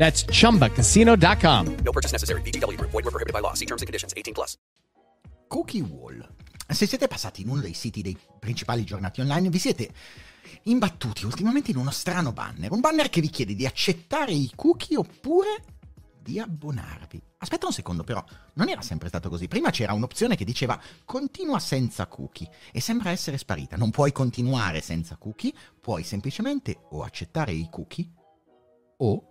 That's 0.00 0.24
chumbacasino.com. 0.24 1.76
No 1.84 1.92
purchase 1.92 2.12
necessary. 2.12 2.40
VGW 2.40 2.78
Group. 2.78 2.90
Void 2.90 3.04
were 3.04 3.10
prohibited 3.10 3.34
by 3.34 3.40
law. 3.40 3.52
See 3.52 3.66
terms 3.66 3.82
and 3.82 3.86
conditions. 3.86 4.14
18 4.16 4.32
plus. 4.32 4.56
Cookie 5.46 5.82
Wall. 5.82 6.26
Se 6.66 6.86
siete 6.86 7.06
passati 7.06 7.42
in 7.42 7.50
uno 7.50 7.60
dei 7.60 7.74
siti 7.74 8.00
dei 8.00 8.16
principali 8.38 8.84
giornati 8.84 9.20
online, 9.20 9.50
vi 9.50 9.58
siete 9.58 9.90
imbattuti 10.62 11.26
ultimamente 11.26 11.72
in 11.72 11.76
uno 11.76 11.90
strano 11.90 12.32
banner. 12.32 12.72
Un 12.72 12.80
banner 12.80 13.10
che 13.10 13.20
vi 13.20 13.28
chiede 13.28 13.54
di 13.54 13.66
accettare 13.66 14.32
i 14.32 14.50
cookie 14.54 14.96
oppure 14.96 15.64
di 16.18 16.38
abbonarvi. 16.38 17.20
Aspetta 17.38 17.66
un 17.66 17.72
secondo 17.72 18.02
però, 18.02 18.24
non 18.54 18.70
era 18.70 18.80
sempre 18.80 19.08
stato 19.08 19.28
così. 19.28 19.48
Prima 19.48 19.68
c'era 19.68 19.92
un'opzione 19.92 20.34
che 20.34 20.46
diceva 20.46 20.80
continua 21.04 21.58
senza 21.58 22.06
cookie 22.06 22.48
e 22.72 22.80
sembra 22.80 23.10
essere 23.10 23.36
sparita. 23.36 23.76
Non 23.76 23.90
puoi 23.90 24.12
continuare 24.12 24.80
senza 24.80 25.16
cookie, 25.16 25.52
puoi 25.78 26.04
semplicemente 26.04 26.78
o 26.90 27.02
accettare 27.02 27.52
i 27.52 27.68
cookie 27.70 28.08
o 29.02 29.29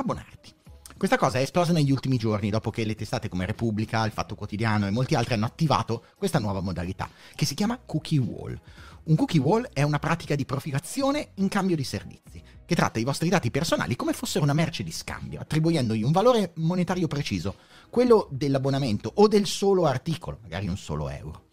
abbonarti. 0.00 0.54
Questa 0.98 1.16
cosa 1.16 1.38
è 1.38 1.42
esplosa 1.42 1.72
negli 1.72 1.92
ultimi 1.92 2.16
giorni, 2.16 2.50
dopo 2.50 2.70
che 2.70 2.84
le 2.84 2.96
testate 2.96 3.28
come 3.28 3.46
Repubblica, 3.46 4.04
Il 4.04 4.10
Fatto 4.10 4.34
Quotidiano 4.34 4.86
e 4.86 4.90
molti 4.90 5.14
altri 5.14 5.34
hanno 5.34 5.46
attivato 5.46 6.06
questa 6.16 6.40
nuova 6.40 6.60
modalità, 6.60 7.08
che 7.36 7.44
si 7.44 7.54
chiama 7.54 7.78
cookie 7.78 8.18
wall. 8.18 8.60
Un 9.04 9.14
cookie 9.14 9.38
wall 9.38 9.68
è 9.72 9.82
una 9.82 10.00
pratica 10.00 10.34
di 10.34 10.44
profilazione 10.44 11.30
in 11.36 11.46
cambio 11.46 11.76
di 11.76 11.84
servizi, 11.84 12.42
che 12.66 12.74
tratta 12.74 12.98
i 12.98 13.04
vostri 13.04 13.28
dati 13.28 13.50
personali 13.50 13.94
come 13.94 14.12
fossero 14.12 14.42
una 14.42 14.54
merce 14.54 14.82
di 14.82 14.90
scambio, 14.90 15.38
attribuendogli 15.38 16.02
un 16.02 16.10
valore 16.10 16.50
monetario 16.56 17.06
preciso, 17.06 17.54
quello 17.90 18.26
dell'abbonamento 18.32 19.12
o 19.14 19.28
del 19.28 19.46
solo 19.46 19.86
articolo, 19.86 20.40
magari 20.42 20.66
un 20.66 20.76
solo 20.76 21.08
euro. 21.08 21.44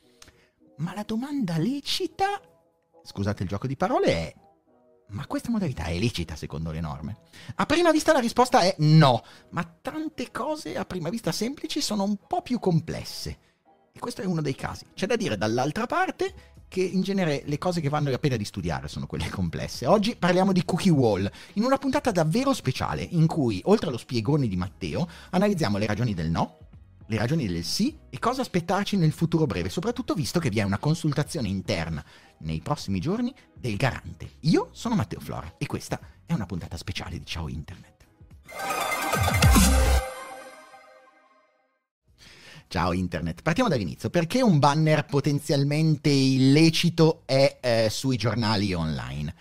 Ma 0.78 0.96
la 0.96 1.03
domanda 1.03 1.58
lecita, 1.58 2.41
scusate 3.03 3.44
il 3.44 3.50
gioco 3.50 3.68
di 3.68 3.78
parole, 3.78 4.08
è 4.08 4.34
ma 5.10 5.28
questa 5.28 5.52
modalità 5.52 5.86
è 5.86 5.98
lecita 5.98 6.36
secondo 6.36 6.72
le 6.72 6.82
norme? 6.82 7.18
A 7.56 7.66
prima 7.66 7.92
vista 7.92 8.12
la 8.12 8.20
risposta 8.20 8.62
è 8.62 8.76
no, 8.80 9.24
ma 9.52 9.64
tante 9.82 10.32
cose 10.32 10.76
a 10.78 10.86
prima 10.86 11.10
vista 11.10 11.32
semplici 11.32 11.82
sono 11.82 12.04
un 12.04 12.18
po' 12.28 12.42
più 12.42 12.60
complesse. 12.60 13.38
E 13.92 14.00
questo 14.00 14.22
è 14.22 14.26
uno 14.26 14.42
dei 14.42 14.56
casi. 14.56 14.86
C'è 14.94 15.06
da 15.06 15.16
dire 15.16 15.38
dall'altra 15.38 15.86
parte 15.86 16.54
che 16.68 16.82
in 16.82 17.02
genere 17.02 17.44
le 17.46 17.58
cose 17.58 17.80
che 17.80 17.88
vanno 17.88 18.10
la 18.10 18.20
pena 18.20 18.36
di 18.36 18.44
studiare 18.44 18.88
sono 18.88 19.06
quelle 19.06 19.30
complesse. 19.30 19.86
Oggi 19.86 20.16
parliamo 20.16 20.52
di 20.52 20.66
Cookie 20.66 20.92
Wall, 20.92 21.30
in 21.54 21.64
una 21.64 21.78
puntata 21.78 22.12
davvero 22.12 22.54
speciale 22.54 23.04
in 23.04 23.28
cui, 23.28 23.62
oltre 23.66 23.88
allo 23.88 23.98
spiegone 23.98 24.48
di 24.48 24.58
Matteo, 24.58 25.08
analizziamo 25.30 25.78
le 25.78 25.86
ragioni 25.86 26.14
del 26.14 26.30
no, 26.30 26.58
le 27.08 27.18
ragioni 27.18 27.48
del 27.48 27.64
sì 27.64 27.98
e 28.10 28.20
cosa 28.20 28.42
aspettarci 28.42 28.98
nel 28.98 29.12
futuro 29.12 29.46
breve, 29.46 29.70
soprattutto 29.70 30.16
visto 30.16 30.40
che 30.40 30.50
vi 30.50 30.60
è 30.60 30.64
una 30.64 30.80
consultazione 30.80 31.48
interna 31.48 32.04
nei 32.40 32.62
prossimi 32.62 33.00
giorni 33.00 33.34
del 33.53 33.75
garante. 33.75 34.34
Io 34.41 34.69
sono 34.72 34.96
Matteo 34.96 35.19
Flora 35.19 35.56
e 35.57 35.66
questa 35.66 36.00
è 36.25 36.34
una 36.34 36.46
puntata 36.46 36.78
speciale 36.78 37.18
di 37.18 37.25
Ciao 37.25 37.47
Internet. 37.47 37.94
Ciao 42.68 42.94
Internet, 42.94 43.41
partiamo 43.41 43.69
dall'inizio. 43.69 44.09
Perché 44.09 44.41
un 44.41 44.59
banner 44.59 45.06
potenzialmente 45.06 46.09
illecito 46.09 47.22
è 47.25 47.57
eh, 47.62 47.88
sui 47.90 48.18
giornali 48.18 48.73
online? 48.73 49.34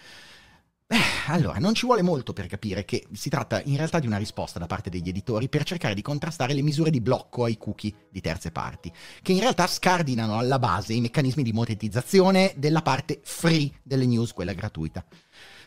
Beh, 0.95 1.33
allora, 1.33 1.59
non 1.59 1.75
ci 1.75 1.87
vuole 1.87 2.03
molto 2.03 2.33
per 2.33 2.47
capire 2.47 2.85
che 2.85 3.05
si 3.15 3.29
tratta 3.29 3.61
in 3.65 3.75
realtà 3.77 3.99
di 3.99 4.07
una 4.07 4.17
risposta 4.17 4.61
da 4.61 4.67
parte 4.67 4.91
degli 4.91 5.09
editori 5.09 5.49
per 5.49 5.65
cercare 5.65 5.93
di 5.93 6.03
contrastare 6.03 6.55
le 6.55 6.63
misure 6.63 6.91
di 6.91 7.01
blocco 7.01 7.43
ai 7.43 7.59
cookie 7.59 8.07
di 8.13 8.21
terze 8.21 8.53
parti, 8.53 8.93
che 9.21 9.33
in 9.33 9.41
realtà 9.41 9.67
scardinano 9.67 10.39
alla 10.39 10.61
base 10.61 10.93
i 10.93 11.01
meccanismi 11.01 11.43
di 11.43 11.53
monetizzazione 11.53 12.55
della 12.59 12.81
parte 12.83 13.19
free 13.25 13.73
delle 13.83 14.07
news, 14.07 14.33
quella 14.33 14.53
gratuita. 14.53 15.05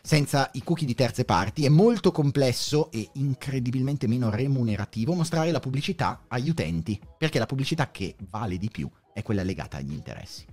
Senza 0.00 0.48
i 0.54 0.62
cookie 0.64 0.86
di 0.86 0.94
terze 0.94 1.26
parti 1.26 1.66
è 1.66 1.68
molto 1.68 2.10
complesso 2.10 2.90
e 2.90 3.10
incredibilmente 3.16 4.06
meno 4.06 4.30
remunerativo 4.30 5.12
mostrare 5.12 5.50
la 5.50 5.60
pubblicità 5.60 6.22
agli 6.28 6.48
utenti, 6.48 6.98
perché 7.18 7.38
la 7.38 7.44
pubblicità 7.44 7.90
che 7.90 8.16
vale 8.30 8.56
di 8.56 8.70
più 8.70 8.88
è 9.12 9.22
quella 9.22 9.42
legata 9.42 9.76
agli 9.76 9.92
interessi. 9.92 10.46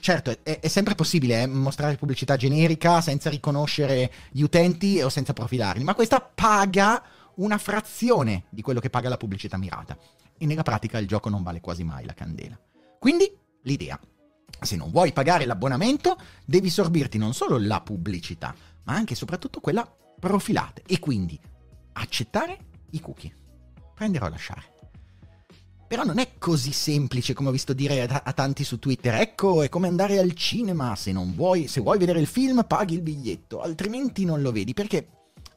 Certo, 0.00 0.30
è, 0.42 0.60
è 0.60 0.68
sempre 0.68 0.94
possibile 0.94 1.42
eh, 1.42 1.46
mostrare 1.46 1.96
pubblicità 1.96 2.36
generica 2.36 3.00
senza 3.00 3.30
riconoscere 3.30 4.10
gli 4.30 4.42
utenti 4.42 5.00
o 5.00 5.08
senza 5.08 5.32
profilarli, 5.32 5.84
ma 5.84 5.94
questa 5.94 6.20
paga 6.20 7.02
una 7.36 7.58
frazione 7.58 8.44
di 8.50 8.62
quello 8.62 8.80
che 8.80 8.90
paga 8.90 9.08
la 9.08 9.16
pubblicità 9.16 9.56
mirata. 9.56 9.96
E 10.36 10.46
nella 10.46 10.62
pratica 10.62 10.98
il 10.98 11.06
gioco 11.06 11.28
non 11.28 11.42
vale 11.42 11.60
quasi 11.60 11.84
mai 11.84 12.04
la 12.04 12.14
candela. 12.14 12.58
Quindi 12.98 13.30
l'idea, 13.62 13.98
se 14.60 14.76
non 14.76 14.90
vuoi 14.90 15.12
pagare 15.12 15.46
l'abbonamento, 15.46 16.16
devi 16.44 16.70
sorbirti 16.70 17.18
non 17.18 17.34
solo 17.34 17.58
la 17.58 17.80
pubblicità, 17.80 18.54
ma 18.84 18.94
anche 18.94 19.14
e 19.14 19.16
soprattutto 19.16 19.60
quella 19.60 19.88
profilata. 20.18 20.80
E 20.86 20.98
quindi 20.98 21.38
accettare 21.94 22.58
i 22.90 23.00
cookie. 23.00 23.34
Prendere 23.94 24.24
o 24.24 24.28
lasciare. 24.28 24.77
Però 25.88 26.04
non 26.04 26.18
è 26.18 26.32
così 26.36 26.70
semplice 26.72 27.32
come 27.32 27.48
ho 27.48 27.52
visto 27.52 27.72
dire 27.72 28.02
a, 28.02 28.22
a, 28.22 28.32
tanti 28.34 28.62
su 28.62 28.78
Twitter. 28.78 29.14
Ecco, 29.14 29.62
è 29.62 29.70
come 29.70 29.88
andare 29.88 30.18
al 30.18 30.34
cinema. 30.34 30.94
Se 30.94 31.12
non 31.12 31.34
vuoi, 31.34 31.66
se 31.66 31.80
vuoi 31.80 31.96
vedere 31.96 32.20
il 32.20 32.26
film, 32.26 32.62
paghi 32.66 32.94
il 32.94 33.00
biglietto, 33.00 33.62
altrimenti 33.62 34.26
non 34.26 34.42
lo 34.42 34.52
vedi. 34.52 34.74
Perché 34.74 35.08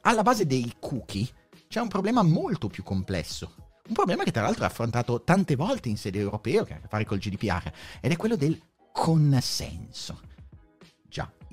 alla 0.02 0.24
base 0.24 0.46
dei 0.48 0.76
cookie 0.80 1.28
c'è 1.68 1.82
un 1.82 1.90
problema 1.90 2.24
molto 2.24 2.70
più 2.70 2.82
complesso. 2.82 3.56
Un 3.90 3.94
problema 3.94 4.24
che 4.24 4.32
tra 4.32 4.44
l'altro 4.44 4.64
è 4.64 4.68
affrontato 4.68 5.22
tante 5.22 5.58
volte 5.58 5.90
in 5.90 5.98
sede 5.98 6.20
europea, 6.20 6.64
che 6.64 6.74
ha 6.74 6.78
a 6.78 6.80
che 6.80 6.88
fare 6.88 7.04
col 7.04 7.18
GDPR, 7.18 7.70
ed 8.00 8.12
è 8.12 8.16
quello 8.16 8.38
del 8.38 8.58
consenso. 8.94 10.22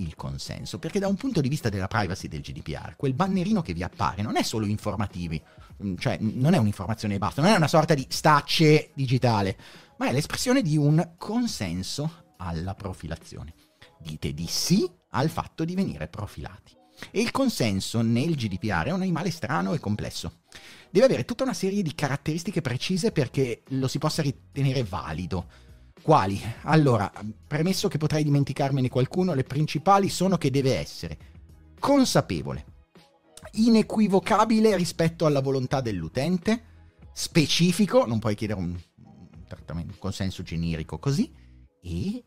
Il 0.01 0.15
consenso, 0.15 0.79
perché 0.79 1.01
da 1.01 1.09
un 1.09 1.17
punto 1.17 1.41
di 1.41 1.49
vista 1.49 1.69
della 1.69 1.89
privacy 1.89 2.29
del 2.29 2.41
GDPR, 2.41 2.95
quel 2.97 3.15
bannerino 3.15 3.63
che 3.63 3.73
vi 3.73 3.83
appare 3.83 4.23
non 4.23 4.37
è 4.37 4.43
solo 4.43 4.67
informativi, 4.67 5.43
mm, 5.83 5.97
cioè 5.97 6.19
non 6.21 6.55
è 6.55 6.59
un'informazione 6.59 7.15
e 7.15 7.19
basta, 7.19 7.43
non 7.43 7.51
è 7.51 7.57
una 7.57 7.67
sorta 7.67 7.95
di 7.95 8.07
stacce 8.09 8.91
digitale, 8.95 9.59
ma 9.97 10.09
è 10.09 10.13
l'espressione 10.13 10.63
di 10.63 10.77
un 10.77 11.15
consenso 11.19 12.35
alla 12.37 12.75
profilazione. 12.75 13.55
Dite 14.01 14.33
di 14.33 14.47
sì 14.47 14.89
al 15.11 15.31
fatto 15.31 15.65
di 15.65 15.75
venire 15.75 16.07
profilati. 16.07 16.77
E 17.11 17.21
il 17.21 17.33
consenso 17.33 18.01
nel 18.01 18.37
GDPR 18.37 18.87
è 18.87 18.93
un 18.93 19.03
animale 19.03 19.31
strano 19.31 19.73
e 19.73 19.81
complesso. 19.81 20.43
Deve 20.91 21.07
avere 21.07 21.25
tutta 21.25 21.43
una 21.43 21.55
serie 21.55 21.83
di 21.83 21.95
caratteristiche 21.95 22.61
precise 22.61 23.11
perché 23.11 23.63
lo 23.71 23.89
si 23.89 23.99
possa 23.99 24.23
ritenere 24.23 24.85
valido 24.85 25.67
quali? 26.09 26.41
Allora, 26.63 27.13
premesso 27.47 27.87
che 27.89 27.99
potrei 27.99 28.25
dimenticarmene 28.25 28.89
qualcuno, 28.89 29.35
le 29.35 29.45
principali 29.45 30.09
sono 30.09 30.39
che 30.39 30.51
deve 30.51 30.79
essere 30.79 31.19
consapevole, 31.79 32.65
inequivocabile 33.53 34.75
rispetto 34.75 35.27
alla 35.27 35.43
volontà 35.43 35.83
dell'utente, 35.83 36.63
specifico, 37.13 38.07
non 38.07 38.21
puoi 38.21 38.35
chiedere 38.37 38.59
un, 38.59 38.75
un 38.75 39.99
consenso 39.99 40.43
generico 40.43 40.99
così, 40.99 41.31
e 41.83 42.25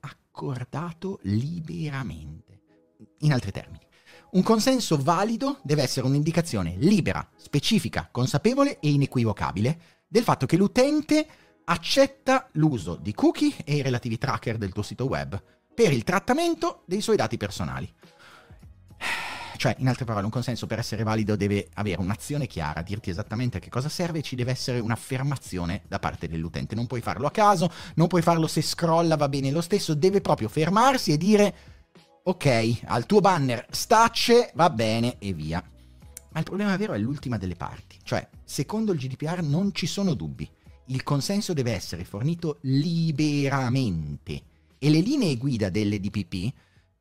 accordato 0.00 1.20
liberamente. 1.22 2.62
In 3.20 3.32
altri 3.32 3.52
termini, 3.52 3.86
un 4.32 4.42
consenso 4.42 4.96
valido 4.96 5.60
deve 5.62 5.82
essere 5.82 6.04
un'indicazione 6.04 6.74
libera, 6.78 7.24
specifica, 7.36 8.08
consapevole 8.10 8.80
e 8.80 8.90
inequivocabile 8.90 9.80
del 10.08 10.24
fatto 10.24 10.46
che 10.46 10.56
l'utente 10.56 11.28
accetta 11.64 12.48
l'uso 12.52 12.96
di 12.96 13.14
cookie 13.14 13.54
e 13.64 13.76
i 13.76 13.82
relativi 13.82 14.18
tracker 14.18 14.58
del 14.58 14.72
tuo 14.72 14.82
sito 14.82 15.06
web 15.06 15.40
per 15.74 15.92
il 15.92 16.04
trattamento 16.04 16.82
dei 16.86 17.00
suoi 17.00 17.16
dati 17.16 17.36
personali. 17.36 17.90
Cioè, 19.60 19.76
in 19.78 19.88
altre 19.88 20.06
parole, 20.06 20.24
un 20.24 20.30
consenso 20.30 20.66
per 20.66 20.78
essere 20.78 21.02
valido 21.02 21.36
deve 21.36 21.68
avere 21.74 22.00
un'azione 22.00 22.46
chiara, 22.46 22.80
dirti 22.80 23.10
esattamente 23.10 23.58
a 23.58 23.60
che 23.60 23.68
cosa 23.68 23.90
serve 23.90 24.20
e 24.20 24.22
ci 24.22 24.34
deve 24.34 24.52
essere 24.52 24.78
un'affermazione 24.78 25.82
da 25.86 25.98
parte 25.98 26.28
dell'utente. 26.28 26.74
Non 26.74 26.86
puoi 26.86 27.02
farlo 27.02 27.26
a 27.26 27.30
caso, 27.30 27.70
non 27.96 28.06
puoi 28.06 28.22
farlo 28.22 28.46
se 28.46 28.62
scrolla, 28.62 29.16
va 29.16 29.28
bene 29.28 29.50
lo 29.50 29.60
stesso, 29.60 29.92
deve 29.92 30.22
proprio 30.22 30.48
fermarsi 30.48 31.12
e 31.12 31.18
dire 31.18 31.54
ok, 32.22 32.80
al 32.84 33.04
tuo 33.04 33.20
banner 33.20 33.66
stacce, 33.70 34.50
va 34.54 34.70
bene 34.70 35.16
e 35.18 35.34
via. 35.34 35.62
Ma 36.32 36.38
il 36.38 36.44
problema 36.44 36.74
vero 36.76 36.94
è 36.94 36.98
l'ultima 36.98 37.36
delle 37.36 37.54
parti, 37.54 37.98
cioè, 38.02 38.26
secondo 38.42 38.92
il 38.92 38.98
GDPR 38.98 39.42
non 39.42 39.74
ci 39.74 39.86
sono 39.86 40.14
dubbi. 40.14 40.48
Il 40.90 41.04
consenso 41.04 41.52
deve 41.52 41.72
essere 41.72 42.04
fornito 42.04 42.58
liberamente 42.62 44.42
e 44.76 44.90
le 44.90 44.98
linee 44.98 45.36
guida 45.36 45.68
delle 45.68 46.00
DPP 46.00 46.52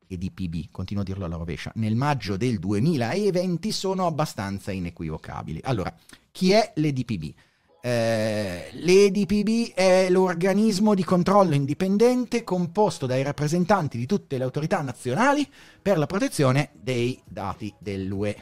e 0.06 0.18
DPB, 0.18 0.69
continuo 0.69 1.01
a 1.01 1.06
dirlo 1.06 1.25
alla 1.25 1.38
rovescia, 1.38 1.71
nel 1.75 1.95
maggio 1.95 2.38
del 2.38 2.59
2020 2.59 3.71
sono 3.71 4.06
abbastanza 4.06 4.71
inequivocabili. 4.71 5.62
Allora, 5.63 5.91
chi 6.31 6.51
è 6.51 6.71
l'EDPB? 6.75 7.33
Eh, 7.81 8.69
L'EDPB 8.74 9.74
è 9.74 10.09
l'organismo 10.09 10.94
di 10.94 11.03
controllo 11.03 11.56
indipendente 11.56 12.44
composto 12.44 13.07
dai 13.07 13.24
rappresentanti 13.24 13.97
di 13.97 14.06
tutte 14.06 14.38
le 14.38 14.44
autorità 14.44 14.81
nazionali 14.81 15.47
per 15.81 15.97
la 15.97 16.06
protezione 16.06 16.69
dei 16.74 17.19
dati 17.25 17.74
dell'UE. 17.80 18.35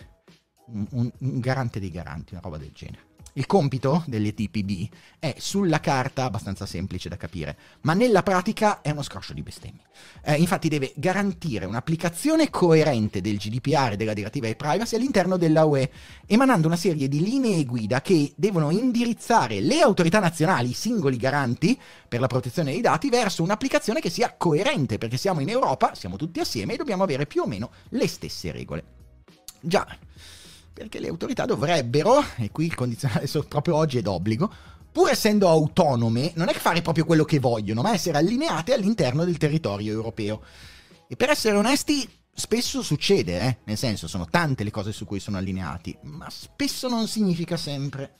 Un, 0.65 0.87
un, 0.91 1.11
un 1.19 1.39
garante 1.39 1.79
dei 1.79 1.91
garanti, 1.91 2.33
una 2.33 2.41
roba 2.41 2.57
del 2.57 2.71
genere. 2.73 3.05
Il 3.37 3.45
compito 3.45 4.03
delle 4.07 4.33
TPB 4.33 4.89
è 5.19 5.35
sulla 5.37 5.79
carta 5.79 6.23
abbastanza 6.23 6.65
semplice 6.65 7.07
da 7.07 7.17
capire, 7.17 7.55
ma 7.81 7.93
nella 7.93 8.23
pratica 8.23 8.81
è 8.81 8.89
uno 8.89 9.03
scroscio 9.03 9.33
di 9.33 9.43
bestemmie. 9.43 9.83
Eh, 10.23 10.37
infatti 10.37 10.69
deve 10.69 10.91
garantire 10.95 11.67
un'applicazione 11.67 12.49
coerente 12.49 13.21
del 13.21 13.37
GDPR 13.37 13.91
e 13.91 13.95
della 13.95 14.15
direttiva 14.15 14.47
e 14.47 14.55
privacy 14.55 14.95
all'interno 14.95 15.37
della 15.37 15.65
UE, 15.65 15.91
emanando 16.25 16.65
una 16.65 16.75
serie 16.77 17.07
di 17.07 17.21
linee 17.21 17.63
guida 17.63 18.01
che 18.01 18.33
devono 18.35 18.71
indirizzare 18.71 19.59
le 19.59 19.81
autorità 19.81 20.17
nazionali, 20.17 20.71
i 20.71 20.73
singoli 20.73 21.17
garanti 21.17 21.79
per 22.09 22.19
la 22.19 22.27
protezione 22.27 22.71
dei 22.71 22.81
dati, 22.81 23.09
verso 23.09 23.43
un'applicazione 23.43 24.01
che 24.01 24.09
sia 24.09 24.33
coerente, 24.35 24.97
perché 24.97 25.17
siamo 25.17 25.41
in 25.41 25.49
Europa, 25.49 25.93
siamo 25.93 26.15
tutti 26.15 26.39
assieme 26.39 26.73
e 26.73 26.77
dobbiamo 26.77 27.03
avere 27.03 27.27
più 27.27 27.43
o 27.43 27.47
meno 27.47 27.69
le 27.89 28.07
stesse 28.07 28.51
regole. 28.51 28.83
Già, 29.59 29.85
perché 30.77 30.99
le 30.99 31.07
autorità 31.07 31.45
dovrebbero, 31.45 32.23
e 32.35 32.51
qui 32.51 32.65
il 32.65 32.75
condizionale 32.75 33.27
proprio 33.49 33.75
oggi 33.75 33.97
è 33.97 34.03
d'obbligo, 34.03 34.53
pur 34.91 35.09
essendo 35.09 35.49
autonome, 35.49 36.33
non 36.35 36.49
è 36.49 36.53
che 36.53 36.59
fare 36.59 36.83
proprio 36.83 37.03
quello 37.03 37.25
che 37.25 37.39
vogliono, 37.39 37.81
ma 37.81 37.93
essere 37.93 38.19
allineate 38.19 38.73
all'interno 38.73 39.25
del 39.25 39.37
territorio 39.37 39.91
europeo. 39.91 40.43
E 41.07 41.15
per 41.15 41.31
essere 41.31 41.57
onesti, 41.57 42.07
spesso 42.31 42.83
succede, 42.83 43.39
eh? 43.39 43.57
nel 43.63 43.77
senso 43.77 44.07
sono 44.07 44.27
tante 44.29 44.63
le 44.63 44.69
cose 44.69 44.91
su 44.91 45.05
cui 45.05 45.19
sono 45.19 45.37
allineati, 45.37 45.97
ma 46.03 46.29
spesso 46.29 46.87
non 46.87 47.07
significa 47.07 47.57
sempre, 47.57 48.15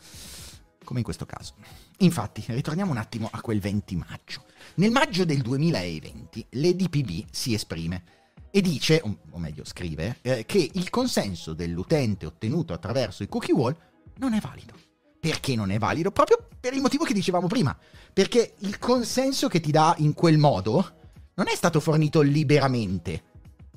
come 0.84 1.00
in 1.00 1.06
questo 1.06 1.28
caso. 1.28 1.54
Infatti, 2.00 2.44
ritorniamo 2.48 2.90
un 2.90 2.98
attimo 2.98 3.30
a 3.32 3.40
quel 3.40 3.60
20 3.60 3.96
maggio. 3.98 4.46
Nel 4.76 4.90
maggio 4.90 5.26
del 5.26 5.42
2020 5.42 6.48
l'EDPB 6.50 7.26
si 7.30 7.54
esprime 7.54 8.04
e 8.50 8.62
dice, 8.62 9.02
o 9.04 9.38
meglio 9.38 9.64
scrive, 9.66 10.18
eh, 10.22 10.46
che 10.46 10.70
il 10.74 10.90
consenso 10.90 11.54
dell'utente 11.54 12.26
ottenuto 12.26 12.74
attraverso 12.74 13.24
i 13.24 13.28
cookie 13.28 13.54
wall 13.54 13.76
non 14.18 14.34
è 14.34 14.40
valido. 14.40 14.74
Perché 15.20 15.56
non 15.56 15.72
è 15.72 15.78
valido? 15.78 16.12
Proprio 16.12 16.48
per 16.60 16.74
il 16.74 16.82
motivo 16.82 17.04
che 17.04 17.14
dicevamo 17.14 17.48
prima. 17.48 17.78
Perché 18.14 18.54
il 18.60 18.80
consenso 18.80 19.48
che 19.48 19.60
ti 19.60 19.72
dà 19.72 19.96
in 20.00 20.14
quel 20.14 20.38
modo 20.38 20.96
non 21.36 21.48
è 21.48 21.56
stato 21.56 21.80
fornito 21.80 22.22
liberamente, 22.22 23.24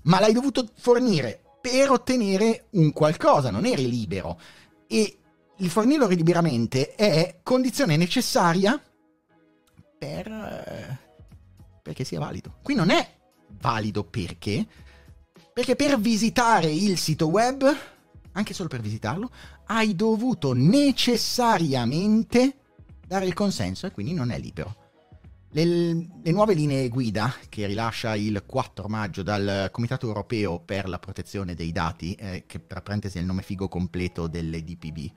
ma 0.03 0.21
l'hai 0.21 0.33
dovuto 0.33 0.69
fornire 0.75 1.41
per 1.61 1.91
ottenere 1.91 2.67
un 2.71 2.93
qualcosa, 2.93 3.51
non 3.51 3.67
eri 3.67 3.89
libero. 3.89 4.39
E 4.87 5.19
il 5.57 5.69
fornirlo 5.71 6.07
liberamente 6.07 6.95
è 6.95 7.41
condizione 7.43 7.97
necessaria 7.97 8.81
per, 9.99 10.27
eh, 10.27 10.99
perché 11.83 12.05
sia 12.05 12.19
valido. 12.19 12.57
Qui 12.63 12.75
non 12.75 12.91
è 12.91 13.19
valido 13.61 14.05
perché? 14.05 14.67
Perché 15.53 15.77
per 15.77 15.99
visitare 15.99 16.71
il 16.71 16.97
sito 16.97 17.29
web, 17.29 17.77
anche 18.33 18.55
solo 18.55 18.69
per 18.69 18.81
visitarlo, 18.81 19.31
hai 19.67 19.95
dovuto 19.95 20.53
necessariamente 20.53 22.57
dare 23.07 23.27
il 23.27 23.35
consenso 23.35 23.87
e 23.87 23.91
quindi 23.91 24.15
non 24.15 24.31
è 24.31 24.39
libero. 24.39 24.77
Le, 25.53 25.65
le, 25.65 26.31
nuove 26.31 26.55
linee 26.55 26.89
guida 26.89 27.35
che 27.49 27.67
rilascia 27.67 28.15
il 28.15 28.45
4 28.47 28.87
maggio 28.87 29.25
dal 29.25 29.69
Comitato 29.73 30.07
Europeo 30.07 30.61
per 30.61 30.89
la 30.89 31.01
protezione 31.01 31.57
dei 31.57 31.73
dati, 31.73 32.15
eh, 32.15 32.45
che 32.47 32.69
tra 32.69 32.81
parentesi 32.81 33.19
è 33.19 33.21
il 33.21 33.27
nome 33.27 33.43
figo 33.43 33.67
completo 33.67 34.29
delle 34.29 34.63
DPB, 34.63 35.11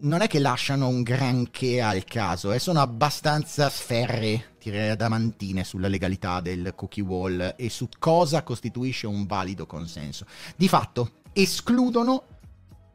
non 0.00 0.20
è 0.20 0.26
che 0.26 0.38
lasciano 0.38 0.88
un 0.88 1.02
granché 1.02 1.80
al 1.80 2.04
caso, 2.04 2.52
eh, 2.52 2.58
sono 2.58 2.80
abbastanza 2.80 3.68
sferre, 3.68 4.56
direi 4.62 4.90
adamantine, 4.90 5.64
sulla 5.64 5.88
legalità 5.88 6.40
del 6.40 6.72
cookie 6.74 7.02
wall 7.02 7.54
e 7.56 7.70
su 7.70 7.88
cosa 7.98 8.42
costituisce 8.42 9.06
un 9.06 9.26
valido 9.26 9.66
consenso. 9.66 10.26
Di 10.56 10.68
fatto 10.68 11.12
escludono 11.32 12.24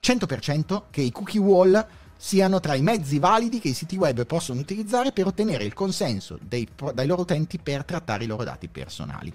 100% 0.02 0.84
che 0.90 1.02
i 1.02 1.12
cookie 1.12 1.40
wall 1.40 1.88
siano 2.16 2.60
tra 2.60 2.76
i 2.76 2.82
mezzi 2.82 3.20
validi 3.20 3.60
che 3.60 3.70
i 3.70 3.74
siti 3.74 3.98
web 3.98 4.26
possono 4.26 4.62
utilizzare 4.62 5.12
per 5.12 5.28
ottenere 5.28 5.66
il 5.66 5.74
consenso 5.74 6.40
dei, 6.42 6.68
dai 6.94 7.08
loro 7.08 7.24
utenti 7.24 7.58
per 7.58 7.84
trattare 7.84 8.24
i 8.24 8.28
loro 8.28 8.44
dati 8.44 8.68
personali. 8.70 9.34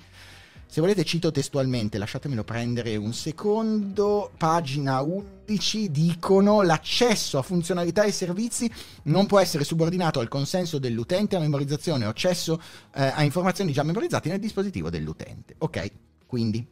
Se 0.71 0.83
volete 0.83 1.03
cito 1.03 1.31
testualmente, 1.31 1.97
lasciatemelo 1.97 2.45
prendere 2.45 2.95
un 2.97 3.15
secondo, 3.15 4.31
pagina 4.37 5.01
11, 5.01 5.91
dicono 5.91 6.61
l'accesso 6.61 7.39
a 7.39 7.43
funzionalità 7.43 8.05
e 8.05 8.13
servizi 8.13 8.71
non 9.05 9.25
può 9.25 9.39
essere 9.39 9.65
subordinato 9.65 10.21
al 10.21 10.29
consenso 10.29 10.79
dell'utente 10.79 11.37
a 11.37 11.41
memorizzazione 11.41 12.05
o 12.05 12.11
accesso 12.11 12.61
eh, 12.95 13.03
a 13.03 13.23
informazioni 13.23 13.73
già 13.73 13.83
memorizzate 13.83 14.29
nel 14.29 14.41
dispositivo 14.41 14.91
dell'utente. 14.91 15.55
Ok, 15.57 15.91
quindi 16.27 16.69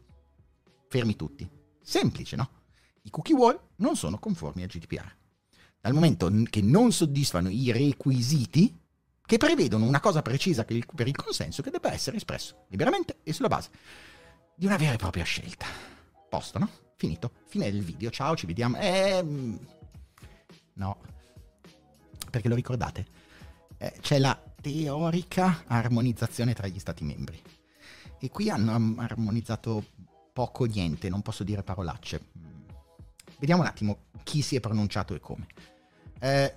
fermi 0.89 1.17
tutti. 1.17 1.49
Semplice, 1.81 2.37
no? 2.37 2.51
I 3.01 3.11
cookie 3.11 3.35
wall 3.35 3.59
non 3.77 3.97
sono 3.97 4.19
conformi 4.19 4.63
al 4.63 4.69
GDPR. 4.69 5.11
Dal 5.81 5.95
momento 5.95 6.31
che 6.51 6.61
non 6.61 6.93
soddisfano 6.93 7.49
i 7.49 7.73
requisiti 7.73 8.79
che 9.27 9.37
prevedono 9.39 9.85
una 9.85 10.01
cosa 10.01 10.23
precisa 10.23 10.65
per 10.65 10.77
il 11.09 11.17
consenso 11.17 11.63
che 11.63 11.71
debba 11.71 11.93
essere 11.93 12.17
espresso 12.17 12.67
liberamente 12.69 13.19
e 13.25 13.33
sulla 13.33 13.49
base 13.49 13.71
di 14.55 14.67
una 14.67 14.77
vera 14.77 14.95
e 14.95 14.97
propria 14.97 15.25
scelta. 15.25 15.67
Posto, 16.29 16.59
no? 16.59 16.69
Finito. 16.97 17.31
Fine 17.47 17.71
del 17.71 17.83
video. 17.83 18.11
Ciao, 18.11 18.35
ci 18.37 18.47
vediamo. 18.47 18.79
Eh, 18.79 19.23
no. 20.75 20.99
Perché 22.31 22.49
lo 22.49 22.55
ricordate? 22.55 23.07
Eh, 23.77 23.95
c'è 24.01 24.19
la 24.19 24.41
teorica 24.61 25.65
armonizzazione 25.67 26.55
tra 26.55 26.67
gli 26.69 26.79
stati 26.79 27.05
membri. 27.05 27.41
E 28.19 28.31
qui 28.31 28.49
hanno 28.49 28.95
armonizzato 28.99 29.85
poco 30.33 30.63
o 30.65 30.67
niente, 30.67 31.09
non 31.09 31.23
posso 31.23 31.45
dire 31.45 31.63
parolacce. 31.63 32.21
Vediamo 33.39 33.61
un 33.63 33.69
attimo 33.69 34.05
chi 34.23 34.41
si 34.41 34.57
è 34.57 34.61
pronunciato 34.61 35.15
e 35.15 35.21
come. 35.21 35.47
Eh, 36.19 36.55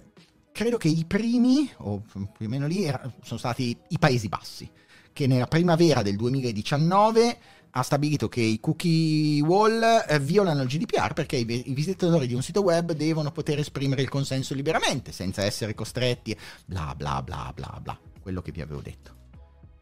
credo 0.60 0.76
che 0.76 0.90
i 0.90 1.06
primi, 1.06 1.72
o 1.78 2.02
più 2.12 2.46
o 2.46 2.50
meno 2.50 2.68
lì, 2.68 2.86
sono 3.24 3.40
stati 3.40 3.78
i 3.88 3.98
Paesi 3.98 4.28
Bassi, 4.28 4.70
che 5.14 5.26
nella 5.26 5.48
primavera 5.48 6.02
del 6.02 6.18
2019 6.18 7.38
ha 7.70 7.82
stabilito 7.82 8.28
che 8.28 8.42
i 8.42 8.60
cookie 8.60 9.40
wall 9.40 9.82
eh, 9.82 10.20
violano 10.20 10.62
il 10.64 10.68
GDPR 10.68 11.14
perché 11.14 11.38
i, 11.38 11.70
i, 11.70 11.74
visitatori 11.74 12.28
di 12.28 12.34
un 12.34 12.42
sito 12.42 12.62
web 12.62 12.92
devono 12.92 13.32
poter 13.32 13.60
esprimere 13.60 14.02
il 14.02 14.10
consenso 14.10 14.54
liberamente, 14.54 15.14
senza 15.14 15.44
essere 15.44 15.74
costretti, 15.74 16.38
bla 16.66 16.94
bla 16.94 17.24
bla 17.24 17.54
bla 17.56 17.80
bla, 17.82 17.98
quello 18.20 18.42
che 18.42 18.52
vi 18.52 18.60
avevo 18.60 18.82
detto. 18.82 19.16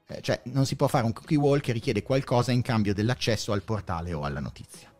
Eh, 0.05 0.21
cioè, 0.21 0.41
non 0.43 0.67
si 0.67 0.75
può 0.75 0.85
fare 0.87 1.05
un 1.05 1.13
cookie 1.13 1.37
wall 1.37 1.59
che 1.59 1.71
richiede 1.71 2.03
qualcosa 2.03 2.51
in 2.51 2.61
cambio 2.61 2.93
dell'accesso 2.93 3.51
al 3.51 3.63
portale 3.63 4.13
o 4.13 4.21
alla 4.21 4.41
notizia. 4.41 4.93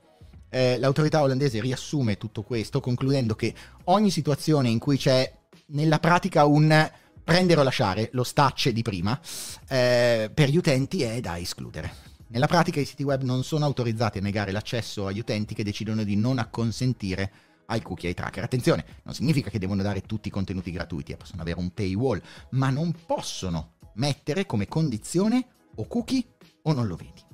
Eh, 0.50 0.80
l'autorità 0.80 1.22
olandese 1.22 1.62
riassume 1.62 2.18
tutto 2.18 2.42
questo 2.42 2.80
concludendo 2.80 3.36
che 3.36 3.54
ogni 3.84 4.10
situazione 4.10 4.70
in 4.70 4.80
cui 4.80 4.98
c'è 4.98 5.32
nella 5.68 6.00
pratica 6.00 6.46
un 6.46 6.92
prendere 7.24 7.60
o 7.60 7.64
lasciare, 7.64 8.10
lo 8.14 8.24
stacce 8.24 8.72
di 8.72 8.82
prima, 8.82 9.20
eh, 9.68 10.32
per 10.34 10.50
gli 10.50 10.56
utenti 10.56 11.02
è 11.02 11.20
da 11.20 11.38
escludere. 11.38 12.06
Nella 12.30 12.48
pratica 12.48 12.80
i 12.80 12.86
siti 12.86 13.04
web 13.04 13.22
non 13.24 13.44
sono 13.44 13.66
autorizzati 13.66 14.18
a 14.20 14.22
negare 14.22 14.52
l'accesso 14.52 15.08
agli 15.08 15.20
utenti 15.20 15.54
che 15.54 15.64
decidono 15.64 16.04
di 16.04 16.16
non 16.16 16.40
acconsentire 16.40 17.32
ai 17.68 17.82
cookie 17.82 18.10
ai 18.10 18.16
tracker. 18.16 18.44
Attenzione, 18.44 18.86
non 19.04 19.14
significa 19.14 19.50
che 19.50 19.60
devono 19.60 19.82
dare 19.82 20.02
tutti 20.02 20.30
i 20.30 20.32
contenuti 20.32 20.72
gratuiti, 20.72 21.12
eh, 21.12 21.18
possono 21.18 21.42
avere 21.42 21.60
un 21.60 21.72
paywall, 21.72 22.22
ma 22.52 22.70
non 22.70 22.94
possono 23.06 23.76
mettere 23.96 24.46
come 24.46 24.68
condizione 24.68 25.46
o 25.76 25.88
cookie 25.88 26.24
o 26.64 26.74
non 26.74 26.88
lo 26.88 26.96
vedi. 26.96 27.26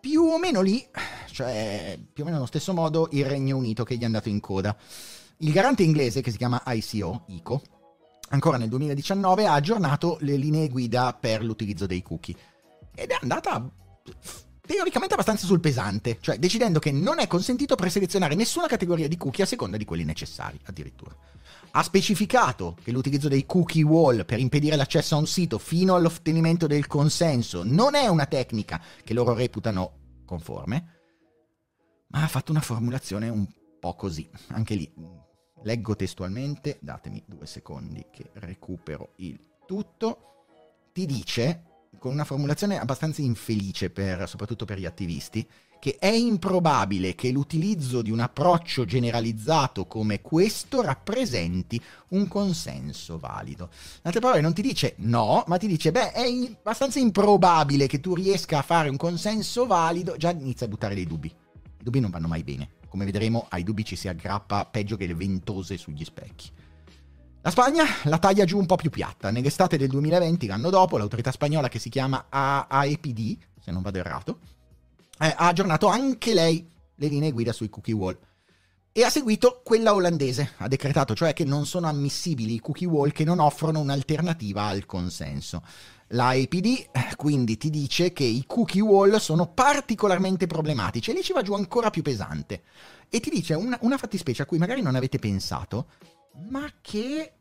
Più 0.00 0.22
o 0.22 0.38
meno 0.38 0.62
lì, 0.62 0.84
cioè 1.30 1.98
più 2.12 2.22
o 2.22 2.26
meno 2.26 2.38
allo 2.38 2.46
stesso 2.46 2.72
modo, 2.72 3.08
il 3.12 3.26
Regno 3.26 3.56
Unito 3.56 3.84
che 3.84 3.96
gli 3.96 4.02
è 4.02 4.06
andato 4.06 4.28
in 4.28 4.40
coda. 4.40 4.76
Il 5.42 5.52
garante 5.52 5.82
inglese, 5.82 6.20
che 6.20 6.30
si 6.30 6.36
chiama 6.36 6.62
ICO, 6.66 7.24
ICO, 7.28 7.62
ancora 8.28 8.58
nel 8.58 8.68
2019 8.68 9.46
ha 9.46 9.54
aggiornato 9.54 10.18
le 10.20 10.36
linee 10.36 10.68
guida 10.68 11.16
per 11.18 11.42
l'utilizzo 11.42 11.86
dei 11.86 12.02
cookie 12.02 12.36
ed 12.94 13.10
è 13.10 13.18
andata 13.22 13.66
teoricamente 14.60 15.14
abbastanza 15.14 15.46
sul 15.46 15.60
pesante, 15.60 16.18
cioè 16.20 16.38
decidendo 16.38 16.78
che 16.78 16.92
non 16.92 17.20
è 17.20 17.26
consentito 17.26 17.74
preselezionare 17.74 18.34
nessuna 18.34 18.66
categoria 18.66 19.08
di 19.08 19.16
cookie 19.16 19.44
a 19.44 19.46
seconda 19.46 19.78
di 19.78 19.86
quelli 19.86 20.04
necessari, 20.04 20.60
addirittura. 20.64 21.16
Ha 21.70 21.82
specificato 21.82 22.76
che 22.82 22.90
l'utilizzo 22.90 23.28
dei 23.28 23.46
cookie 23.46 23.82
wall 23.82 24.26
per 24.26 24.40
impedire 24.40 24.76
l'accesso 24.76 25.14
a 25.14 25.18
un 25.18 25.26
sito 25.26 25.56
fino 25.56 25.94
all'ottenimento 25.94 26.66
del 26.66 26.86
consenso 26.86 27.62
non 27.64 27.94
è 27.94 28.08
una 28.08 28.26
tecnica 28.26 28.78
che 29.02 29.14
loro 29.14 29.32
reputano 29.32 30.22
conforme, 30.26 30.98
ma 32.08 32.24
ha 32.24 32.28
fatto 32.28 32.52
una 32.52 32.60
formulazione 32.60 33.30
un 33.30 33.48
po' 33.80 33.94
così, 33.94 34.28
anche 34.48 34.74
lì. 34.74 35.28
Leggo 35.62 35.94
testualmente, 35.94 36.78
datemi 36.80 37.22
due 37.26 37.46
secondi 37.46 38.06
che 38.10 38.30
recupero 38.34 39.12
il 39.16 39.38
tutto. 39.66 40.46
Ti 40.92 41.04
dice 41.04 41.64
con 41.98 42.12
una 42.12 42.24
formulazione 42.24 42.78
abbastanza 42.78 43.20
infelice 43.20 43.90
per, 43.90 44.26
soprattutto 44.28 44.64
per 44.64 44.78
gli 44.78 44.86
attivisti, 44.86 45.46
che 45.78 45.96
è 45.98 46.08
improbabile 46.08 47.14
che 47.14 47.30
l'utilizzo 47.30 48.00
di 48.00 48.10
un 48.10 48.20
approccio 48.20 48.84
generalizzato 48.84 49.86
come 49.86 50.20
questo 50.20 50.82
rappresenti 50.82 51.80
un 52.08 52.26
consenso 52.28 53.18
valido. 53.18 53.70
In 53.72 54.00
altre 54.02 54.20
parole, 54.20 54.40
non 54.40 54.54
ti 54.54 54.62
dice 54.62 54.94
no, 54.98 55.44
ma 55.46 55.56
ti 55.58 55.66
dice, 55.66 55.90
beh, 55.90 56.12
è 56.12 56.26
abbastanza 56.58 56.98
improbabile 56.98 57.86
che 57.86 58.00
tu 58.00 58.14
riesca 58.14 58.58
a 58.58 58.62
fare 58.62 58.88
un 58.88 58.96
consenso 58.96 59.66
valido, 59.66 60.16
già 60.16 60.30
inizia 60.30 60.66
a 60.66 60.68
buttare 60.70 60.94
dei 60.94 61.06
dubbi. 61.06 61.28
I 61.28 61.82
dubbi 61.82 62.00
non 62.00 62.10
vanno 62.10 62.28
mai 62.28 62.44
bene. 62.44 62.78
Come 62.90 63.04
vedremo, 63.04 63.46
ai 63.50 63.62
dubbi 63.62 63.84
ci 63.84 63.94
si 63.94 64.08
aggrappa 64.08 64.66
peggio 64.66 64.96
che 64.96 65.06
le 65.06 65.14
ventose 65.14 65.76
sugli 65.76 66.04
specchi. 66.04 66.50
La 67.40 67.50
Spagna 67.50 67.84
la 68.04 68.18
taglia 68.18 68.44
giù 68.44 68.58
un 68.58 68.66
po' 68.66 68.74
più 68.74 68.90
piatta. 68.90 69.30
Nell'estate 69.30 69.78
del 69.78 69.88
2020, 69.88 70.46
l'anno 70.48 70.70
dopo, 70.70 70.98
l'autorità 70.98 71.30
spagnola 71.30 71.68
che 71.68 71.78
si 71.78 71.88
chiama 71.88 72.26
AEPD, 72.28 73.38
se 73.62 73.70
non 73.70 73.80
vado 73.80 73.98
errato, 73.98 74.40
eh, 75.20 75.32
ha 75.36 75.46
aggiornato 75.46 75.86
anche 75.86 76.34
lei 76.34 76.68
le 76.96 77.06
linee 77.06 77.30
guida 77.30 77.52
sui 77.52 77.70
cookie 77.70 77.94
wall. 77.94 78.18
E 78.90 79.04
ha 79.04 79.08
seguito 79.08 79.60
quella 79.62 79.94
olandese, 79.94 80.54
ha 80.56 80.66
decretato 80.66 81.14
cioè 81.14 81.32
che 81.32 81.44
non 81.44 81.64
sono 81.64 81.86
ammissibili 81.86 82.54
i 82.54 82.58
cookie 82.58 82.88
wall 82.88 83.12
che 83.12 83.22
non 83.22 83.38
offrono 83.38 83.78
un'alternativa 83.78 84.64
al 84.64 84.84
consenso. 84.84 85.62
La 86.12 86.32
eh, 86.32 86.88
quindi 87.14 87.56
ti 87.56 87.70
dice 87.70 88.12
che 88.12 88.24
i 88.24 88.44
cookie 88.44 88.80
wall 88.80 89.18
sono 89.18 89.46
particolarmente 89.46 90.48
problematici 90.48 91.10
e 91.10 91.14
lì 91.14 91.22
ci 91.22 91.32
va 91.32 91.42
giù 91.42 91.54
ancora 91.54 91.90
più 91.90 92.02
pesante. 92.02 92.64
E 93.08 93.20
ti 93.20 93.30
dice 93.30 93.54
una, 93.54 93.78
una 93.82 93.96
fattispecie 93.96 94.42
a 94.42 94.46
cui 94.46 94.58
magari 94.58 94.82
non 94.82 94.96
avete 94.96 95.20
pensato, 95.20 95.90
ma 96.48 96.68
che 96.80 97.32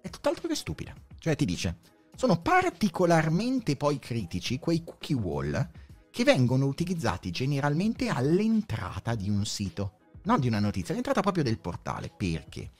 è 0.00 0.08
tutt'altro 0.08 0.48
che 0.48 0.54
stupida. 0.54 0.94
Cioè 1.18 1.36
ti 1.36 1.44
dice, 1.44 1.78
sono 2.16 2.40
particolarmente 2.40 3.76
poi 3.76 3.98
critici 3.98 4.58
quei 4.58 4.82
cookie 4.82 5.16
wall 5.16 5.68
che 6.10 6.24
vengono 6.24 6.64
utilizzati 6.64 7.30
generalmente 7.30 8.08
all'entrata 8.08 9.14
di 9.14 9.28
un 9.28 9.44
sito, 9.44 9.98
non 10.22 10.40
di 10.40 10.46
una 10.46 10.60
notizia, 10.60 10.92
all'entrata 10.92 11.20
proprio 11.20 11.44
del 11.44 11.58
portale. 11.58 12.10
Perché? 12.16 12.70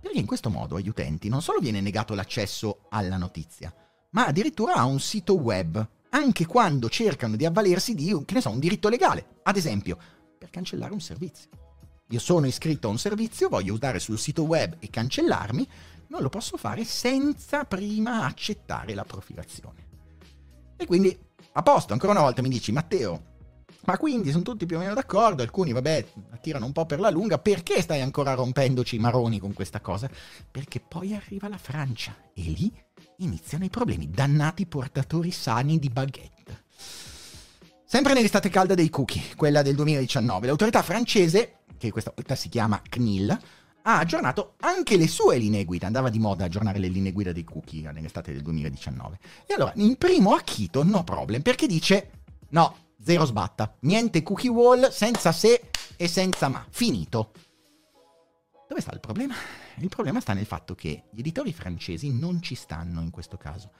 Perché 0.00 0.18
in 0.18 0.26
questo 0.26 0.50
modo 0.50 0.74
agli 0.74 0.88
utenti 0.88 1.28
non 1.28 1.40
solo 1.40 1.60
viene 1.60 1.80
negato 1.80 2.14
l'accesso 2.14 2.86
alla 2.88 3.16
notizia, 3.16 3.72
ma 4.14 4.26
addirittura 4.26 4.74
a 4.74 4.84
un 4.84 5.00
sito 5.00 5.34
web, 5.34 5.86
anche 6.10 6.46
quando 6.46 6.88
cercano 6.88 7.36
di 7.36 7.44
avvalersi 7.44 7.94
di, 7.94 8.12
ne 8.12 8.40
so, 8.40 8.50
un 8.50 8.60
diritto 8.60 8.88
legale, 8.88 9.40
ad 9.42 9.56
esempio, 9.56 9.98
per 10.38 10.50
cancellare 10.50 10.92
un 10.92 11.00
servizio. 11.00 11.50
Io 12.08 12.18
sono 12.20 12.46
iscritto 12.46 12.86
a 12.86 12.90
un 12.90 12.98
servizio, 12.98 13.48
voglio 13.48 13.74
usare 13.74 13.98
sul 13.98 14.18
sito 14.18 14.44
web 14.44 14.76
e 14.78 14.88
cancellarmi, 14.88 15.68
non 16.08 16.22
lo 16.22 16.28
posso 16.28 16.56
fare 16.56 16.84
senza 16.84 17.64
prima 17.64 18.24
accettare 18.24 18.94
la 18.94 19.04
profilazione. 19.04 19.86
E 20.76 20.86
quindi, 20.86 21.16
a 21.52 21.62
posto, 21.62 21.92
ancora 21.92 22.12
una 22.12 22.20
volta 22.20 22.42
mi 22.42 22.48
dici, 22.48 22.70
Matteo, 22.70 23.33
ma 23.84 23.96
quindi 23.98 24.30
sono 24.30 24.42
tutti 24.42 24.66
più 24.66 24.76
o 24.76 24.80
meno 24.80 24.94
d'accordo, 24.94 25.42
alcuni 25.42 25.72
vabbè 25.72 26.06
tirano 26.40 26.66
un 26.66 26.72
po' 26.72 26.86
per 26.86 27.00
la 27.00 27.10
lunga, 27.10 27.38
perché 27.38 27.80
stai 27.80 28.00
ancora 28.00 28.34
rompendoci 28.34 28.96
i 28.96 28.98
maroni 28.98 29.38
con 29.38 29.52
questa 29.52 29.80
cosa? 29.80 30.10
Perché 30.50 30.80
poi 30.80 31.14
arriva 31.14 31.48
la 31.48 31.58
Francia 31.58 32.14
e 32.34 32.42
lì 32.42 32.72
iniziano 33.18 33.64
i 33.64 33.70
problemi, 33.70 34.10
dannati 34.10 34.66
portatori 34.66 35.30
sani 35.30 35.78
di 35.78 35.88
baguette. 35.88 36.64
Sempre 37.84 38.14
nell'estate 38.14 38.48
calda 38.48 38.74
dei 38.74 38.90
cookie, 38.90 39.22
quella 39.36 39.62
del 39.62 39.74
2019, 39.76 40.46
l'autorità 40.46 40.82
francese 40.82 41.58
che 41.78 41.90
questa 41.90 42.12
volta 42.14 42.34
si 42.34 42.48
chiama 42.48 42.80
CNIL, 42.88 43.38
ha 43.86 43.98
aggiornato 43.98 44.54
anche 44.60 44.96
le 44.96 45.06
sue 45.06 45.36
linee 45.36 45.64
guida. 45.64 45.86
Andava 45.86 46.08
di 46.08 46.18
moda 46.18 46.44
aggiornare 46.44 46.78
le 46.78 46.88
linee 46.88 47.12
guida 47.12 47.32
dei 47.32 47.44
cookie 47.44 47.90
nell'estate 47.92 48.32
del 48.32 48.42
2019. 48.42 49.18
E 49.46 49.54
allora, 49.54 49.72
in 49.76 49.96
primo 49.96 50.32
acchito, 50.32 50.82
no 50.82 51.04
problem, 51.04 51.42
perché 51.42 51.66
dice 51.66 52.10
no, 52.50 52.83
zero 53.04 53.26
sbatta, 53.26 53.76
niente 53.80 54.22
cookie 54.22 54.48
wall, 54.48 54.88
senza 54.88 55.30
se 55.30 55.70
e 55.96 56.08
senza 56.08 56.48
ma, 56.48 56.64
finito. 56.70 57.32
Dove 58.66 58.80
sta 58.80 58.92
il 58.92 59.00
problema? 59.00 59.34
Il 59.78 59.88
problema 59.88 60.20
sta 60.20 60.32
nel 60.32 60.46
fatto 60.46 60.74
che 60.74 61.04
gli 61.12 61.20
editori 61.20 61.52
francesi 61.52 62.12
non 62.12 62.40
ci 62.40 62.54
stanno 62.54 63.02
in 63.02 63.10
questo 63.10 63.36
caso 63.36 63.72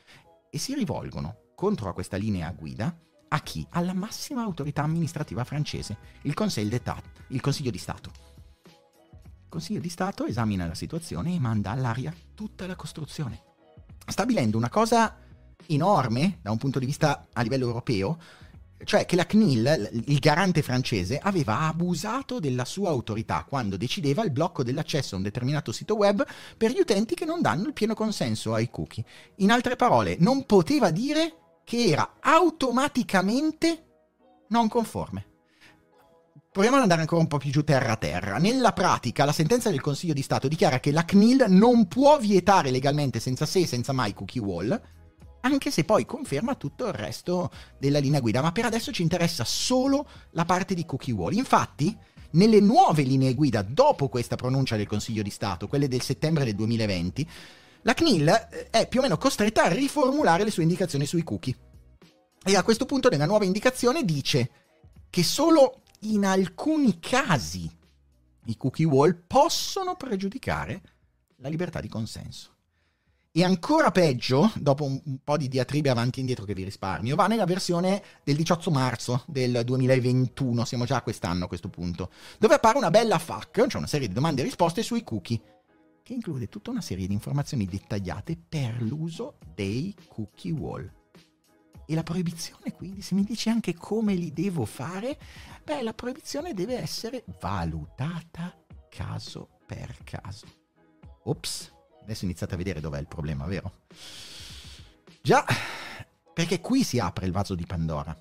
e 0.51 0.59
si 0.59 0.75
rivolgono 0.75 1.53
contro 1.55 1.89
a 1.89 1.95
questa 1.95 2.17
linea 2.17 2.51
guida 2.53 2.97
a 3.29 3.41
chi? 3.41 3.67
Alla 3.71 3.95
massima 3.95 4.43
autorità 4.43 4.83
amministrativa 4.83 5.43
francese, 5.43 5.97
il 6.23 6.35
Conseil 6.35 6.69
d'État, 6.69 7.03
il 7.29 7.41
Consiglio 7.41 7.71
di 7.71 7.79
Stato. 7.79 8.13
Il 8.65 9.49
Consiglio 9.49 9.81
di 9.81 9.89
Stato 9.89 10.27
esamina 10.27 10.67
la 10.67 10.75
situazione 10.75 11.35
e 11.35 11.41
manda 11.41 11.71
all'aria 11.71 12.15
tutta 12.35 12.67
la 12.67 12.77
costruzione, 12.77 13.43
stabilendo 14.07 14.57
una 14.57 14.69
cosa 14.69 15.19
enorme 15.67 16.39
da 16.43 16.51
un 16.51 16.59
punto 16.59 16.79
di 16.79 16.87
vista 16.87 17.27
a 17.33 17.43
livello 17.43 17.67
europeo, 17.67 18.19
cioè 18.83 19.07
che 19.07 19.17
la 19.17 19.27
CNIL, 19.27 20.03
il 20.07 20.19
garante 20.19 20.63
francese, 20.63 21.19
aveva 21.19 21.61
abusato 21.61 22.41
della 22.41 22.65
sua 22.65 22.91
autorità 22.91 23.45
quando 23.49 23.77
decideva 23.77 24.25
il 24.25 24.31
blocco 24.31 24.63
dell'accesso 24.63 25.15
a 25.15 25.19
un 25.19 25.25
determinato 25.25 25.73
sito 25.73 25.97
web 25.97 26.25
per 26.57 26.71
gli 26.71 26.81
utenti 26.81 27.15
che 27.15 27.25
non 27.25 27.41
danno 27.41 27.67
il 27.67 27.73
pieno 27.73 27.95
consenso 27.95 28.55
ai 28.55 28.71
cookie. 28.71 29.05
In 29.37 29.51
altre 29.51 29.77
parole, 29.77 30.17
non 30.19 30.45
poteva 30.45 30.91
dire 30.91 31.61
che 31.65 31.85
era 31.85 32.17
automaticamente 32.21 33.85
non 34.49 34.69
conforme. 34.69 35.27
Proviamo 36.53 36.77
ad 36.77 36.83
andare 36.83 37.01
ancora 37.01 37.21
un 37.21 37.27
po' 37.27 37.39
più 37.39 37.51
giù 37.51 37.65
terra 37.65 37.93
a 37.93 37.97
terra. 37.97 38.39
Nella 38.39 38.73
pratica, 38.73 39.25
la 39.25 39.33
sentenza 39.33 39.71
del 39.71 39.81
Consiglio 39.81 40.13
di 40.13 40.23
Stato 40.23 40.47
dichiara 40.47 40.79
che 40.79 40.93
la 40.93 41.05
CNIL 41.05 41.47
non 41.49 41.89
può 41.89 42.17
vietare 42.19 42.71
legalmente 42.71 43.19
senza 43.19 43.45
se 43.45 43.61
e 43.61 43.67
senza 43.67 43.93
mai 43.93 44.15
cookie 44.15 44.41
wall, 44.41 44.81
anche 45.45 45.71
se 45.71 45.85
poi 45.85 46.07
conferma 46.07 46.55
tutto 46.55 46.87
il 46.87 46.93
resto 46.93 47.51
della 47.79 47.99
linea 47.99 48.21
guida. 48.21 48.41
Ma 48.41 48.53
per 48.53 48.65
adesso 48.65 48.93
ci 48.93 49.03
interessa 49.03 49.45
solo 49.45 50.07
la 50.31 50.45
parte 50.45 50.75
di 50.75 50.85
cookie 50.87 51.13
wall. 51.13 51.35
Infatti, 51.35 51.97
nelle 52.33 52.61
nuove 52.61 53.03
linee 53.03 53.35
guida 53.35 53.63
dopo 53.63 54.09
questa 54.09 54.37
pronuncia 54.37 54.77
del 54.77 54.87
Consiglio 54.87 55.23
di 55.23 55.31
Stato, 55.31 55.69
quelle 55.69 55.89
del 55.89 56.03
settembre 56.03 56.45
del 56.45 56.55
2020, 56.55 57.29
la 57.83 57.95
CNIL 57.95 58.29
eh, 58.29 58.71
è 58.71 58.89
più 58.89 59.01
o 59.01 59.03
meno 59.03 59.19
costretta 59.19 59.65
a 59.65 59.69
riformulare 59.69 60.45
le 60.45 60.51
sue 60.51 60.63
indicazioni 60.63 61.07
sui 61.07 61.23
cookie. 61.23 61.57
E 62.43 62.57
a 62.57 62.63
questo 62.63 62.87
punto 62.87 63.09
nella 63.09 63.27
nuova 63.27 63.45
indicazione 63.45 64.05
dice 64.05 64.51
che 65.11 65.23
solo 65.23 65.83
in 66.01 66.25
alcuni 66.25 66.99
casi 66.99 67.71
i 68.47 68.57
cookie 68.57 68.87
wall 68.87 69.25
possono 69.27 69.95
pregiudicare 69.95 70.83
la 71.37 71.49
libertà 71.49 71.81
di 71.81 71.89
consenso. 71.89 72.54
E 73.37 73.43
ancora 73.43 73.91
peggio, 73.91 74.53
dopo 74.55 74.85
un, 74.85 75.19
po' 75.25 75.37
di 75.37 75.49
diatribe 75.49 75.91
avanti 75.91 76.19
e 76.19 76.21
indietro 76.21 76.45
che 76.45 76.55
vi 76.55 76.63
risparmio, 76.63 77.17
va 77.17 77.27
nella 77.27 77.47
versione 77.47 78.01
del 78.23 78.37
18 78.37 78.71
marzo 78.71 79.25
del 79.27 79.63
2021, 79.65 80.65
siamo 80.65 80.85
già 80.85 80.99
a 80.99 81.03
quest'anno 81.03 81.47
a 81.47 81.49
questo 81.49 81.69
punto, 81.69 82.13
dove 82.39 82.55
appare 82.55 82.79
una 82.79 82.91
bella 82.91 83.19
FAQ, 83.19 83.67
cioè 83.67 83.79
una 83.79 83.89
serie 83.89 84.07
di 84.07 84.15
domande 84.15 84.43
e 84.43 84.45
risposte 84.45 84.85
sui 84.85 85.03
cookie 85.03 85.41
che 86.05 86.13
include 86.13 86.49
tutta 86.49 86.71
una 86.71 86.81
serie 86.81 87.09
di 87.09 87.13
informazioni 87.13 87.65
dettagliate 87.65 88.39
per 88.49 88.81
l'uso 88.81 89.39
dei 89.53 89.93
cookie 90.07 90.53
wall. 90.53 90.89
E 91.87 91.95
la 91.97 92.05
proibizione, 92.05 92.73
quindi, 92.73 93.03
se 93.03 93.17
mi 93.17 93.25
dici 93.25 93.49
anche 93.49 93.75
come 93.75 94.15
li 94.15 94.33
devo 94.33 94.65
fare, 94.65 95.19
beh, 95.65 95.83
la 95.83 95.93
proibizione 95.93 96.55
deve 96.55 96.79
essere 96.79 97.25
valutata 97.41 98.57
caso 98.89 99.59
per 99.67 99.97
caso. 100.05 100.47
Ops, 101.25 101.74
adesso 102.05 102.25
iniziate 102.25 102.55
a 102.55 102.57
vedere 102.57 102.81
dov'è 102.81 103.01
il 103.01 103.09
problema, 103.09 103.45
vero? 103.47 103.73
Già, 105.21 105.45
Perché 106.35 106.61
qui 106.61 106.83
si 106.83 106.99
apre 106.99 107.27
il 107.27 107.33
vaso 107.33 107.55
di 107.55 107.65
Pandora. 107.65 108.21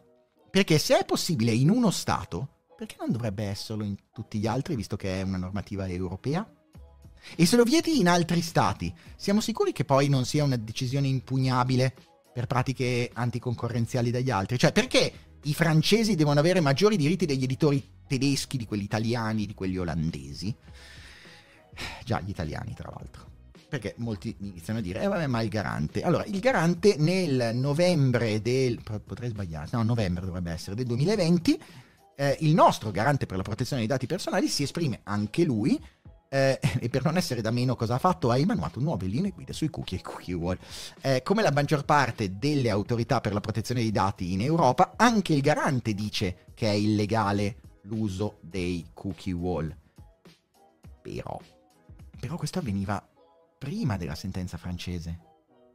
Perché 0.51 0.77
se 0.77 0.99
è 0.99 1.03
possibile 1.03 1.51
in 1.51 1.71
uno 1.71 1.89
Stato, 1.89 2.65
perché 2.77 2.95
non 2.99 3.11
dovrebbe 3.11 3.45
esserlo 3.45 3.83
in 3.83 3.95
tutti 4.13 4.37
gli 4.37 4.45
altri, 4.45 4.75
visto 4.75 4.95
che 4.95 5.19
è 5.19 5.23
una 5.23 5.37
normativa 5.37 5.87
europea? 5.87 6.47
E 7.35 7.45
se 7.47 7.55
lo 7.55 7.63
vieti 7.63 7.99
in 7.99 8.07
altri 8.07 8.41
stati, 8.41 8.93
siamo 9.15 9.41
sicuri 9.41 9.71
che 9.71 9.83
poi 9.83 10.09
non 10.09 10.25
sia 10.25 10.43
una 10.43 10.57
decisione 10.57 11.07
impugnabile 11.07 11.91
per 12.31 12.45
pratiche 12.45 13.09
anticoncorrenziali 13.11 14.11
dagli 14.11 14.29
altri? 14.29 14.59
Cioè, 14.59 14.71
perché 14.71 15.11
i 15.41 15.53
francesi 15.55 16.13
devono 16.13 16.39
avere 16.39 16.59
maggiori 16.59 16.97
diritti 16.97 17.25
degli 17.25 17.43
editori 17.43 17.83
tedeschi, 18.05 18.57
di 18.57 18.65
quelli 18.67 18.83
italiani, 18.83 19.47
di 19.47 19.55
quelli 19.55 19.79
olandesi? 19.79 20.55
Già, 22.05 22.21
gli 22.21 22.29
italiani, 22.29 22.75
tra 22.75 22.91
l'altro. 22.95 23.31
Perché 23.73 23.95
molti 23.97 24.35
iniziano 24.41 24.77
a 24.77 24.81
dire, 24.83 25.01
eh 25.01 25.07
vabbè, 25.07 25.25
ma 25.25 25.41
il 25.41 25.49
garante. 25.49 26.03
Allora, 26.03 26.23
il 26.25 26.39
garante 26.39 26.95
nel 26.99 27.55
novembre 27.55 28.39
del... 28.39 28.79
potrei 28.83 29.29
sbagliare, 29.29 29.67
no, 29.71 29.81
novembre 29.81 30.27
dovrebbe 30.27 30.51
essere, 30.51 30.75
del 30.75 30.85
2020, 30.85 31.59
eh, 32.17 32.37
il 32.41 32.53
nostro 32.53 32.91
garante 32.91 33.25
per 33.25 33.35
la 33.35 33.41
protezione 33.41 33.81
dei 33.81 33.89
dati 33.89 34.05
personali 34.05 34.47
si 34.47 34.61
esprime 34.61 34.99
anche 35.05 35.43
lui 35.43 35.83
eh, 36.29 36.59
e 36.79 36.87
per 36.89 37.03
non 37.03 37.17
essere 37.17 37.41
da 37.41 37.49
meno 37.49 37.75
cosa 37.75 37.95
ha 37.95 37.97
fatto? 37.97 38.29
Ha 38.29 38.37
emanuato 38.37 38.79
nuove 38.79 39.07
linee 39.07 39.31
guida 39.31 39.53
sui 39.53 39.71
cookie 39.71 39.97
e 39.97 40.01
cookie 40.01 40.35
wall. 40.35 40.59
Eh, 41.01 41.23
come 41.23 41.41
la 41.41 41.51
maggior 41.51 41.83
parte 41.83 42.37
delle 42.37 42.69
autorità 42.69 43.21
per 43.21 43.33
la 43.33 43.39
protezione 43.39 43.81
dei 43.81 43.89
dati 43.91 44.33
in 44.33 44.41
Europa, 44.41 44.93
anche 44.97 45.33
il 45.33 45.41
garante 45.41 45.95
dice 45.95 46.45
che 46.53 46.67
è 46.69 46.73
illegale 46.73 47.79
l'uso 47.85 48.37
dei 48.41 48.85
cookie 48.93 49.33
wall. 49.33 49.75
Però, 51.01 51.41
però 52.19 52.35
questo 52.35 52.59
avveniva 52.59 53.03
prima 53.63 53.95
della 53.95 54.15
sentenza 54.15 54.57
francese. 54.57 55.19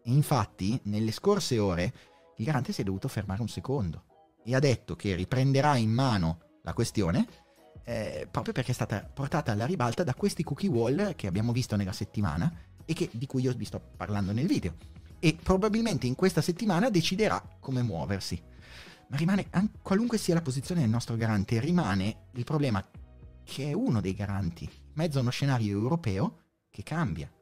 E 0.04 0.10
infatti, 0.10 0.78
nelle 0.84 1.10
scorse 1.10 1.58
ore, 1.58 1.94
il 2.36 2.44
garante 2.44 2.70
si 2.70 2.82
è 2.82 2.84
dovuto 2.84 3.08
fermare 3.08 3.40
un 3.40 3.48
secondo 3.48 4.04
e 4.44 4.54
ha 4.54 4.58
detto 4.58 4.94
che 4.94 5.14
riprenderà 5.14 5.74
in 5.76 5.90
mano 5.90 6.40
la 6.64 6.74
questione 6.74 7.26
eh, 7.84 8.28
proprio 8.30 8.52
perché 8.52 8.72
è 8.72 8.74
stata 8.74 9.00
portata 9.00 9.52
alla 9.52 9.64
ribalta 9.64 10.04
da 10.04 10.12
questi 10.14 10.44
cookie 10.44 10.68
wall 10.68 11.14
che 11.14 11.26
abbiamo 11.26 11.52
visto 11.52 11.76
nella 11.76 11.92
settimana 11.92 12.52
e 12.84 12.92
che, 12.92 13.08
di 13.10 13.26
cui 13.26 13.40
io 13.40 13.54
vi 13.54 13.64
sto 13.64 13.80
parlando 13.96 14.32
nel 14.32 14.46
video. 14.46 14.74
E 15.18 15.34
probabilmente 15.42 16.06
in 16.06 16.14
questa 16.14 16.42
settimana 16.42 16.90
deciderà 16.90 17.42
come 17.58 17.80
muoversi. 17.82 18.38
Ma 19.08 19.16
rimane, 19.16 19.48
qualunque 19.80 20.18
sia 20.18 20.34
la 20.34 20.42
posizione 20.42 20.82
del 20.82 20.90
nostro 20.90 21.16
garante, 21.16 21.58
rimane 21.58 22.26
il 22.34 22.44
problema 22.44 22.86
che 23.44 23.70
è 23.70 23.72
uno 23.72 24.02
dei 24.02 24.12
garanti, 24.12 24.68
mezzo 24.92 25.16
a 25.16 25.22
uno 25.22 25.30
scenario 25.30 25.72
europeo 25.72 26.42
che 26.70 26.82
cambia. 26.82 27.32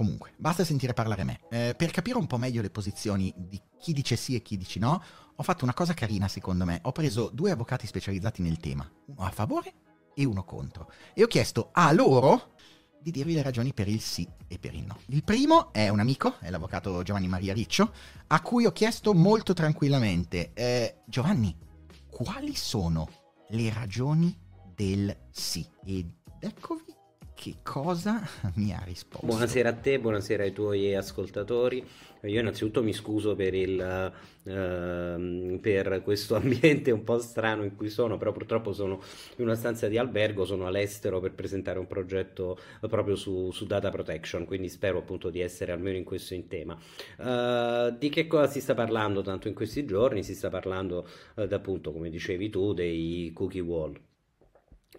Comunque, 0.00 0.32
basta 0.38 0.64
sentire 0.64 0.94
parlare 0.94 1.24
me. 1.24 1.40
Eh, 1.50 1.74
per 1.76 1.90
capire 1.90 2.16
un 2.16 2.26
po' 2.26 2.38
meglio 2.38 2.62
le 2.62 2.70
posizioni 2.70 3.34
di 3.36 3.60
chi 3.78 3.92
dice 3.92 4.16
sì 4.16 4.34
e 4.34 4.40
chi 4.40 4.56
dice 4.56 4.78
no, 4.78 5.02
ho 5.36 5.42
fatto 5.42 5.62
una 5.62 5.74
cosa 5.74 5.92
carina 5.92 6.26
secondo 6.26 6.64
me. 6.64 6.78
Ho 6.84 6.92
preso 6.92 7.28
due 7.30 7.50
avvocati 7.50 7.86
specializzati 7.86 8.40
nel 8.40 8.56
tema, 8.56 8.90
uno 9.08 9.26
a 9.26 9.30
favore 9.30 9.74
e 10.14 10.24
uno 10.24 10.42
contro. 10.44 10.90
E 11.12 11.22
ho 11.22 11.26
chiesto 11.26 11.68
a 11.72 11.92
loro 11.92 12.54
di 12.98 13.10
dirvi 13.10 13.34
le 13.34 13.42
ragioni 13.42 13.74
per 13.74 13.88
il 13.88 14.00
sì 14.00 14.26
e 14.48 14.58
per 14.58 14.72
il 14.72 14.86
no. 14.86 14.96
Il 15.08 15.22
primo 15.22 15.70
è 15.70 15.90
un 15.90 16.00
amico, 16.00 16.38
è 16.38 16.48
l'avvocato 16.48 17.02
Giovanni 17.02 17.28
Maria 17.28 17.52
Riccio, 17.52 17.92
a 18.28 18.40
cui 18.40 18.64
ho 18.64 18.72
chiesto 18.72 19.12
molto 19.12 19.52
tranquillamente, 19.52 20.52
eh, 20.54 21.02
Giovanni, 21.04 21.54
quali 22.08 22.54
sono 22.54 23.06
le 23.50 23.70
ragioni 23.70 24.34
del 24.74 25.14
sì? 25.30 25.68
Ed 25.84 26.10
eccovi 26.38 26.89
che 27.40 27.54
cosa 27.62 28.20
mi 28.56 28.70
ha 28.74 28.82
risposto. 28.84 29.26
Buonasera 29.26 29.70
a 29.70 29.72
te, 29.72 29.98
buonasera 29.98 30.42
ai 30.42 30.52
tuoi 30.52 30.94
ascoltatori. 30.94 31.82
Io 32.24 32.38
innanzitutto 32.38 32.82
mi 32.82 32.92
scuso 32.92 33.34
per, 33.34 33.54
il, 33.54 34.12
uh, 34.44 35.58
per, 35.58 36.02
questo 36.04 36.34
ambiente 36.36 36.90
un 36.90 37.02
po' 37.02 37.18
strano 37.18 37.64
in 37.64 37.74
cui 37.76 37.88
sono, 37.88 38.18
però 38.18 38.32
purtroppo 38.32 38.74
sono 38.74 39.00
in 39.36 39.46
una 39.46 39.54
stanza 39.54 39.88
di 39.88 39.96
albergo, 39.96 40.44
sono 40.44 40.66
all'estero 40.66 41.18
per 41.18 41.32
presentare 41.32 41.78
un 41.78 41.86
progetto 41.86 42.58
proprio 42.80 43.16
su, 43.16 43.50
su 43.52 43.64
data 43.64 43.88
protection, 43.88 44.44
quindi 44.44 44.68
spero 44.68 44.98
appunto 44.98 45.30
di 45.30 45.40
essere 45.40 45.72
almeno 45.72 45.96
in 45.96 46.04
questo 46.04 46.34
in 46.34 46.46
tema. 46.46 46.78
Uh, 47.16 47.96
di 47.96 48.10
che 48.10 48.26
cosa 48.26 48.48
si 48.48 48.60
sta 48.60 48.74
parlando 48.74 49.22
tanto 49.22 49.48
in 49.48 49.54
questi 49.54 49.86
giorni? 49.86 50.22
Si 50.22 50.34
sta 50.34 50.50
parlando 50.50 51.08
uh, 51.36 51.48
appunto, 51.50 51.90
come 51.90 52.10
dicevi 52.10 52.50
tu, 52.50 52.74
dei 52.74 53.30
cookie 53.32 53.62
wall. 53.62 53.98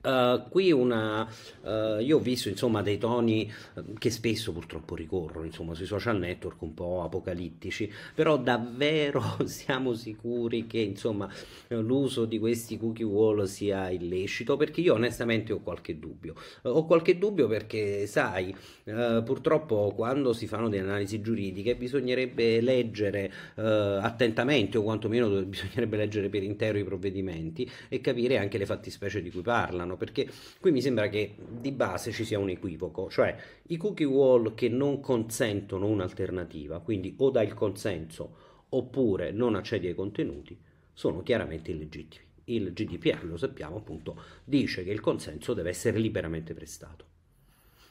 Uh, 0.04 0.50
qui 0.50 0.72
una, 0.72 1.30
uh, 1.62 2.00
io 2.00 2.18
ho 2.18 2.20
visto 2.20 2.50
insomma 2.50 2.82
dei 2.82 2.98
toni 2.98 3.52
uh, 3.76 3.94
che 4.00 4.10
spesso 4.10 4.52
purtroppo 4.52 4.96
ricorrono 4.96 5.46
insomma 5.46 5.76
sui 5.76 5.86
social 5.86 6.18
network 6.18 6.60
un 6.64 6.74
po' 6.74 7.04
apocalittici 7.04 7.92
però 8.16 8.40
davvero 8.40 9.22
siamo 9.46 9.94
sicuri 9.94 10.66
che 10.66 10.80
insomma 10.80 11.30
l'uso 11.68 12.26
di 12.26 12.40
questi 12.40 12.80
cookie 12.80 13.06
wall 13.06 13.44
sia 13.44 13.92
illecito? 13.92 14.58
Perché 14.58 14.82
io 14.82 14.96
onestamente 14.96 15.54
ho 15.54 15.60
qualche 15.60 16.00
dubbio. 16.00 16.34
Ho 16.64 16.86
qualche 16.86 17.18
dubbio 17.20 17.48
perché 17.48 18.08
sai 18.08 18.56
purtroppo 18.84 19.94
quando 19.96 20.34
si 20.34 20.48
fanno 20.48 20.70
delle 20.70 20.84
analisi 20.84 21.22
giuridiche 21.22 21.76
bisognerebbe 21.76 22.60
leggere 22.62 23.32
attentamente 23.56 24.78
o 24.78 24.84
quantomeno 24.84 25.30
bisognerebbe 25.44 25.98
leggere 25.98 26.30
per 26.30 26.44
intero 26.44 26.78
i 26.78 26.84
provvedimenti 26.84 27.70
e 27.88 28.02
capire 28.02 28.38
anche 28.38 28.58
le 28.58 28.66
fattispecie 28.66 29.22
di 29.22 29.32
cui 29.32 29.42
parlano 29.42 29.91
strano 29.92 29.98
perché 29.98 30.30
qui 30.60 30.72
mi 30.72 30.82
sembra 30.82 31.10
che 31.10 31.36
di 31.50 31.72
base 31.72 32.12
ci 32.12 32.24
sia 32.24 32.40
un 32.40 32.50
equivoco, 32.50 33.10
cioè 33.10 33.36
i 33.68 33.78
cookie 33.78 34.06
wall 34.06 34.54
che 34.54 34.70
non 34.70 35.00
consentono 35.00 35.88
un'alternativa, 35.88 36.80
quindi 36.80 37.14
o 37.18 37.30
dai 37.30 37.48
il 37.48 37.54
consenso 37.54 38.50
oppure 38.70 39.32
non 39.32 39.56
accedi 39.56 39.88
ai 39.88 39.96
contenuti, 39.96 40.58
sono 40.94 41.22
chiaramente 41.24 41.72
illegittimi. 41.72 42.30
Il 42.46 42.74
GDPR, 42.74 43.24
lo 43.26 43.38
sappiamo 43.38 43.78
appunto, 43.78 44.22
dice 44.44 44.84
che 44.84 44.92
il 44.92 45.00
consenso 45.00 45.54
deve 45.54 45.70
essere 45.70 46.00
liberamente 46.00 46.54
prestato. 46.54 47.06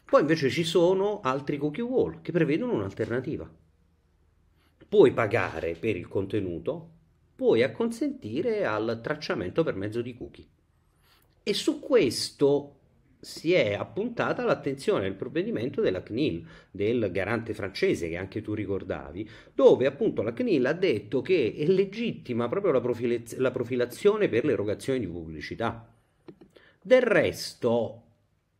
Poi 0.04 0.20
invece 0.20 0.50
ci 0.50 0.64
sono 0.64 1.20
altri 1.20 1.56
cookie 1.56 1.82
wall 1.82 2.20
che 2.20 2.32
prevedono 2.32 2.74
un'alternativa. 2.74 3.48
Puoi 4.88 5.12
pagare 5.12 5.74
per 5.74 5.96
il 5.96 6.08
contenuto, 6.08 6.90
puoi 7.36 7.62
acconsentire 7.62 8.66
al 8.66 9.00
tracciamento 9.00 9.62
per 9.62 9.76
mezzo 9.76 10.02
di 10.02 10.16
cookie. 10.16 10.48
E 11.42 11.54
su 11.54 11.80
questo 11.80 12.76
si 13.20 13.52
è 13.52 13.74
appuntata 13.74 14.44
l'attenzione 14.44 15.02
del 15.02 15.14
provvedimento 15.14 15.80
della 15.80 16.02
CNIL, 16.02 16.46
del 16.70 17.10
garante 17.12 17.52
francese 17.52 18.08
che 18.08 18.16
anche 18.16 18.40
tu 18.40 18.54
ricordavi, 18.54 19.28
dove 19.54 19.86
appunto 19.86 20.22
la 20.22 20.32
CNIL 20.32 20.64
ha 20.66 20.72
detto 20.72 21.20
che 21.20 21.54
è 21.56 21.66
legittima 21.66 22.48
proprio 22.48 22.72
la, 22.72 22.80
profilaz- 22.80 23.36
la 23.36 23.50
profilazione 23.50 24.28
per 24.28 24.44
l'erogazione 24.44 24.98
di 24.98 25.06
pubblicità. 25.06 25.86
Del 26.82 27.02
resto, 27.02 28.04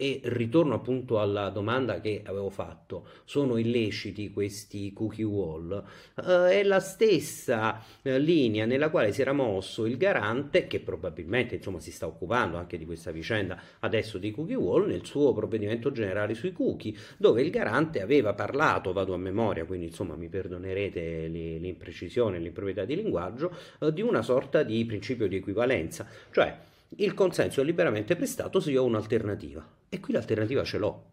e 0.01 0.23
ritorno 0.25 0.77
appunto 0.77 1.21
alla 1.21 1.51
domanda 1.51 2.01
che 2.01 2.23
avevo 2.25 2.49
fatto, 2.49 3.07
sono 3.25 3.59
illeciti 3.59 4.31
questi 4.31 4.95
cookie 4.95 5.25
wall? 5.25 5.85
Uh, 6.15 6.47
è 6.47 6.63
la 6.63 6.81
stessa 6.81 7.85
uh, 8.01 8.17
linea 8.17 8.65
nella 8.65 8.89
quale 8.89 9.13
si 9.13 9.21
era 9.21 9.35
mosso 9.35 9.85
il 9.85 9.99
garante, 9.99 10.67
che 10.67 10.81
probabilmente 10.81 11.57
insomma 11.57 11.81
si 11.81 11.91
sta 11.93 12.07
occupando 12.07 12.57
anche 12.57 12.79
di 12.79 12.87
questa 12.87 13.11
vicenda 13.11 13.61
adesso 13.81 14.17
di 14.17 14.31
cookie 14.31 14.55
wall, 14.55 14.87
nel 14.87 15.05
suo 15.05 15.35
provvedimento 15.35 15.93
generale 15.93 16.33
sui 16.33 16.53
cookie, 16.53 16.95
dove 17.19 17.43
il 17.43 17.51
garante 17.51 18.01
aveva 18.01 18.33
parlato, 18.33 18.95
vado 18.95 19.13
a 19.13 19.19
memoria, 19.19 19.67
quindi 19.67 19.89
insomma 19.89 20.15
mi 20.17 20.31
perdonerete 20.31 21.27
l'imprecisione, 21.27 22.39
l'improprietà 22.39 22.87
di 22.87 22.97
linguaggio, 22.97 23.55
uh, 23.81 23.91
di 23.91 24.01
una 24.01 24.23
sorta 24.23 24.63
di 24.63 24.83
principio 24.87 25.29
di 25.29 25.37
equivalenza, 25.37 26.07
cioè 26.31 26.69
il 26.97 27.15
consenso 27.15 27.61
è 27.61 27.65
liberamente 27.65 28.17
prestato 28.17 28.61
se 28.61 28.71
io 28.73 28.83
ho 28.83 28.87
un'alternativa. 28.87 29.67
E 29.89 30.01
qui 30.01 30.13
l'alternativa 30.13 30.65
ce 30.65 30.79
l'ho. 30.79 31.05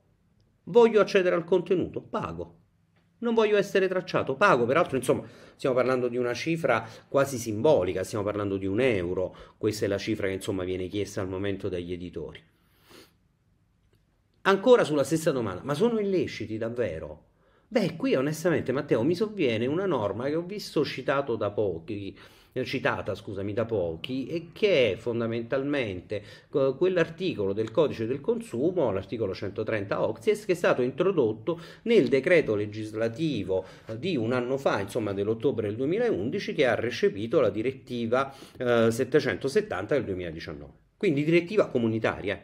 Voglio 0.63 1.00
accedere 1.00 1.36
al 1.36 1.44
contenuto? 1.44 2.02
Pago. 2.02 2.56
Non 3.20 3.34
voglio 3.34 3.58
essere 3.58 3.88
tracciato? 3.88 4.36
Pago. 4.36 4.66
Peraltro, 4.66 4.98
insomma, 4.98 5.24
stiamo 5.56 5.76
parlando 5.76 6.08
di 6.08 6.18
una 6.18 6.34
cifra 6.34 6.88
quasi 7.08 7.38
simbolica, 7.38 8.04
stiamo 8.04 8.24
parlando 8.24 8.58
di 8.58 8.66
un 8.66 8.80
euro. 8.80 9.36
Questa 9.58 9.86
è 9.86 9.88
la 9.88 9.98
cifra 9.98 10.28
che, 10.28 10.34
insomma, 10.34 10.63
viene 10.63 10.88
chiesta 10.88 11.22
al 11.22 11.30
momento 11.30 11.70
dagli 11.70 11.94
editori. 11.94 12.42
Ancora 14.42 14.84
sulla 14.84 15.04
stessa 15.04 15.32
domanda, 15.32 15.62
ma 15.63 15.74
sono 15.74 16.00
illeciti 16.00 16.58
davvero? 16.58 17.26
Beh, 17.68 17.96
qui 17.96 18.16
onestamente, 18.16 18.72
Matteo, 18.72 19.04
mi 19.04 19.16
sovviene 19.16 19.66
una 19.66 19.86
norma 19.86 20.28
che 20.28 20.36
ho 20.36 20.44
visto 20.44 20.86
citato 20.86 21.36
da 21.36 21.52
pochi 21.52 22.18
citata 22.65 23.15
scusami, 23.15 23.54
da 23.54 23.65
pochi 23.65 24.28
e 24.28 24.50
che 24.54 24.93
è 24.93 24.96
fondamentalmente 24.96 26.24
quell'articolo 26.50 27.54
del 27.54 27.72
codice 27.72 28.06
del 28.06 28.22
consumo, 28.22 28.91
l'articolo 28.91 29.34
130 29.34 30.02
Oxies, 30.02 30.46
che 30.46 30.54
è 30.54 30.56
stato 30.56 30.82
introdotto 30.82 31.60
nel 31.84 32.08
decreto 32.08 32.56
legislativo 32.56 33.65
eh, 33.86 33.98
di 34.00 34.15
un 34.15 34.34
anno 34.34 34.58
fa, 34.58 34.80
insomma 34.80 35.13
dell'ottobre 35.13 35.67
del 35.67 35.76
2011, 35.76 36.54
che 36.54 36.65
ha 36.65 36.76
recepito 36.76 37.39
la 37.39 37.50
direttiva 37.50 38.34
eh, 38.58 38.91
770 38.91 39.93
del 39.96 40.04
2019. 40.06 40.72
Quindi 40.98 41.24
direttiva 41.24 41.67
comunitaria. 41.67 42.41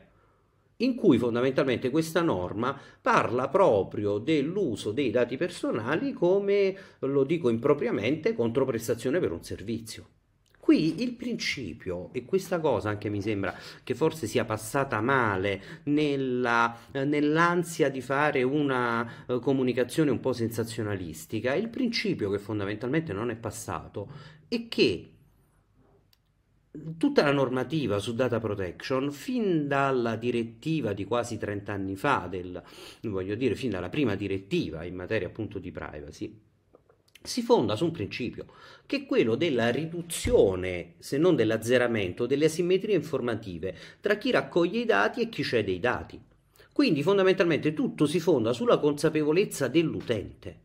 In 0.77 0.95
cui 0.95 1.17
fondamentalmente 1.17 1.89
questa 1.89 2.21
norma 2.21 2.77
parla 3.01 3.47
proprio 3.47 4.17
dell'uso 4.17 4.91
dei 4.91 5.11
dati 5.11 5.37
personali 5.37 6.13
come, 6.13 6.75
lo 6.99 7.23
dico 7.23 7.49
impropriamente, 7.49 8.33
controprestazione 8.33 9.19
per 9.19 9.31
un 9.31 9.43
servizio. 9.43 10.07
Qui 10.63 11.03
il 11.03 11.11
principio, 11.15 12.07
e 12.13 12.23
questa 12.23 12.61
cosa 12.61 12.87
anche 12.87 13.09
mi 13.09 13.21
sembra 13.21 13.53
che 13.83 13.95
forse 13.95 14.27
sia 14.27 14.45
passata 14.45 15.01
male 15.01 15.61
nella, 15.83 16.77
nell'ansia 16.93 17.89
di 17.89 17.99
fare 17.99 18.43
una 18.43 19.25
uh, 19.27 19.39
comunicazione 19.41 20.09
un 20.09 20.21
po' 20.21 20.31
sensazionalistica, 20.31 21.53
il 21.53 21.67
principio 21.67 22.29
che 22.29 22.39
fondamentalmente 22.39 23.11
non 23.11 23.29
è 23.29 23.35
passato 23.35 24.07
è 24.47 24.69
che 24.69 25.09
tutta 26.97 27.23
la 27.23 27.31
normativa 27.31 27.99
su 27.99 28.15
data 28.15 28.39
protection, 28.39 29.11
fin 29.11 29.67
dalla 29.67 30.15
direttiva 30.15 30.93
di 30.93 31.05
quasi 31.05 31.37
30 31.37 31.71
anni 31.71 31.95
fa, 31.95 32.27
del, 32.29 32.61
voglio 33.01 33.35
dire, 33.35 33.55
fin 33.55 33.69
dalla 33.69 33.89
prima 33.89 34.15
direttiva 34.15 34.83
in 34.83 34.95
materia 34.95 35.27
appunto 35.27 35.59
di 35.59 35.71
privacy, 35.71 36.39
si 37.21 37.41
fonda 37.41 37.75
su 37.75 37.85
un 37.85 37.91
principio, 37.91 38.47
che 38.85 38.97
è 38.97 39.05
quello 39.05 39.35
della 39.35 39.69
riduzione, 39.69 40.95
se 40.97 41.17
non 41.17 41.35
dell'azzeramento, 41.35 42.25
delle 42.25 42.45
asimmetrie 42.45 42.95
informative 42.95 43.75
tra 44.01 44.17
chi 44.17 44.31
raccoglie 44.31 44.79
i 44.79 44.85
dati 44.85 45.21
e 45.21 45.29
chi 45.29 45.43
cede 45.43 45.71
i 45.71 45.79
dati. 45.79 46.19
Quindi 46.73 47.03
fondamentalmente 47.03 47.73
tutto 47.73 48.07
si 48.07 48.19
fonda 48.19 48.51
sulla 48.51 48.79
consapevolezza 48.79 49.67
dell'utente. 49.67 50.59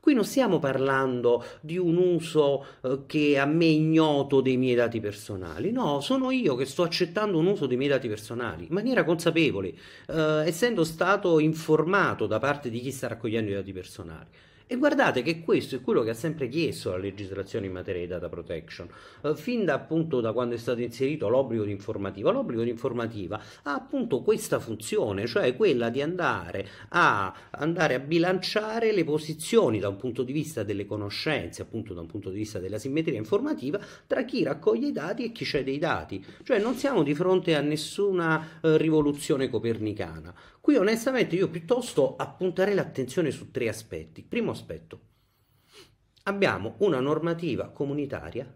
Qui 0.00 0.14
non 0.14 0.24
stiamo 0.24 0.58
parlando 0.58 1.44
di 1.60 1.76
un 1.76 1.98
uso 1.98 2.64
eh, 2.82 3.00
che 3.06 3.38
a 3.38 3.44
me 3.44 3.66
è 3.66 3.68
ignoto 3.68 4.40
dei 4.40 4.56
miei 4.56 4.74
dati 4.74 4.98
personali, 4.98 5.70
no, 5.72 6.00
sono 6.00 6.30
io 6.30 6.56
che 6.56 6.64
sto 6.64 6.82
accettando 6.84 7.36
un 7.36 7.46
uso 7.46 7.66
dei 7.66 7.76
miei 7.76 7.90
dati 7.90 8.08
personali 8.08 8.64
in 8.64 8.72
maniera 8.72 9.04
consapevole, 9.04 9.74
eh, 10.08 10.42
essendo 10.46 10.84
stato 10.84 11.38
informato 11.38 12.26
da 12.26 12.38
parte 12.38 12.70
di 12.70 12.80
chi 12.80 12.90
sta 12.90 13.08
raccogliendo 13.08 13.50
i 13.50 13.54
dati 13.54 13.72
personali. 13.72 14.28
E 14.72 14.76
guardate 14.76 15.22
che 15.22 15.40
questo 15.40 15.74
è 15.74 15.80
quello 15.80 16.02
che 16.02 16.10
ha 16.10 16.14
sempre 16.14 16.48
chiesto 16.48 16.90
la 16.90 16.96
legislazione 16.96 17.66
in 17.66 17.72
materia 17.72 18.02
di 18.02 18.06
data 18.06 18.28
protection, 18.28 18.88
uh, 19.22 19.34
fin 19.34 19.64
da 19.64 19.74
appunto 19.74 20.20
da 20.20 20.32
quando 20.32 20.54
è 20.54 20.58
stato 20.58 20.80
inserito 20.80 21.28
l'obbligo 21.28 21.64
di 21.64 21.72
informativa. 21.72 22.30
L'obbligo 22.30 22.62
di 22.62 22.70
informativa 22.70 23.42
ha 23.64 23.74
appunto 23.74 24.22
questa 24.22 24.60
funzione, 24.60 25.26
cioè 25.26 25.56
quella 25.56 25.88
di 25.88 26.00
andare 26.00 26.68
a, 26.90 27.34
andare 27.50 27.94
a 27.96 27.98
bilanciare 27.98 28.92
le 28.92 29.02
posizioni 29.02 29.80
da 29.80 29.88
un 29.88 29.96
punto 29.96 30.22
di 30.22 30.32
vista 30.32 30.62
delle 30.62 30.86
conoscenze, 30.86 31.62
appunto 31.62 31.92
da 31.92 32.02
un 32.02 32.06
punto 32.06 32.30
di 32.30 32.36
vista 32.36 32.60
della 32.60 32.78
simmetria 32.78 33.18
informativa, 33.18 33.80
tra 34.06 34.22
chi 34.22 34.44
raccoglie 34.44 34.86
i 34.86 34.92
dati 34.92 35.24
e 35.24 35.32
chi 35.32 35.44
cede 35.44 35.72
i 35.72 35.78
dati. 35.78 36.24
Cioè 36.44 36.60
non 36.60 36.76
siamo 36.76 37.02
di 37.02 37.16
fronte 37.16 37.56
a 37.56 37.60
nessuna 37.60 38.60
uh, 38.60 38.76
rivoluzione 38.76 39.48
copernicana. 39.48 40.32
Qui 40.60 40.76
onestamente 40.76 41.36
io 41.36 41.48
piuttosto 41.48 42.16
appunterei 42.16 42.74
l'attenzione 42.74 43.30
su 43.30 43.50
tre 43.50 43.68
aspetti. 43.68 44.22
Primo 44.22 44.50
aspetto, 44.50 45.00
abbiamo 46.24 46.74
una 46.78 47.00
normativa 47.00 47.70
comunitaria, 47.70 48.52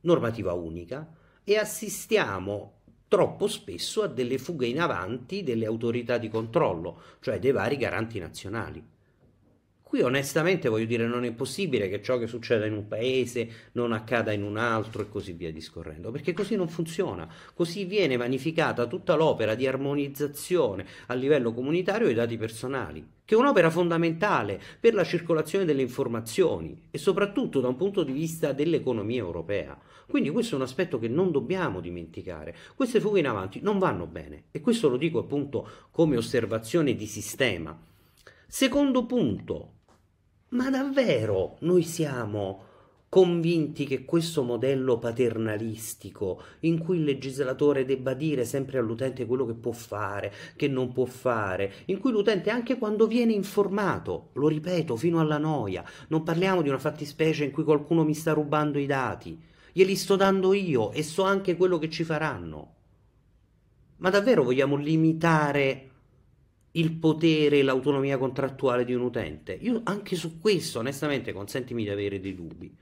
normativa 0.00 0.54
unica, 0.54 1.14
e 1.44 1.58
assistiamo 1.58 2.80
troppo 3.08 3.46
spesso 3.46 4.02
a 4.02 4.06
delle 4.06 4.38
fughe 4.38 4.66
in 4.66 4.80
avanti 4.80 5.42
delle 5.42 5.66
autorità 5.66 6.16
di 6.16 6.28
controllo, 6.28 7.02
cioè 7.20 7.38
dei 7.38 7.52
vari 7.52 7.76
garanti 7.76 8.18
nazionali. 8.18 8.82
Qui 9.92 10.00
onestamente 10.00 10.70
voglio 10.70 10.86
dire 10.86 11.06
non 11.06 11.22
è 11.26 11.32
possibile 11.32 11.86
che 11.86 12.00
ciò 12.00 12.16
che 12.16 12.26
succeda 12.26 12.64
in 12.64 12.72
un 12.72 12.88
paese 12.88 13.68
non 13.72 13.92
accada 13.92 14.32
in 14.32 14.42
un 14.42 14.56
altro 14.56 15.02
e 15.02 15.08
così 15.10 15.34
via 15.34 15.52
discorrendo, 15.52 16.10
perché 16.10 16.32
così 16.32 16.56
non 16.56 16.66
funziona, 16.66 17.30
così 17.52 17.84
viene 17.84 18.16
vanificata 18.16 18.86
tutta 18.86 19.16
l'opera 19.16 19.54
di 19.54 19.66
armonizzazione 19.66 20.86
a 21.08 21.12
livello 21.12 21.52
comunitario 21.52 22.06
dei 22.06 22.14
dati 22.14 22.38
personali, 22.38 23.06
che 23.22 23.34
è 23.34 23.38
un'opera 23.38 23.68
fondamentale 23.68 24.58
per 24.80 24.94
la 24.94 25.04
circolazione 25.04 25.66
delle 25.66 25.82
informazioni 25.82 26.84
e 26.90 26.96
soprattutto 26.96 27.60
da 27.60 27.68
un 27.68 27.76
punto 27.76 28.02
di 28.02 28.12
vista 28.12 28.52
dell'economia 28.52 29.20
europea. 29.20 29.78
Quindi 30.08 30.30
questo 30.30 30.54
è 30.54 30.56
un 30.56 30.64
aspetto 30.64 30.98
che 30.98 31.08
non 31.08 31.30
dobbiamo 31.30 31.80
dimenticare. 31.80 32.56
Queste 32.74 32.98
fughe 32.98 33.18
in 33.18 33.26
avanti 33.26 33.60
non 33.60 33.78
vanno 33.78 34.06
bene 34.06 34.44
e 34.52 34.62
questo 34.62 34.88
lo 34.88 34.96
dico 34.96 35.18
appunto 35.18 35.68
come 35.90 36.16
osservazione 36.16 36.94
di 36.94 37.06
sistema. 37.06 37.78
Secondo 38.46 39.06
punto, 39.06 39.80
ma 40.52 40.70
davvero 40.70 41.56
noi 41.60 41.82
siamo 41.82 42.70
convinti 43.08 43.84
che 43.84 44.06
questo 44.06 44.42
modello 44.42 44.98
paternalistico, 44.98 46.42
in 46.60 46.78
cui 46.78 46.96
il 46.96 47.04
legislatore 47.04 47.84
debba 47.84 48.14
dire 48.14 48.46
sempre 48.46 48.78
all'utente 48.78 49.26
quello 49.26 49.44
che 49.44 49.52
può 49.52 49.72
fare, 49.72 50.32
che 50.56 50.66
non 50.66 50.92
può 50.92 51.04
fare, 51.04 51.72
in 51.86 51.98
cui 51.98 52.10
l'utente 52.10 52.48
anche 52.48 52.78
quando 52.78 53.06
viene 53.06 53.34
informato, 53.34 54.30
lo 54.32 54.48
ripeto 54.48 54.96
fino 54.96 55.20
alla 55.20 55.36
noia, 55.36 55.84
non 56.08 56.22
parliamo 56.22 56.62
di 56.62 56.70
una 56.70 56.78
fattispecie 56.78 57.44
in 57.44 57.50
cui 57.50 57.64
qualcuno 57.64 58.02
mi 58.02 58.14
sta 58.14 58.32
rubando 58.32 58.78
i 58.78 58.86
dati, 58.86 59.38
glieli 59.72 59.94
sto 59.94 60.16
dando 60.16 60.54
io 60.54 60.90
e 60.92 61.02
so 61.02 61.22
anche 61.22 61.54
quello 61.54 61.78
che 61.78 61.90
ci 61.90 62.04
faranno. 62.04 62.74
Ma 63.98 64.08
davvero 64.08 64.42
vogliamo 64.42 64.76
limitare 64.76 65.91
il 66.72 66.92
potere 66.92 67.58
e 67.58 67.62
l'autonomia 67.62 68.18
contrattuale 68.18 68.84
di 68.84 68.94
un 68.94 69.02
utente? 69.02 69.52
Io 69.52 69.80
anche 69.84 70.16
su 70.16 70.38
questo, 70.40 70.78
onestamente, 70.78 71.32
consentimi 71.32 71.82
di 71.82 71.90
avere 71.90 72.20
dei 72.20 72.34
dubbi. 72.34 72.74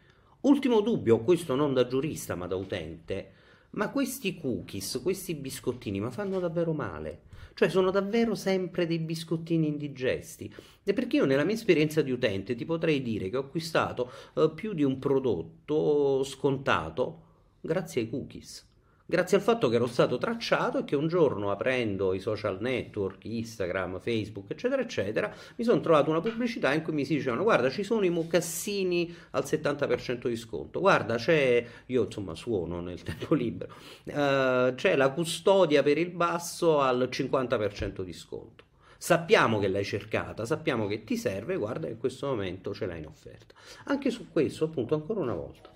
Ultimo 0.43 0.81
dubbio, 0.81 1.21
questo 1.21 1.55
non 1.55 1.75
da 1.75 1.87
giurista 1.87 2.35
ma 2.35 2.47
da 2.47 2.57
utente, 2.57 3.33
ma 3.71 3.91
questi 3.91 4.39
cookies, 4.39 5.01
questi 5.03 5.35
biscottini, 5.35 6.01
ma 6.01 6.11
fanno 6.11 6.39
davvero 6.39 6.73
male? 6.73 7.23
Cioè 7.55 7.69
sono 7.69 7.91
davvero 7.91 8.35
sempre 8.35 8.87
dei 8.87 9.01
biscottini 9.01 9.67
indigesti? 9.67 10.53
E 10.83 10.93
perché 10.93 11.17
io 11.17 11.27
nella 11.27 11.45
mia 11.45 11.55
esperienza 11.55 12.01
di 12.01 12.11
utente 12.11 12.55
ti 12.55 12.65
potrei 12.65 13.03
dire 13.03 13.29
che 13.29 13.37
ho 13.37 13.41
acquistato 13.41 14.11
eh, 14.35 14.51
più 14.55 14.73
di 14.73 14.83
un 14.83 14.99
prodotto 14.99 16.23
scontato 16.25 17.23
grazie 17.61 18.03
ai 18.03 18.09
cookies 18.09 18.70
grazie 19.11 19.37
al 19.37 19.43
fatto 19.43 19.69
che 19.69 19.75
ero 19.75 19.89
stato 19.89 20.19
tracciato 20.19 20.79
e 20.79 20.85
che 20.85 20.95
un 20.95 21.09
giorno 21.09 21.51
aprendo 21.51 22.15
i 22.15 22.21
social 22.21 22.59
network, 22.61 23.25
Instagram, 23.25 23.99
Facebook, 23.99 24.53
eccetera, 24.53 24.81
eccetera, 24.81 25.35
mi 25.57 25.65
sono 25.65 25.81
trovato 25.81 26.11
una 26.11 26.21
pubblicità 26.21 26.73
in 26.73 26.83
cui 26.83 26.93
mi 26.93 27.05
si 27.05 27.17
dicevano 27.17 27.43
guarda 27.43 27.69
ci 27.71 27.83
sono 27.83 28.05
i 28.05 28.09
mocassini 28.09 29.13
al 29.31 29.43
70% 29.43 30.29
di 30.29 30.37
sconto, 30.37 30.79
guarda 30.79 31.17
c'è, 31.17 31.67
io 31.87 32.05
insomma 32.05 32.37
suono 32.37 32.81
nel 32.81 33.03
tempo 33.05 33.35
libero, 33.35 33.75
uh, 34.05 34.75
c'è 34.77 34.95
la 34.95 35.11
custodia 35.11 35.83
per 35.83 35.99
il 35.99 36.11
basso 36.11 36.81
al 36.81 37.09
50% 37.11 38.03
di 38.03 38.13
sconto. 38.13 38.65
Sappiamo 38.97 39.59
che 39.59 39.67
l'hai 39.67 39.85
cercata, 39.85 40.45
sappiamo 40.45 40.87
che 40.87 41.03
ti 41.03 41.17
serve, 41.17 41.57
guarda 41.57 41.89
in 41.89 41.99
questo 41.99 42.27
momento 42.29 42.73
ce 42.73 42.87
l'hai 42.87 42.99
in 42.99 43.07
offerta. 43.07 43.55
Anche 43.85 44.11
su 44.11 44.29
questo, 44.29 44.67
appunto, 44.67 44.95
ancora 44.95 45.21
una 45.21 45.35
volta 45.35 45.71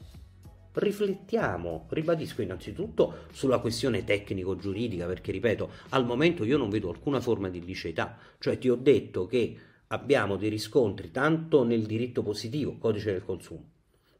riflettiamo, 0.74 1.86
ribadisco 1.90 2.42
innanzitutto 2.42 3.26
sulla 3.32 3.58
questione 3.58 4.04
tecnico-giuridica, 4.04 5.06
perché 5.06 5.32
ripeto, 5.32 5.70
al 5.90 6.04
momento 6.04 6.44
io 6.44 6.58
non 6.58 6.70
vedo 6.70 6.90
alcuna 6.90 7.20
forma 7.20 7.48
di 7.48 7.58
illiceità, 7.58 8.16
cioè 8.38 8.58
ti 8.58 8.68
ho 8.68 8.76
detto 8.76 9.26
che 9.26 9.56
abbiamo 9.88 10.36
dei 10.36 10.48
riscontri 10.48 11.10
tanto 11.10 11.64
nel 11.64 11.84
diritto 11.84 12.22
positivo, 12.22 12.76
codice 12.78 13.12
del 13.12 13.24
consumo, 13.24 13.70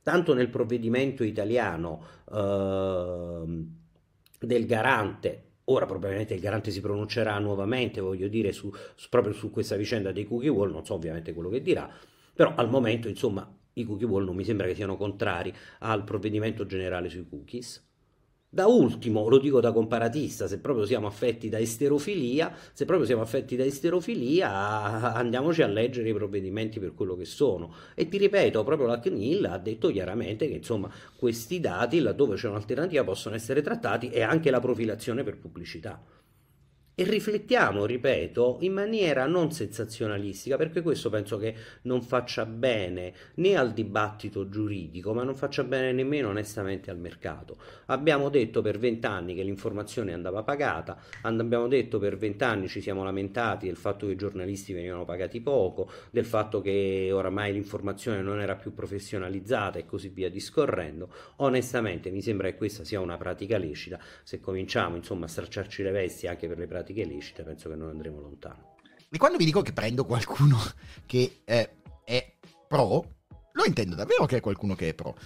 tanto 0.02 0.34
nel 0.34 0.48
provvedimento 0.48 1.24
italiano 1.24 2.04
eh, 2.32 3.64
del 4.38 4.66
garante, 4.66 5.42
ora 5.64 5.86
probabilmente 5.86 6.34
il 6.34 6.40
garante 6.40 6.70
si 6.70 6.80
pronuncerà 6.80 7.38
nuovamente, 7.38 8.00
voglio 8.00 8.28
dire, 8.28 8.52
su, 8.52 8.72
su, 8.94 9.08
proprio 9.08 9.32
su 9.32 9.50
questa 9.50 9.76
vicenda 9.76 10.12
dei 10.12 10.26
cookie 10.26 10.50
wall, 10.50 10.70
non 10.70 10.84
so 10.84 10.94
ovviamente 10.94 11.32
quello 11.32 11.48
che 11.48 11.62
dirà, 11.62 11.90
però 12.32 12.54
al 12.54 12.68
momento 12.68 13.08
insomma 13.08 13.48
i 13.74 13.84
cookie 13.84 14.06
wall 14.06 14.24
non 14.24 14.36
mi 14.36 14.44
sembra 14.44 14.66
che 14.66 14.74
siano 14.74 14.96
contrari 14.96 15.52
al 15.80 16.04
provvedimento 16.04 16.66
generale 16.66 17.08
sui 17.08 17.26
cookies. 17.28 17.82
Da 18.54 18.66
ultimo, 18.66 19.28
lo 19.28 19.38
dico 19.38 19.58
da 19.58 19.72
comparatista, 19.72 20.46
se 20.46 20.60
proprio 20.60 20.86
siamo 20.86 21.08
affetti 21.08 21.48
da 21.48 21.58
esterofilia, 21.58 22.54
se 22.72 22.84
proprio 22.84 23.04
siamo 23.04 23.22
affetti 23.22 23.56
da 23.56 23.64
esterofilia, 23.64 25.12
andiamoci 25.12 25.62
a 25.62 25.66
leggere 25.66 26.10
i 26.10 26.14
provvedimenti 26.14 26.78
per 26.78 26.94
quello 26.94 27.16
che 27.16 27.24
sono. 27.24 27.74
E 27.96 28.06
ti 28.06 28.16
ripeto, 28.16 28.62
proprio 28.62 28.86
la 28.86 29.00
CNIL 29.00 29.44
ha 29.46 29.58
detto 29.58 29.88
chiaramente 29.90 30.46
che 30.46 30.54
insomma 30.54 30.88
questi 31.16 31.58
dati, 31.58 31.98
laddove 31.98 32.36
c'è 32.36 32.46
un'alternativa, 32.46 33.02
possono 33.02 33.34
essere 33.34 33.60
trattati 33.60 34.10
e 34.10 34.22
anche 34.22 34.52
la 34.52 34.60
profilazione 34.60 35.24
per 35.24 35.36
pubblicità 35.36 36.00
e 36.96 37.02
riflettiamo, 37.02 37.86
ripeto, 37.86 38.58
in 38.60 38.72
maniera 38.72 39.26
non 39.26 39.50
sensazionalistica, 39.50 40.56
perché 40.56 40.80
questo 40.80 41.10
penso 41.10 41.38
che 41.38 41.54
non 41.82 42.02
faccia 42.02 42.46
bene 42.46 43.12
né 43.34 43.56
al 43.56 43.72
dibattito 43.72 44.48
giuridico, 44.48 45.12
ma 45.12 45.24
non 45.24 45.34
faccia 45.34 45.64
bene 45.64 45.92
nemmeno 45.92 46.28
onestamente 46.28 46.90
al 46.90 46.98
mercato. 46.98 47.56
Abbiamo 47.86 48.28
detto 48.28 48.62
per 48.62 48.78
vent'anni 48.78 49.34
che 49.34 49.42
l'informazione 49.42 50.12
andava 50.12 50.44
pagata, 50.44 50.96
abbiamo 51.22 51.66
detto 51.66 51.98
per 51.98 52.16
vent'anni 52.16 52.68
ci 52.68 52.80
siamo 52.80 53.02
lamentati 53.02 53.66
del 53.66 53.76
fatto 53.76 54.06
che 54.06 54.12
i 54.12 54.16
giornalisti 54.16 54.72
venivano 54.72 55.04
pagati 55.04 55.40
poco, 55.40 55.90
del 56.10 56.24
fatto 56.24 56.60
che 56.60 57.10
oramai 57.12 57.52
l'informazione 57.52 58.22
non 58.22 58.40
era 58.40 58.54
più 58.54 58.72
professionalizzata 58.72 59.80
e 59.80 59.84
così 59.84 60.10
via 60.10 60.30
discorrendo. 60.30 61.12
Onestamente 61.36 62.10
mi 62.10 62.22
sembra 62.22 62.48
che 62.50 62.56
questa 62.56 62.84
sia 62.84 63.00
una 63.00 63.16
pratica 63.16 63.58
lecita, 63.58 63.98
se 64.22 64.38
cominciamo 64.38 64.94
insomma 64.94 65.24
a 65.24 65.28
stracciarci 65.28 65.82
le 65.82 65.90
vesti 65.90 66.28
anche 66.28 66.46
per 66.46 66.58
le 66.58 66.66
pratiche 66.66 66.82
pratiche 66.84 67.00
illecite, 67.00 67.42
penso 67.42 67.70
che 67.70 67.74
non 67.74 67.88
andremo 67.88 68.20
lontano. 68.20 68.76
E 69.10 69.16
quando 69.16 69.38
vi 69.38 69.44
dico 69.46 69.62
che 69.62 69.72
prendo 69.72 70.04
qualcuno 70.04 70.58
che 71.06 71.40
eh, 71.44 71.70
è 72.04 72.32
pro, 72.68 73.04
lo 73.52 73.64
intendo 73.64 73.94
davvero 73.94 74.26
che 74.26 74.36
è 74.36 74.40
qualcuno 74.40 74.74
che 74.74 74.90
è 74.90 74.94
pro. 74.94 75.16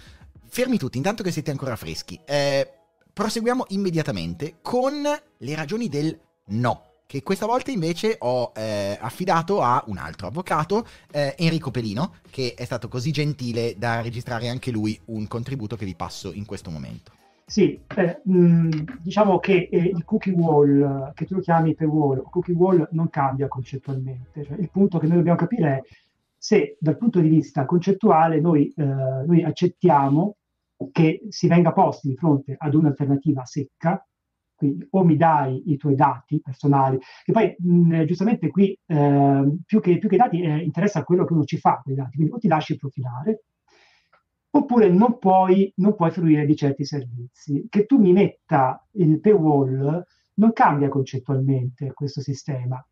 Fermi 0.46 0.78
tutti, 0.78 0.96
intanto 0.96 1.22
che 1.22 1.32
siete 1.32 1.50
ancora 1.50 1.76
freschi. 1.76 2.18
Eh, 2.24 2.70
proseguiamo 3.12 3.64
immediatamente 3.68 4.58
con 4.62 5.02
le 5.38 5.54
ragioni 5.54 5.88
del 5.88 6.18
no 6.48 6.84
che 7.06 7.22
questa 7.22 7.46
volta 7.46 7.70
invece 7.70 8.16
ho 8.18 8.52
eh, 8.54 8.98
affidato 9.00 9.62
a 9.62 9.82
un 9.86 9.96
altro 9.96 10.26
avvocato, 10.26 10.86
eh, 11.10 11.34
Enrico 11.38 11.70
Pelino, 11.70 12.16
che 12.28 12.52
è 12.54 12.66
stato 12.66 12.88
così 12.88 13.10
gentile 13.10 13.76
da 13.78 14.02
registrare 14.02 14.48
anche 14.48 14.70
lui 14.70 15.00
un 15.06 15.26
contributo 15.26 15.74
che 15.74 15.86
vi 15.86 15.94
passo 15.94 16.32
in 16.34 16.44
questo 16.44 16.68
momento. 16.68 17.17
Sì, 17.48 17.82
eh, 17.96 18.20
mh, 18.24 19.00
diciamo 19.00 19.38
che 19.38 19.68
eh, 19.72 19.78
il 19.78 20.04
cookie 20.04 20.32
wall, 20.32 21.12
che 21.14 21.24
tu 21.24 21.34
lo 21.36 21.40
chiami 21.40 21.74
paywall 21.74 22.18
o 22.18 22.28
cookie 22.28 22.52
wall, 22.54 22.86
non 22.92 23.08
cambia 23.08 23.48
concettualmente. 23.48 24.44
Cioè, 24.44 24.58
il 24.58 24.70
punto 24.70 24.98
che 24.98 25.06
noi 25.06 25.16
dobbiamo 25.16 25.38
capire 25.38 25.76
è 25.78 25.82
se 26.36 26.76
dal 26.78 26.98
punto 26.98 27.20
di 27.20 27.28
vista 27.28 27.64
concettuale 27.64 28.38
noi, 28.40 28.70
eh, 28.76 28.84
noi 28.84 29.42
accettiamo 29.42 30.36
che 30.92 31.22
si 31.30 31.48
venga 31.48 31.72
posti 31.72 32.08
di 32.08 32.16
fronte 32.16 32.54
ad 32.56 32.74
un'alternativa 32.74 33.44
secca, 33.46 34.06
quindi 34.54 34.86
o 34.90 35.04
mi 35.04 35.16
dai 35.16 35.70
i 35.72 35.76
tuoi 35.78 35.94
dati 35.94 36.40
personali, 36.42 36.98
che 37.24 37.32
poi 37.32 37.54
mh, 37.58 38.04
giustamente 38.04 38.48
qui 38.50 38.78
eh, 38.86 39.56
più, 39.64 39.80
che, 39.80 39.98
più 39.98 40.08
che 40.08 40.16
dati 40.18 40.42
eh, 40.42 40.58
interessa 40.58 41.02
quello 41.02 41.24
che 41.24 41.32
uno 41.32 41.44
ci 41.44 41.56
fa 41.58 41.80
con 41.82 41.92
i 41.92 41.96
dati, 41.96 42.16
quindi 42.16 42.32
o 42.34 42.38
ti 42.38 42.48
lasci 42.48 42.76
profilare, 42.76 43.44
oppure 44.50 44.88
non 44.88 45.18
puoi, 45.18 45.72
non 45.76 45.94
puoi 45.94 46.10
fruire 46.10 46.46
di 46.46 46.56
certi 46.56 46.84
servizi. 46.84 47.66
Che 47.68 47.86
tu 47.86 47.98
mi 47.98 48.12
metta 48.12 48.84
il 48.92 49.20
paywall 49.20 50.04
non 50.34 50.52
cambia 50.52 50.88
concettualmente 50.88 51.92
questo 51.92 52.20
sistema. 52.20 52.84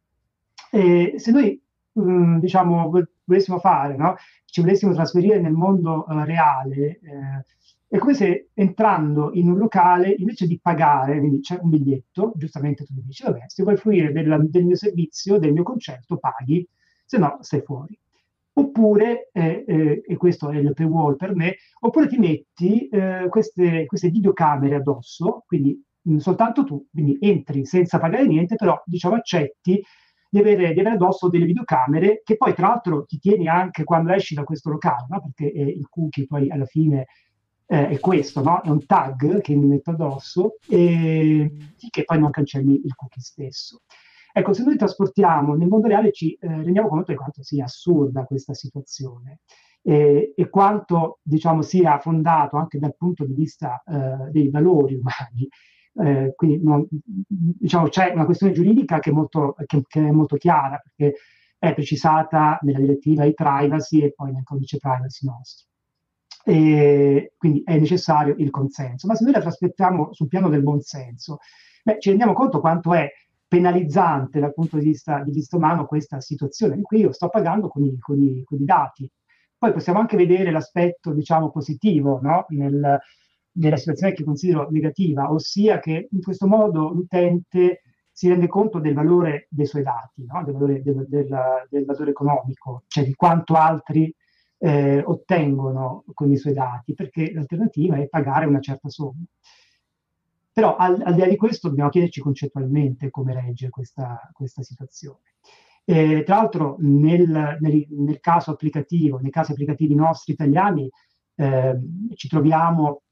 E 0.70 1.14
se 1.16 1.30
noi 1.30 1.60
mh, 1.92 2.38
diciamo 2.38 2.90
volessimo 3.24 3.58
fare, 3.58 3.96
no? 3.96 4.16
ci 4.44 4.60
volessimo 4.60 4.92
trasferire 4.92 5.40
nel 5.40 5.52
mondo 5.52 6.04
uh, 6.08 6.24
reale, 6.24 6.98
eh, 7.02 7.44
è 7.88 7.98
come 7.98 8.14
se 8.14 8.48
entrando 8.54 9.30
in 9.32 9.48
un 9.48 9.58
locale, 9.58 10.14
invece 10.18 10.46
di 10.46 10.58
pagare, 10.60 11.18
quindi 11.18 11.40
c'è 11.40 11.58
un 11.60 11.70
biglietto, 11.70 12.32
giustamente 12.36 12.84
tu 12.84 12.94
mi 12.94 13.02
dici, 13.02 13.22
vabbè, 13.22 13.44
se 13.46 13.62
vuoi 13.62 13.76
fruire 13.76 14.12
del, 14.12 14.48
del 14.50 14.64
mio 14.64 14.76
servizio, 14.76 15.38
del 15.38 15.52
mio 15.52 15.62
concerto, 15.62 16.16
paghi, 16.16 16.66
se 17.04 17.18
no 17.18 17.38
stai 17.42 17.62
fuori. 17.62 17.96
Oppure, 18.58 19.28
eh, 19.32 19.64
eh, 19.66 20.02
e 20.06 20.16
questo 20.16 20.48
è 20.48 20.56
il 20.56 20.72
paywall 20.72 21.16
per 21.16 21.34
me, 21.34 21.56
oppure 21.80 22.08
ti 22.08 22.16
metti 22.16 22.88
eh, 22.88 23.26
queste, 23.28 23.84
queste, 23.84 24.08
videocamere 24.08 24.76
addosso, 24.76 25.44
quindi 25.46 25.78
mh, 26.02 26.14
mm, 26.14 26.16
soltanto 26.16 26.64
tu, 26.64 26.86
quindi 26.90 27.18
entri 27.20 27.66
senza 27.66 27.98
pagare 27.98 28.26
niente, 28.26 28.54
però 28.54 28.80
diciamo 28.86 29.16
accetti 29.16 29.82
di 30.30 30.38
avere, 30.38 30.72
di 30.72 30.80
avere, 30.80 30.94
addosso 30.94 31.28
delle 31.28 31.44
videocamere 31.44 32.22
che 32.24 32.36
poi 32.36 32.54
tra 32.54 32.68
l'altro 32.68 33.04
ti 33.04 33.18
tieni 33.18 33.46
anche 33.46 33.84
quando 33.84 34.12
esci 34.12 34.34
da 34.34 34.44
questo 34.44 34.70
locale, 34.70 35.06
no? 35.08 35.20
perché 35.20 35.52
eh, 35.52 35.62
il 35.62 35.86
cookie 35.90 36.26
poi 36.26 36.50
alla 36.50 36.66
fine 36.66 37.06
eh, 37.66 37.88
è 37.88 37.98
questo, 37.98 38.42
no? 38.42 38.62
è 38.62 38.68
un 38.68 38.84
tag 38.86 39.40
che 39.40 39.54
mi 39.54 39.66
metto 39.66 39.90
addosso 39.90 40.56
e 40.68 41.50
che 41.90 42.04
poi 42.04 42.18
non 42.18 42.30
cancelli 42.30 42.80
il 42.84 42.94
cookie 42.94 43.22
stesso. 43.22 43.82
Ecco, 44.38 44.52
se 44.52 44.64
noi 44.64 44.76
trasportiamo 44.76 45.54
nel 45.54 45.66
mondo 45.66 45.86
reale 45.86 46.12
ci 46.12 46.34
eh, 46.34 46.46
rendiamo 46.46 46.88
conto 46.88 47.10
di 47.10 47.16
quanto 47.16 47.42
sia 47.42 47.64
assurda 47.64 48.26
questa 48.26 48.52
situazione 48.52 49.40
e, 49.80 50.34
e 50.36 50.50
quanto 50.50 51.20
diciamo, 51.22 51.62
sia 51.62 51.98
fondato 51.98 52.58
anche 52.58 52.78
dal 52.78 52.94
punto 52.94 53.24
di 53.24 53.32
vista 53.32 53.82
eh, 53.86 54.30
dei 54.30 54.50
valori 54.50 54.94
umani. 54.94 55.48
Eh, 55.98 56.34
quindi 56.36 56.62
non, 56.62 56.86
diciamo, 57.26 57.88
c'è 57.88 58.12
una 58.12 58.26
questione 58.26 58.52
giuridica 58.52 58.98
che 58.98 59.08
è, 59.08 59.12
molto, 59.14 59.54
che, 59.64 59.82
che 59.86 60.06
è 60.06 60.10
molto 60.10 60.36
chiara 60.36 60.82
perché 60.84 61.18
è 61.58 61.72
precisata 61.72 62.58
nella 62.60 62.80
direttiva 62.80 63.24
di 63.24 63.32
privacy 63.32 64.02
e 64.02 64.12
poi 64.12 64.32
nel 64.32 64.42
codice 64.42 64.76
privacy 64.76 65.26
nostro 65.26 65.66
e 66.44 67.32
quindi 67.38 67.62
è 67.64 67.78
necessario 67.78 68.34
il 68.36 68.50
consenso. 68.50 69.06
Ma 69.06 69.14
se 69.14 69.24
noi 69.24 69.32
la 69.32 69.40
trasportiamo 69.40 70.12
sul 70.12 70.28
piano 70.28 70.50
del 70.50 70.62
buonsenso, 70.62 71.38
beh, 71.82 71.96
ci 72.00 72.10
rendiamo 72.10 72.34
conto 72.34 72.60
quanto 72.60 72.92
è 72.92 73.10
penalizzante 73.48 74.40
dal 74.40 74.54
punto 74.54 74.78
di 74.78 74.84
vista, 74.84 75.22
di 75.22 75.30
vista 75.30 75.56
umano 75.56 75.86
questa 75.86 76.20
situazione 76.20 76.80
cui 76.82 77.00
io 77.00 77.12
sto 77.12 77.28
pagando 77.28 77.68
con 77.68 77.84
i, 77.84 77.96
con 77.98 78.20
i, 78.20 78.42
con 78.44 78.60
i 78.60 78.64
dati. 78.64 79.10
Poi 79.58 79.72
possiamo 79.72 80.00
anche 80.00 80.16
vedere 80.16 80.50
l'aspetto, 80.50 81.12
diciamo, 81.12 81.50
positivo 81.50 82.20
no? 82.20 82.46
Nel, 82.50 82.98
nella 83.52 83.76
situazione 83.76 84.12
che 84.12 84.24
considero 84.24 84.68
negativa, 84.70 85.32
ossia 85.32 85.78
che 85.78 86.08
in 86.10 86.22
questo 86.22 86.46
modo 86.46 86.90
l'utente 86.92 87.82
si 88.10 88.28
rende 88.28 88.48
conto 88.48 88.78
del 88.78 88.94
valore 88.94 89.46
dei 89.50 89.66
suoi 89.66 89.82
dati, 89.82 90.24
no? 90.24 90.42
del, 90.42 90.54
valore, 90.54 90.82
del, 90.82 91.06
del, 91.06 91.28
del, 91.68 91.84
valore, 91.84 92.10
economico, 92.10 92.84
cioè 92.86 93.04
di 93.04 93.14
quanto 93.14 93.54
altri 93.54 94.14
eh, 94.58 95.02
ottengono 95.04 96.04
con 96.14 96.32
i 96.32 96.36
suoi 96.38 96.54
dati, 96.54 96.94
perché 96.94 97.32
l'alternativa 97.32 97.96
è 97.96 98.08
pagare 98.08 98.46
una 98.46 98.60
certa 98.60 98.88
somma. 98.88 99.22
Però 100.56 100.74
al, 100.74 101.02
al 101.04 101.12
di 101.12 101.20
là 101.20 101.26
di 101.26 101.36
questo 101.36 101.68
dobbiamo 101.68 101.90
chiederci 101.90 102.22
concettualmente 102.22 103.10
come 103.10 103.34
regge 103.34 103.68
questa, 103.68 104.18
questa 104.32 104.62
situazione. 104.62 105.34
Eh, 105.84 106.22
tra 106.24 106.36
l'altro 106.36 106.76
nel, 106.78 107.58
nel, 107.60 107.86
nel, 107.90 108.20
caso 108.20 108.52
applicativo, 108.52 109.18
nei 109.18 109.30
casi 109.30 109.52
applicativi 109.52 109.94
nostri 109.94 110.32
italiani, 110.32 110.90
eh, 111.34 111.78
ci 112.14 112.28
troviamo 112.28 113.02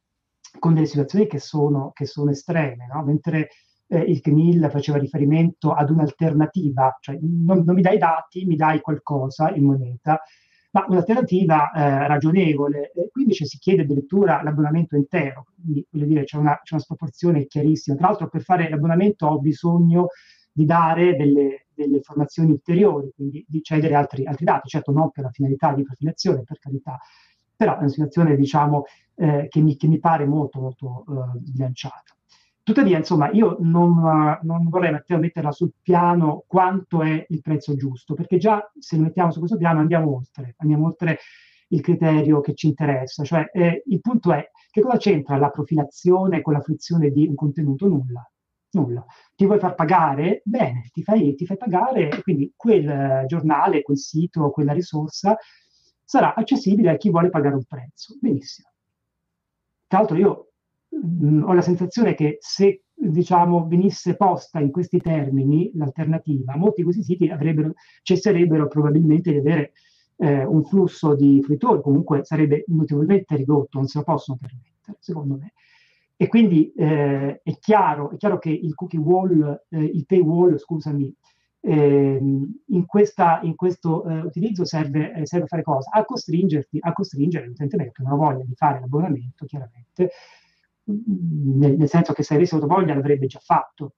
con 0.58 0.72
delle 0.72 0.86
situazioni 0.86 1.26
che 1.26 1.38
sono, 1.38 1.90
che 1.92 2.06
sono 2.06 2.30
estreme, 2.30 2.86
no? 2.90 3.04
mentre 3.04 3.50
eh, 3.88 3.98
il 3.98 4.22
CNIL 4.22 4.70
faceva 4.70 4.96
riferimento 4.96 5.72
ad 5.72 5.90
un'alternativa, 5.90 6.96
cioè 6.98 7.18
non, 7.20 7.62
non 7.62 7.74
mi 7.74 7.82
dai 7.82 7.98
dati, 7.98 8.46
mi 8.46 8.56
dai 8.56 8.80
qualcosa 8.80 9.50
in 9.50 9.64
moneta, 9.64 10.18
ma 10.74 10.84
un'alternativa 10.88 11.70
eh, 11.70 12.08
ragionevole. 12.08 12.90
E 12.92 13.08
qui 13.10 13.22
invece 13.22 13.44
si 13.46 13.58
chiede 13.58 13.82
addirittura 13.82 14.42
l'abbonamento 14.42 14.96
intero, 14.96 15.46
quindi 15.54 15.86
voglio 15.88 16.06
dire 16.06 16.24
c'è 16.24 16.36
una, 16.36 16.60
c'è 16.62 16.74
una 16.74 16.82
sproporzione 16.82 17.46
chiarissima. 17.46 17.96
Tra 17.96 18.08
l'altro 18.08 18.28
per 18.28 18.42
fare 18.42 18.68
l'abbonamento 18.68 19.26
ho 19.26 19.38
bisogno 19.38 20.08
di 20.52 20.64
dare 20.64 21.16
delle, 21.16 21.66
delle 21.72 21.96
informazioni 21.96 22.50
ulteriori, 22.50 23.12
quindi 23.14 23.44
di 23.48 23.62
cedere 23.62 23.94
altri, 23.94 24.26
altri, 24.26 24.44
dati, 24.44 24.68
certo 24.68 24.90
non 24.90 25.10
per 25.10 25.24
la 25.24 25.30
finalità 25.30 25.72
di 25.72 25.84
profilazione, 25.84 26.42
per 26.42 26.58
carità, 26.58 26.98
però 27.54 27.76
è 27.76 27.78
una 27.78 27.88
situazione 27.88 28.36
diciamo, 28.36 28.84
eh, 29.14 29.46
che, 29.48 29.60
mi, 29.60 29.76
che, 29.76 29.86
mi, 29.86 30.00
pare 30.00 30.26
molto 30.26 30.60
molto 30.60 31.04
eh, 31.08 31.38
sbilanciata. 31.44 32.16
Tuttavia, 32.64 32.96
insomma, 32.96 33.30
io 33.30 33.58
non, 33.60 34.38
non 34.40 34.68
vorrei 34.70 34.90
metterla 34.90 35.52
sul 35.52 35.72
piano 35.82 36.44
quanto 36.46 37.02
è 37.02 37.26
il 37.28 37.42
prezzo 37.42 37.76
giusto, 37.76 38.14
perché 38.14 38.38
già 38.38 38.72
se 38.78 38.96
lo 38.96 39.02
mettiamo 39.02 39.30
su 39.30 39.38
questo 39.38 39.58
piano 39.58 39.80
andiamo 39.80 40.16
oltre, 40.16 40.54
andiamo 40.56 40.86
oltre 40.86 41.18
il 41.68 41.82
criterio 41.82 42.40
che 42.40 42.54
ci 42.54 42.68
interessa. 42.68 43.22
Cioè, 43.22 43.50
eh, 43.52 43.82
il 43.84 44.00
punto 44.00 44.32
è 44.32 44.50
che 44.70 44.80
cosa 44.80 44.96
c'entra 44.96 45.36
la 45.36 45.50
profilazione 45.50 46.40
con 46.40 46.54
la 46.54 46.60
fruizione 46.60 47.10
di 47.10 47.26
un 47.28 47.34
contenuto? 47.34 47.86
Nulla. 47.86 48.26
Nulla. 48.70 49.04
Ti 49.34 49.44
vuoi 49.44 49.58
far 49.58 49.74
pagare? 49.74 50.40
Bene, 50.42 50.88
ti 50.90 51.02
fai, 51.02 51.34
ti 51.34 51.44
fai 51.44 51.58
pagare 51.58 52.08
e 52.08 52.22
quindi 52.22 52.50
quel 52.56 53.24
giornale, 53.26 53.82
quel 53.82 53.98
sito, 53.98 54.50
quella 54.50 54.72
risorsa 54.72 55.36
sarà 56.02 56.34
accessibile 56.34 56.90
a 56.92 56.96
chi 56.96 57.10
vuole 57.10 57.28
pagare 57.28 57.56
un 57.56 57.64
prezzo. 57.64 58.16
Benissimo. 58.18 58.68
Tra 59.86 59.98
l'altro 59.98 60.16
io 60.16 60.48
mh, 61.02 61.26
mm, 61.26 61.42
ho 61.44 61.52
la 61.52 61.62
sensazione 61.62 62.14
che 62.14 62.38
se 62.40 62.82
diciamo, 62.94 63.66
venisse 63.66 64.16
posta 64.16 64.60
in 64.60 64.70
questi 64.70 64.98
termini 65.00 65.70
l'alternativa, 65.74 66.56
molti 66.56 66.76
di 66.76 66.84
questi 66.84 67.02
siti 67.02 67.30
cesserebbero 68.02 68.68
probabilmente 68.68 69.32
di 69.32 69.38
avere 69.38 69.72
eh, 70.16 70.44
un 70.44 70.64
flusso 70.64 71.14
di 71.14 71.42
fruitori, 71.42 71.82
comunque 71.82 72.24
sarebbe 72.24 72.64
notevolmente 72.68 73.36
ridotto, 73.36 73.78
non 73.78 73.88
se 73.88 73.98
lo 73.98 74.04
possono 74.04 74.38
permettere, 74.40 74.96
secondo 75.00 75.36
me. 75.36 75.52
E 76.16 76.28
quindi 76.28 76.72
eh, 76.76 77.40
è, 77.42 77.58
chiaro, 77.58 78.10
è, 78.12 78.16
chiaro, 78.16 78.38
che 78.38 78.50
il 78.50 78.74
cookie 78.74 79.00
wall, 79.00 79.64
eh, 79.68 79.82
il 79.82 80.06
paywall, 80.06 80.56
scusami, 80.56 81.12
ehm, 81.60 82.62
in, 82.68 82.86
questa, 82.86 83.40
in, 83.42 83.56
questo 83.56 84.04
eh, 84.06 84.20
utilizzo 84.20 84.64
serve, 84.64 85.12
eh, 85.12 85.26
serve, 85.26 85.46
a 85.46 85.48
fare 85.48 85.62
cosa? 85.62 85.90
A 85.90 86.04
costringerti, 86.04 86.78
a 86.80 86.92
costringere 86.92 87.46
l'utente 87.46 87.76
che 87.76 88.02
non 88.02 88.12
ha 88.12 88.16
voglia 88.16 88.44
di 88.44 88.54
fare 88.54 88.78
l'abbonamento, 88.78 89.44
chiaramente, 89.44 90.10
nel, 90.84 91.76
nel, 91.76 91.88
senso 91.88 92.12
che 92.12 92.22
se 92.22 92.34
avesse 92.34 92.54
avuto 92.54 92.72
voglia 92.72 92.94
l'avrebbe 92.94 93.26
già 93.26 93.38
fatto, 93.38 93.94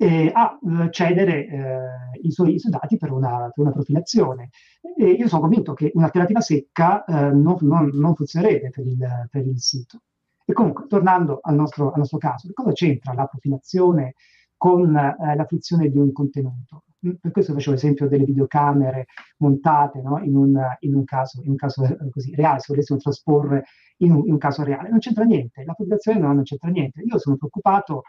eh, 0.00 0.30
a 0.32 0.58
cedere 0.90 1.46
eh, 1.46 2.20
i, 2.22 2.30
suoi, 2.30 2.54
i, 2.54 2.58
suoi, 2.58 2.72
dati 2.72 2.96
per 2.96 3.10
una, 3.10 3.50
per 3.52 3.64
una 3.64 3.72
profilazione. 3.72 4.50
E 4.96 5.10
io 5.10 5.28
sono 5.28 5.42
convinto 5.42 5.74
che 5.74 5.90
un'alternativa 5.92 6.40
secca 6.40 7.04
eh, 7.04 7.32
non, 7.32 7.56
non, 7.62 7.90
non, 7.92 8.14
funzionerebbe 8.14 8.70
per 8.70 8.86
il, 8.86 9.28
per 9.30 9.46
il, 9.46 9.60
sito. 9.60 10.02
E 10.44 10.52
comunque, 10.52 10.86
tornando 10.86 11.40
al 11.42 11.56
nostro, 11.56 11.90
al 11.90 11.98
nostro 11.98 12.18
caso, 12.18 12.48
cosa 12.54 12.72
c'entra 12.72 13.12
la 13.12 13.26
profilazione 13.26 14.14
con 14.58 14.94
eh, 14.94 15.34
la 15.34 15.44
fruizione 15.46 15.88
di 15.88 15.96
un 15.96 16.12
contenuto? 16.12 16.84
Mm, 17.06 17.12
per 17.20 17.30
questo 17.30 17.54
facevo 17.54 17.72
l'esempio 17.72 18.08
delle 18.08 18.24
videocamere 18.24 19.06
montate 19.38 20.02
no? 20.02 20.22
in, 20.22 20.36
un, 20.36 20.60
in, 20.80 20.94
un, 20.94 21.04
caso, 21.04 21.40
in 21.42 21.50
un 21.50 21.56
caso 21.56 21.84
eh, 21.84 22.10
così 22.10 22.34
reale, 22.34 22.58
se 22.58 22.66
volessimo 22.68 22.98
trasporre 22.98 23.64
in 23.98 24.12
un, 24.12 24.26
in 24.26 24.32
un, 24.32 24.38
caso 24.38 24.62
reale. 24.62 24.90
Non 24.90 24.98
c'entra 24.98 25.24
niente, 25.24 25.64
la 25.64 25.72
popolazione 25.72 26.18
no, 26.18 26.32
non 26.34 26.42
c'entra 26.42 26.68
niente. 26.68 27.00
Io 27.00 27.18
sono 27.18 27.36
preoccupato 27.36 28.02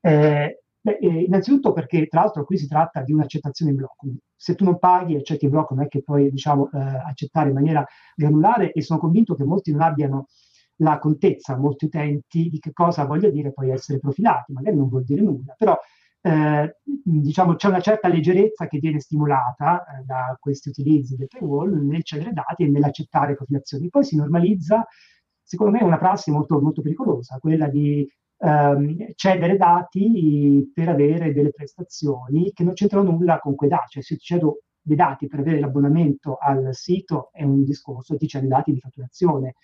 eh, 0.00 0.64
Beh, 0.84 0.98
eh, 1.00 1.22
innanzitutto 1.22 1.72
perché 1.72 2.06
tra 2.08 2.20
l'altro 2.20 2.44
qui 2.44 2.58
si 2.58 2.68
tratta 2.68 3.00
di 3.00 3.14
un'accettazione 3.14 3.70
in 3.70 3.78
blocco. 3.78 4.06
Se 4.36 4.54
tu 4.54 4.64
non 4.64 4.78
paghi, 4.78 5.16
accetti 5.16 5.46
in 5.46 5.50
blocco, 5.50 5.74
non 5.74 5.84
è 5.84 5.88
che 5.88 6.02
puoi 6.02 6.30
diciamo, 6.30 6.70
eh, 6.72 6.78
accettare 6.78 7.48
in 7.48 7.54
maniera 7.54 7.86
granulare 8.14 8.70
e 8.70 8.82
sono 8.82 8.98
convinto 8.98 9.34
che 9.34 9.44
molti 9.44 9.72
non 9.72 9.80
abbiano 9.80 10.26
la 10.76 10.98
contezza, 10.98 11.56
molti 11.56 11.86
utenti, 11.86 12.48
di 12.48 12.58
che 12.58 12.72
cosa 12.72 13.04
voglia 13.04 13.30
dire 13.30 13.52
poi 13.52 13.70
essere 13.70 13.98
profilati. 13.98 14.52
Magari 14.52 14.76
non 14.76 14.88
vuol 14.88 15.04
dire 15.04 15.22
nulla, 15.22 15.54
però 15.56 15.76
eh, 16.26 16.76
diciamo, 16.82 17.54
c'è 17.54 17.68
una 17.68 17.80
certa 17.80 18.08
leggerezza 18.08 18.66
che 18.66 18.78
viene 18.78 18.98
stimolata 18.98 19.84
eh, 19.84 20.04
da 20.04 20.36
questi 20.40 20.70
utilizzi 20.70 21.16
del 21.16 21.28
paywall 21.28 21.86
nel 21.86 22.02
cedere 22.02 22.32
dati 22.32 22.64
e 22.64 22.68
nell'accettare 22.68 23.34
profilazioni. 23.34 23.90
Poi 23.90 24.04
si 24.04 24.16
normalizza, 24.16 24.86
secondo 25.42 25.76
me, 25.76 25.84
una 25.84 25.98
prassi 25.98 26.30
molto, 26.30 26.60
molto 26.60 26.80
pericolosa, 26.80 27.38
quella 27.38 27.68
di 27.68 28.08
ehm, 28.38 29.12
cedere 29.14 29.56
dati 29.56 30.70
per 30.72 30.88
avere 30.88 31.32
delle 31.32 31.50
prestazioni 31.50 32.52
che 32.52 32.64
non 32.64 32.72
c'entrano 32.72 33.10
nulla 33.10 33.38
con 33.38 33.54
quei 33.54 33.68
dati. 33.68 33.90
Cioè, 33.90 34.02
se 34.02 34.16
cedo 34.16 34.62
dei 34.80 34.96
dati 34.96 35.26
per 35.26 35.40
avere 35.40 35.60
l'abbonamento 35.60 36.36
al 36.36 36.68
sito 36.74 37.30
è 37.32 37.42
un 37.42 37.64
discorso, 37.64 38.16
ti 38.16 38.26
cedo 38.26 38.46
dati 38.48 38.72
di 38.72 38.80
fatturazione, 38.80 39.54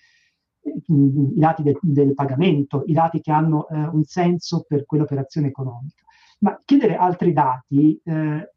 i 0.62 1.38
dati 1.38 1.62
del, 1.62 1.78
del 1.80 2.14
pagamento, 2.14 2.82
i 2.86 2.92
dati 2.92 3.20
che 3.20 3.32
hanno 3.32 3.68
eh, 3.68 3.76
un 3.76 4.04
senso 4.04 4.64
per 4.66 4.84
quell'operazione 4.84 5.48
economica. 5.48 6.04
Ma 6.40 6.58
chiedere 6.64 6.96
altri 6.96 7.32
dati 7.32 8.00
eh, 8.04 8.52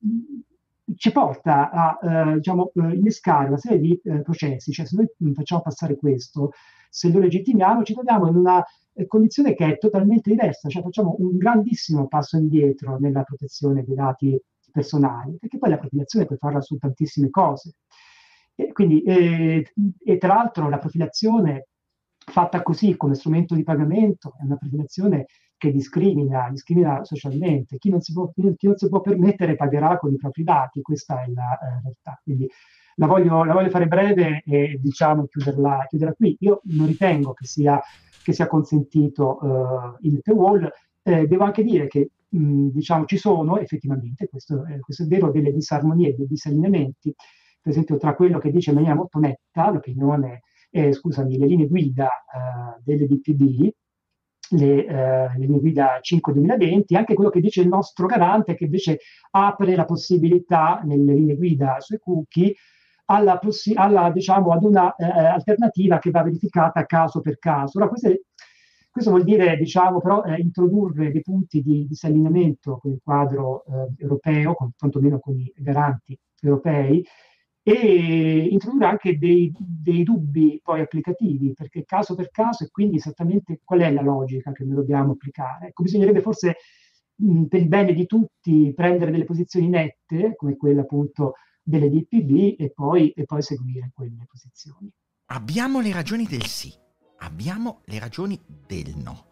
ci 0.96 1.12
porta 1.12 1.70
a 1.70 2.00
eh, 2.02 2.34
diciamo, 2.36 2.72
eh, 2.76 2.96
innescare 2.96 3.48
una 3.48 3.58
serie 3.58 3.80
di 3.80 4.00
eh, 4.04 4.22
processi, 4.22 4.72
cioè 4.72 4.86
se 4.86 4.96
noi 4.96 5.34
facciamo 5.34 5.62
passare 5.62 5.96
questo, 5.98 6.52
se 6.90 7.10
lo 7.10 7.20
legittimiamo, 7.20 7.84
ci 7.84 7.94
troviamo 7.94 8.28
in 8.28 8.36
una 8.36 8.64
eh, 8.94 9.08
condizione 9.08 9.54
che 9.54 9.66
è 9.66 9.78
totalmente 9.78 10.30
diversa, 10.30 10.70
cioè 10.70 10.84
facciamo 10.84 11.16
un 11.20 11.38
grandissimo 11.38 12.08
passo 12.08 12.38
indietro 12.38 12.98
nella 13.00 13.24
protezione 13.24 13.84
dei 13.84 13.96
dati 13.96 14.40
personali, 14.72 15.38
perché 15.40 15.58
poi 15.58 15.70
la 15.70 15.78
profilazione 15.78 16.26
puoi 16.26 16.38
farla 16.38 16.62
su 16.62 16.78
tantissime 16.78 17.30
cose. 17.30 17.76
E, 18.56 18.72
quindi, 18.72 19.02
eh, 19.02 19.66
e 20.04 20.18
tra 20.18 20.36
l'altro 20.36 20.70
la 20.70 20.78
profilazione 20.78 21.70
fatta 22.26 22.62
così 22.62 22.96
come 22.96 23.16
strumento 23.16 23.56
di 23.56 23.64
pagamento 23.64 24.36
è 24.40 24.44
una 24.44 24.58
profilazione 24.58 25.26
che 25.58 25.72
discrimina, 25.72 26.50
discrimina 26.50 27.06
socialmente. 27.06 27.78
Chi 27.78 27.90
non, 27.90 28.00
può, 28.14 28.32
chi 28.34 28.68
non, 28.68 28.76
si 28.76 28.90
può, 28.90 29.00
permettere 29.00 29.56
pagherà 29.56 29.98
con 29.98 30.12
i 30.14 30.18
propri 30.18 30.44
dati, 30.44 30.82
questa 30.82 31.24
è 31.24 31.28
la 31.28 31.58
eh, 31.58 31.82
realtà. 31.82 32.20
Quindi 32.22 32.50
la 32.96 33.08
voglio, 33.08 33.44
la 33.46 33.54
voglio, 33.54 33.70
fare 33.70 33.88
breve 33.88 34.44
e 34.46 34.78
diciamo 34.82 35.26
chiuderla, 35.26 35.86
chiuderla 35.88 36.14
qui. 36.16 36.36
Io 36.42 36.62
non 36.66 36.88
ritengo 36.88 37.34
che 37.34 37.46
sia, 37.46 37.80
che 38.24 38.34
sia 38.34 38.48
consentito 38.48 39.38
uh, 39.42 39.98
il 40.02 40.22
paywall. 40.22 40.70
Eh, 41.02 41.28
devo 41.28 41.46
anche 41.46 41.64
dire 41.64 41.88
che 41.88 42.10
mh, 42.28 42.68
diciamo, 42.68 43.06
ci 43.06 43.18
sono 43.18 43.58
effettivamente, 43.58 44.28
questo, 44.28 44.66
eh, 44.66 44.80
questo, 44.80 45.04
è 45.04 45.08
vero, 45.08 45.32
delle 45.32 45.54
disarmonie, 45.54 46.14
dei 46.16 46.28
disallineamenti, 46.28 47.14
per 47.62 47.72
esempio 47.72 47.98
tra 47.98 48.16
quello 48.16 48.38
che 48.40 48.52
dice 48.52 48.72
in 48.72 48.76
maniera 48.76 48.96
molto 48.96 49.20
netta 49.20 49.72
l'opinione, 49.72 50.42
eh, 50.74 50.92
scusami, 50.92 51.38
le 51.38 51.46
linee 51.46 51.68
guida 51.68 52.06
uh, 52.06 52.82
delle 52.84 53.06
DPD, 53.06 53.72
le, 54.50 54.86
eh, 54.86 55.38
linee 55.38 55.60
guida 55.60 56.00
5 56.02 56.34
2020, 56.34 56.96
anche 56.96 57.14
quello 57.14 57.30
che 57.30 57.40
dice 57.40 57.62
il 57.62 57.68
nostro 57.68 58.08
garante 58.08 58.56
che 58.56 58.66
invece 58.66 59.00
apre 59.32 59.76
la 59.76 59.86
possibilità 59.86 60.82
nelle 60.84 61.14
linee 61.14 61.36
guida 61.36 61.80
sui 61.80 62.00
cookie 62.00 62.56
alla, 63.06 63.38
possi- 63.38 63.76
alla 63.76 64.10
diciamo, 64.12 64.52
ad 64.52 64.64
una 64.64 64.96
eh, 64.96 65.06
alternativa 65.06 66.00
che 66.00 66.10
va 66.10 66.24
verificata 66.24 66.86
caso 66.86 67.22
per 67.22 67.38
caso. 67.38 67.78
Ora, 67.78 67.88
queste, 67.88 68.26
questo 68.90 69.12
vuol 69.12 69.24
dire, 69.24 69.56
diciamo, 69.58 70.00
però, 70.02 70.24
eh, 70.24 70.40
introdurre 70.40 71.12
dei 71.12 71.22
punti 71.22 71.62
di 71.62 71.86
disallineamento 71.88 72.78
con 72.78 72.92
il 72.92 73.00
quadro 73.04 73.64
eh, 73.66 73.94
europeo, 73.98 74.56
con, 74.56 74.72
quantomeno 74.78 75.20
con 75.20 75.38
i 75.38 75.52
garanti 75.56 76.18
europei, 76.42 77.06
e 77.66 78.48
introdurre 78.52 78.86
anche 78.86 79.18
dei, 79.18 79.50
dei, 79.58 80.04
dubbi 80.04 80.60
poi 80.62 80.82
applicativi, 80.82 81.54
perché 81.54 81.86
caso 81.86 82.14
per 82.14 82.30
caso 82.30 82.66
e 82.66 82.70
quindi 82.70 82.98
esattamente 82.98 83.62
qual 83.64 83.80
è 83.80 83.92
la 83.92 84.02
logica 84.02 84.52
che 84.52 84.66
noi 84.66 84.76
dobbiamo 84.76 85.14
applicare. 85.14 85.68
Ecco, 85.68 85.84
bisognerebbe 85.84 86.22
forse 86.22 86.58
mh, 87.16 87.44
per 87.44 87.62
il 87.62 87.70
bene 87.70 87.94
di 87.94 88.06
tutti 88.06 88.74
prendere 88.76 89.12
delle 89.12 89.24
posizioni 89.24 89.70
nette, 89.70 90.36
come 90.36 90.58
quella 90.58 90.82
appunto 90.82 91.36
delle 91.64 91.90
DPB, 91.90 92.60
e 92.60 92.72
poi, 92.76 93.12
e 93.12 93.24
poi 93.24 93.42
seguire 93.42 93.92
quelle 93.94 94.26
posizioni. 94.28 94.92
Abbiamo 95.28 95.80
le 95.80 95.94
ragioni 95.94 96.26
del 96.26 96.46
sì, 96.46 96.74
abbiamo 97.20 97.80
le 97.86 97.98
ragioni 97.98 98.38
del 98.68 98.94
no. 98.98 99.28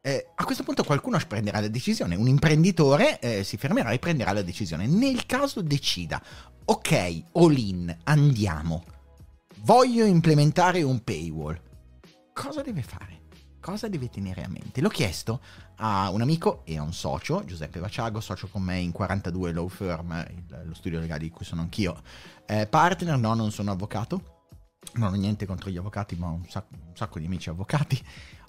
Eh, 0.00 0.24
a 0.36 0.44
questo 0.44 0.62
punto 0.62 0.84
qualcuno 0.84 1.18
prenderà 1.28 1.60
la 1.60 1.68
decisione, 1.68 2.14
un 2.14 2.28
imprenditore 2.28 3.18
eh, 3.18 3.44
si 3.44 3.56
fermerà 3.56 3.90
e 3.90 3.98
prenderà 3.98 4.32
la 4.32 4.42
decisione. 4.42 4.86
Nel 4.86 5.26
caso 5.26 5.60
decida, 5.60 6.22
ok, 6.68 7.22
all 7.32 7.56
in, 7.56 7.96
andiamo, 8.04 8.84
voglio 9.58 10.04
implementare 10.04 10.82
un 10.82 11.02
paywall, 11.04 11.60
cosa 12.32 12.60
deve 12.62 12.82
fare? 12.82 13.24
Cosa 13.60 13.88
deve 13.88 14.08
tenere 14.08 14.42
a 14.42 14.48
mente? 14.48 14.80
L'ho 14.80 14.88
chiesto 14.88 15.40
a 15.76 16.10
un 16.10 16.20
amico 16.22 16.62
e 16.64 16.76
a 16.76 16.82
un 16.82 16.92
socio, 16.92 17.44
Giuseppe 17.44 17.78
Vaciago, 17.78 18.20
socio 18.20 18.48
con 18.48 18.62
me 18.62 18.78
in 18.78 18.90
42 18.90 19.52
Law 19.52 19.68
Firm, 19.68 20.24
lo 20.64 20.74
studio 20.74 20.98
legale 20.98 21.20
di 21.20 21.30
cui 21.30 21.44
sono 21.44 21.62
anch'io 21.62 22.00
eh, 22.46 22.66
partner, 22.66 23.16
no, 23.16 23.34
non 23.34 23.52
sono 23.52 23.70
avvocato, 23.70 24.44
non 24.94 25.12
ho 25.12 25.16
niente 25.16 25.46
contro 25.46 25.70
gli 25.70 25.76
avvocati, 25.76 26.16
ma 26.16 26.28
ho 26.28 26.34
un 26.34 26.48
sacco, 26.48 26.74
un 26.74 26.96
sacco 26.96 27.18
di 27.20 27.26
amici 27.26 27.48
avvocati. 27.48 28.00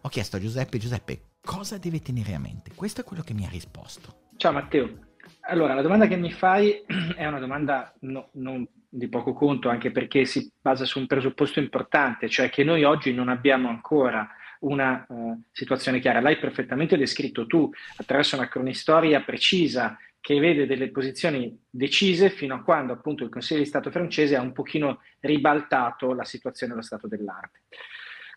Ho 0.02 0.10
chiesto 0.10 0.38
a 0.38 0.40
Giuseppe, 0.40 0.78
Giuseppe, 0.80 1.34
cosa 1.42 1.78
deve 1.78 2.02
tenere 2.02 2.34
a 2.34 2.40
mente? 2.40 2.72
Questo 2.74 3.02
è 3.02 3.04
quello 3.04 3.24
che 3.24 3.34
mi 3.34 3.46
ha 3.46 3.50
risposto. 3.50 4.30
Ciao 4.38 4.54
Matteo. 4.54 5.07
Allora, 5.50 5.74
la 5.74 5.82
domanda 5.82 6.08
che 6.08 6.18
mi 6.18 6.32
fai 6.32 6.84
è 7.16 7.26
una 7.26 7.40
domanda 7.40 7.94
no, 8.02 8.30
non 8.34 8.68
di 8.90 9.08
poco 9.08 9.34
conto, 9.34 9.70
anche 9.70 9.92
perché 9.92 10.26
si 10.26 10.52
basa 10.62 10.86
su 10.86 11.00
un 11.00 11.08
presupposto 11.08 11.60
importante, 11.60 12.28
cioè 12.28 12.50
che 12.50 12.64
noi 12.64 12.84
oggi 12.84 13.14
non 13.14 13.30
abbiamo 13.30 13.70
ancora 13.70 14.28
una 14.60 15.06
uh, 15.08 15.42
situazione 15.52 16.00
chiara. 16.00 16.20
L'hai 16.20 16.38
perfettamente 16.38 16.98
descritto 16.98 17.46
tu 17.46 17.70
attraverso 17.98 18.36
una 18.36 18.50
cronistoria 18.50 19.22
precisa 19.22 19.98
che 20.20 20.40
vede 20.40 20.66
delle 20.66 20.90
posizioni 20.90 21.58
decise 21.70 22.30
fino 22.30 22.56
a 22.56 22.62
quando 22.62 22.92
appunto 22.92 23.24
il 23.24 23.30
Consiglio 23.30 23.62
di 23.62 23.68
Stato 23.68 23.92
francese 23.92 24.36
ha 24.36 24.42
un 24.42 24.52
pochino 24.52 25.02
ribaltato 25.22 26.14
la 26.14 26.26
situazione 26.26 26.74
dello 26.74 26.84
stato 26.84 27.08
dell'arte. 27.08 27.62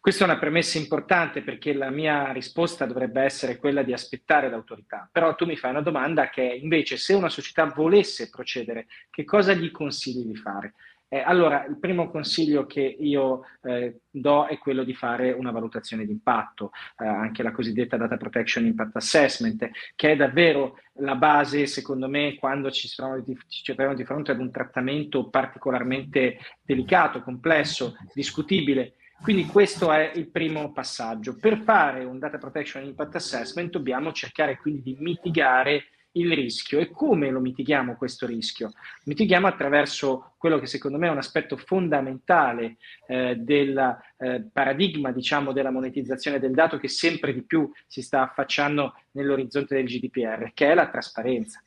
Questa 0.01 0.25
è 0.25 0.27
una 0.27 0.39
premessa 0.39 0.79
importante 0.79 1.43
perché 1.43 1.75
la 1.75 1.91
mia 1.91 2.33
risposta 2.33 2.87
dovrebbe 2.87 3.21
essere 3.21 3.59
quella 3.59 3.83
di 3.83 3.93
aspettare 3.93 4.49
l'autorità, 4.49 5.07
però 5.13 5.35
tu 5.35 5.45
mi 5.45 5.57
fai 5.57 5.73
una 5.73 5.83
domanda 5.83 6.31
che 6.31 6.51
è 6.51 6.55
invece 6.55 6.97
se 6.97 7.13
una 7.13 7.29
società 7.29 7.67
volesse 7.67 8.31
procedere, 8.31 8.87
che 9.11 9.25
cosa 9.25 9.53
gli 9.53 9.71
consigli 9.71 10.25
di 10.25 10.37
fare? 10.37 10.73
Eh, 11.07 11.19
allora, 11.19 11.67
il 11.67 11.79
primo 11.79 12.09
consiglio 12.09 12.65
che 12.65 12.81
io 12.81 13.43
eh, 13.63 14.03
do 14.09 14.47
è 14.47 14.57
quello 14.57 14.85
di 14.85 14.95
fare 14.95 15.33
una 15.33 15.51
valutazione 15.51 16.07
di 16.07 16.13
impatto, 16.13 16.71
eh, 16.97 17.07
anche 17.07 17.43
la 17.43 17.53
cosiddetta 17.53 17.99
Data 17.99 18.17
Protection 18.17 18.65
Impact 18.65 18.97
Assessment, 18.97 19.71
che 19.97 20.13
è 20.13 20.17
davvero 20.17 20.79
la 21.01 21.17
base, 21.17 21.67
secondo 21.67 22.09
me, 22.09 22.37
quando 22.37 22.71
ci 22.71 22.89
troviamo 22.89 23.21
di, 23.21 23.37
ci 23.49 23.75
troviamo 23.75 23.95
di 23.95 24.05
fronte 24.07 24.31
ad 24.31 24.39
un 24.39 24.51
trattamento 24.51 25.29
particolarmente 25.29 26.39
delicato, 26.63 27.23
complesso, 27.23 27.97
discutibile 28.15 28.95
quindi 29.23 29.47
questo 29.47 29.93
è 29.93 30.13
il 30.15 30.31
primo 30.31 30.73
passaggio. 30.73 31.37
Per 31.37 31.59
fare 31.59 32.05
un 32.05 32.19
data 32.19 32.39
protection 32.39 32.85
impact 32.85 33.17
assessment 33.17 33.71
dobbiamo 33.71 34.13
cercare 34.13 34.57
quindi 34.57 34.83
di 34.83 34.97
mitigare 34.99 35.85
il 36.13 36.33
rischio. 36.33 36.79
E 36.79 36.91
come 36.91 37.31
lo 37.31 37.41
mitighiamo 37.41 37.97
questo 37.97 38.27
rischio? 38.27 38.69
Lo 38.69 39.03
mitighiamo 39.05 39.47
attraverso 39.47 40.33
quello 40.37 40.59
che 40.59 40.67
secondo 40.67 40.99
me 40.99 41.09
è 41.09 41.11
un 41.11 41.19
aspetto 41.19 41.57
fondamentale 41.57 42.77
eh, 43.07 43.37
del 43.37 43.99
eh, 44.19 44.45
paradigma, 44.53 45.13
diciamo, 45.13 45.53
della 45.53 45.71
monetizzazione 45.71 46.39
del 46.39 46.53
dato 46.53 46.79
che 46.79 46.89
sempre 46.89 47.33
di 47.33 47.43
più 47.43 47.71
si 47.87 48.03
sta 48.03 48.23
affacciando 48.23 48.95
nell'orizzonte 49.13 49.75
del 49.75 49.87
GDPR, 49.87 50.53
che 50.55 50.71
è 50.71 50.75
la 50.75 50.89
trasparenza 50.89 51.63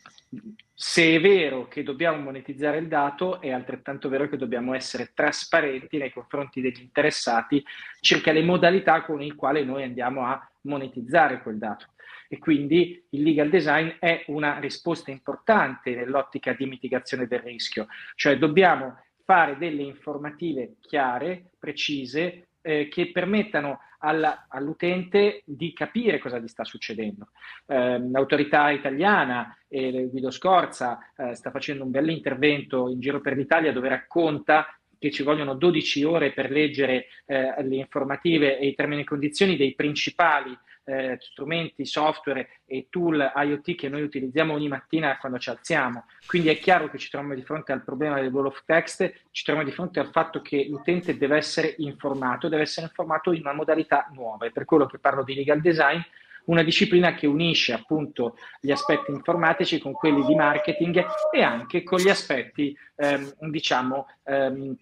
se 0.74 1.16
è 1.16 1.22
vero 1.22 1.68
che 1.68 1.84
dobbiamo 1.84 2.18
monetizzare 2.18 2.78
il 2.78 2.88
dato, 2.88 3.40
è 3.40 3.52
altrettanto 3.52 4.10
vero 4.10 4.28
che 4.28 4.38
dobbiamo 4.38 4.74
essere 4.74 5.12
trasparenti 5.14 5.98
nei 5.98 6.12
confronti 6.12 6.62
degli 6.62 6.82
interessati 6.82 7.64
circa 8.00 8.32
le 8.32 8.44
modalità 8.44 9.04
con 9.04 9.20
le 9.20 9.36
quali 9.36 9.64
noi 9.64 9.84
andiamo 9.84 10.26
a 10.26 10.50
monetizzare 10.62 11.42
quel 11.42 11.58
dato. 11.58 11.88
E 12.34 12.40
quindi 12.40 13.06
il 13.10 13.22
legal 13.22 13.48
design 13.48 13.90
è 14.00 14.24
una 14.30 14.58
risposta 14.58 15.12
importante 15.12 15.94
nell'ottica 15.94 16.54
di 16.54 16.66
mitigazione 16.66 17.28
del 17.28 17.42
rischio, 17.42 17.86
cioè 18.16 18.40
dobbiamo 18.40 18.98
fare 19.24 19.56
delle 19.60 19.84
informative 19.84 20.78
chiare, 20.82 21.52
precise, 21.60 22.48
eh, 22.62 22.88
che 22.88 23.12
permettano 23.12 23.82
alla, 24.00 24.48
all'utente 24.50 25.44
di 25.46 25.74
capire 25.74 26.18
cosa 26.18 26.40
gli 26.40 26.48
sta 26.48 26.64
succedendo. 26.64 27.28
Eh, 27.68 28.00
l'autorità 28.10 28.72
italiana, 28.72 29.56
e 29.68 30.08
Guido 30.10 30.32
Scorza, 30.32 31.14
eh, 31.16 31.36
sta 31.36 31.52
facendo 31.52 31.84
un 31.84 31.92
bel 31.92 32.10
intervento 32.10 32.90
in 32.90 33.00
giro 33.00 33.22
per 33.22 33.38
l'Italia 33.38 33.72
dove 33.72 33.90
racconta 33.90 34.76
che 34.98 35.12
ci 35.12 35.22
vogliono 35.22 35.54
12 35.54 36.04
ore 36.04 36.32
per 36.32 36.50
leggere 36.50 37.06
eh, 37.28 37.62
le 37.64 37.76
informative 37.76 38.58
e 38.58 38.66
i 38.66 38.74
termini 38.74 39.02
e 39.02 39.06
condizioni 39.06 39.56
dei 39.56 39.76
principali 39.76 40.58
eh, 40.86 41.18
strumenti, 41.20 41.86
software 41.86 42.62
e 42.66 42.88
tool 42.90 43.32
IoT 43.36 43.76
che 43.76 43.90
noi 43.90 44.02
utilizziamo 44.02 44.54
ogni 44.54 44.68
mattina 44.68 45.18
quando 45.18 45.40
ci 45.40 45.50
alziamo. 45.50 46.06
Quindi 46.26 46.50
è 46.50 46.58
chiaro 46.60 46.90
che 46.90 46.98
ci 46.98 47.10
troviamo 47.10 47.36
di 47.36 47.44
fronte 47.44 47.72
al 47.72 47.84
problema 47.84 48.20
del 48.20 48.32
wall 48.32 48.48
of 48.48 48.64
text, 48.66 49.12
ci 49.32 49.44
troviamo 49.44 49.68
di 49.68 49.74
fronte 49.76 50.00
al 50.00 50.12
fatto 50.12 50.42
che 50.42 50.66
l'utente 50.70 51.18
deve 51.18 51.38
essere 51.38 51.76
informato, 51.78 52.50
deve 52.50 52.64
essere 52.64 52.88
informato 52.88 53.32
in 53.32 53.42
una 53.42 53.54
modalità 53.54 54.10
nuova. 54.14 54.46
E 54.46 54.52
per 54.52 54.66
quello 54.66 54.86
che 54.86 55.00
parlo 55.00 55.24
di 55.24 55.36
legal 55.36 55.62
design, 55.62 56.00
una 56.46 56.64
disciplina 56.64 57.14
che 57.14 57.28
unisce 57.28 57.74
appunto 57.74 58.36
gli 58.60 58.72
aspetti 58.72 59.12
informatici 59.12 59.80
con 59.80 59.94
quelli 59.94 60.26
di 60.26 60.36
marketing 60.36 61.06
e 61.32 61.42
anche 61.42 61.84
con 61.84 62.00
gli 62.00 62.10
aspetti, 62.10 62.78
ehm, 62.96 63.34
diciamo, 63.50 64.08
ehm, 64.24 64.76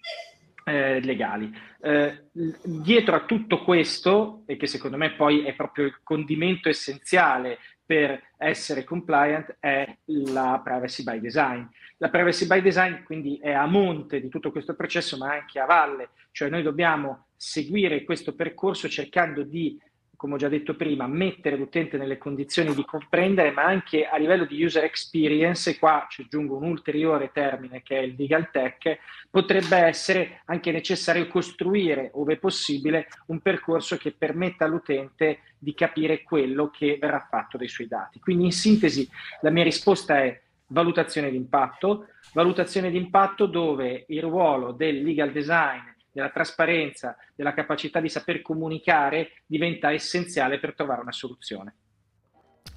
eh, 0.71 1.01
legali. 1.01 1.53
Eh, 1.81 2.27
dietro 2.31 3.15
a 3.15 3.25
tutto 3.25 3.63
questo, 3.63 4.43
e 4.45 4.55
che 4.55 4.67
secondo 4.67 4.95
me 4.95 5.11
poi 5.11 5.43
è 5.43 5.53
proprio 5.53 5.85
il 5.85 5.99
condimento 6.01 6.69
essenziale 6.69 7.57
per 7.85 8.21
essere 8.37 8.85
compliant, 8.85 9.57
è 9.59 9.97
la 10.05 10.61
privacy 10.63 11.03
by 11.03 11.19
design. 11.19 11.63
La 11.97 12.09
privacy 12.09 12.47
by 12.47 12.61
design 12.61 13.03
quindi 13.03 13.37
è 13.37 13.51
a 13.51 13.65
monte 13.65 14.21
di 14.21 14.29
tutto 14.29 14.51
questo 14.51 14.75
processo, 14.75 15.17
ma 15.17 15.33
anche 15.33 15.59
a 15.59 15.65
valle, 15.65 16.09
cioè 16.31 16.49
noi 16.49 16.63
dobbiamo 16.63 17.25
seguire 17.35 18.03
questo 18.03 18.33
percorso 18.33 18.87
cercando 18.87 19.43
di 19.43 19.77
come 20.21 20.35
ho 20.35 20.37
già 20.37 20.49
detto 20.49 20.75
prima, 20.75 21.07
mettere 21.07 21.55
l'utente 21.55 21.97
nelle 21.97 22.19
condizioni 22.19 22.75
di 22.75 22.85
comprendere, 22.85 23.49
ma 23.49 23.63
anche 23.63 24.05
a 24.05 24.17
livello 24.17 24.45
di 24.45 24.63
user 24.63 24.83
experience, 24.83 25.71
e 25.71 25.79
qua 25.79 26.05
ci 26.11 26.21
aggiungo 26.21 26.57
un 26.57 26.65
ulteriore 26.65 27.31
termine 27.33 27.81
che 27.81 27.97
è 27.97 28.01
il 28.01 28.13
legal 28.15 28.51
tech, 28.51 28.99
potrebbe 29.31 29.77
essere 29.77 30.41
anche 30.45 30.71
necessario 30.71 31.25
costruire, 31.25 32.11
ove 32.13 32.37
possibile, 32.37 33.07
un 33.29 33.39
percorso 33.39 33.97
che 33.97 34.11
permetta 34.11 34.65
all'utente 34.65 35.39
di 35.57 35.73
capire 35.73 36.21
quello 36.21 36.69
che 36.69 36.99
verrà 37.01 37.25
fatto 37.27 37.57
dei 37.57 37.67
suoi 37.67 37.87
dati. 37.87 38.19
Quindi 38.19 38.43
in 38.43 38.51
sintesi 38.51 39.09
la 39.41 39.49
mia 39.49 39.63
risposta 39.63 40.19
è 40.19 40.39
valutazione 40.67 41.31
di 41.31 41.35
impatto, 41.35 42.09
valutazione 42.33 42.91
di 42.91 42.97
impatto 42.97 43.47
dove 43.47 44.05
il 44.09 44.21
ruolo 44.21 44.71
del 44.71 45.01
legal 45.01 45.31
design 45.31 45.90
della 46.11 46.29
trasparenza, 46.29 47.15
della 47.35 47.53
capacità 47.53 47.99
di 47.99 48.09
saper 48.09 48.41
comunicare 48.41 49.43
diventa 49.45 49.91
essenziale 49.91 50.59
per 50.59 50.75
trovare 50.75 51.01
una 51.01 51.11
soluzione. 51.11 51.75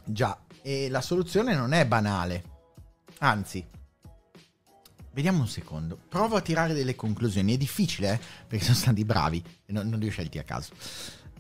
Già, 0.05 0.39
e 0.63 0.89
la 0.89 1.01
soluzione 1.01 1.55
non 1.55 1.73
è 1.73 1.87
banale, 1.87 2.43
anzi, 3.19 3.67
vediamo 5.13 5.41
un 5.41 5.49
secondo, 5.49 5.99
provo 6.09 6.37
a 6.37 6.41
tirare 6.41 6.75
delle 6.75 6.95
conclusioni, 6.95 7.55
è 7.55 7.57
difficile 7.57 8.15
eh? 8.15 8.21
perché 8.47 8.65
sono 8.65 8.77
stati 8.77 9.05
bravi 9.05 9.43
e 9.65 9.73
non, 9.73 9.89
non 9.89 9.99
li 9.99 10.09
ho 10.09 10.11
scelti 10.11 10.39
a 10.39 10.43
caso. 10.43 10.75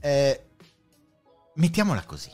Eh, 0.01 0.47
mettiamola 1.55 2.05
così, 2.05 2.31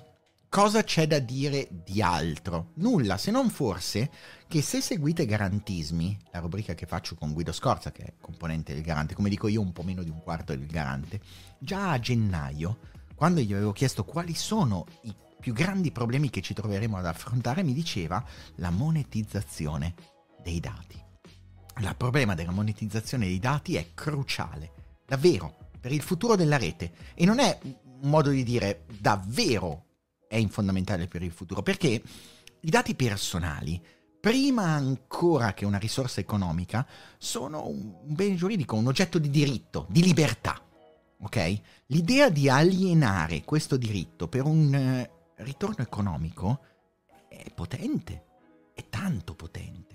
cosa 0.48 0.84
c'è 0.84 1.06
da 1.06 1.18
dire 1.18 1.68
di 1.70 2.02
altro? 2.02 2.72
Nulla, 2.74 3.16
se 3.16 3.30
non 3.30 3.50
forse 3.50 4.10
che 4.50 4.62
se 4.62 4.80
seguite 4.80 5.26
Garantismi, 5.26 6.18
la 6.32 6.40
rubrica 6.40 6.74
che 6.74 6.84
faccio 6.84 7.14
con 7.14 7.32
Guido 7.32 7.52
Scorza, 7.52 7.92
che 7.92 8.02
è 8.02 8.12
componente 8.20 8.74
del 8.74 8.82
Garante, 8.82 9.14
come 9.14 9.28
dico 9.28 9.46
io 9.46 9.60
un 9.60 9.70
po' 9.70 9.84
meno 9.84 10.02
di 10.02 10.10
un 10.10 10.20
quarto 10.20 10.56
del 10.56 10.66
Garante, 10.66 11.20
già 11.60 11.92
a 11.92 12.00
gennaio, 12.00 12.78
quando 13.14 13.40
gli 13.40 13.52
avevo 13.52 13.70
chiesto 13.70 14.04
quali 14.04 14.34
sono 14.34 14.86
i 15.02 15.14
più 15.38 15.52
grandi 15.52 15.92
problemi 15.92 16.30
che 16.30 16.40
ci 16.40 16.52
troveremo 16.52 16.96
ad 16.96 17.06
affrontare, 17.06 17.62
mi 17.62 17.72
diceva 17.72 18.24
la 18.56 18.70
monetizzazione 18.70 19.94
dei 20.42 20.58
dati. 20.58 21.00
Il 21.78 21.94
problema 21.96 22.34
della 22.34 22.50
monetizzazione 22.50 23.26
dei 23.26 23.38
dati 23.38 23.76
è 23.76 23.94
cruciale, 23.94 24.72
davvero, 25.06 25.70
per 25.78 25.92
il 25.92 26.02
futuro 26.02 26.34
della 26.34 26.58
rete. 26.58 26.92
E 27.14 27.24
non 27.24 27.38
è 27.38 27.56
un 27.62 28.10
modo 28.10 28.30
di 28.30 28.42
dire 28.42 28.84
davvero 28.98 29.84
è 30.26 30.44
fondamentale 30.48 31.06
per 31.06 31.22
il 31.22 31.30
futuro, 31.30 31.62
perché 31.62 32.02
i 32.62 32.68
dati 32.68 32.96
personali 32.96 33.80
prima 34.20 34.64
ancora 34.64 35.54
che 35.54 35.64
una 35.64 35.78
risorsa 35.78 36.20
economica, 36.20 36.86
sono 37.16 37.66
un 37.66 37.94
bene 38.04 38.34
giuridico, 38.34 38.76
un 38.76 38.86
oggetto 38.86 39.18
di 39.18 39.30
diritto, 39.30 39.86
di 39.88 40.02
libertà. 40.02 40.60
Ok? 41.22 41.60
L'idea 41.86 42.28
di 42.28 42.48
alienare 42.48 43.42
questo 43.42 43.76
diritto 43.76 44.28
per 44.28 44.44
un 44.44 44.74
eh, 44.74 45.10
ritorno 45.36 45.82
economico 45.82 46.60
è 47.28 47.50
potente, 47.54 48.24
è 48.74 48.88
tanto 48.88 49.34
potente. 49.34 49.88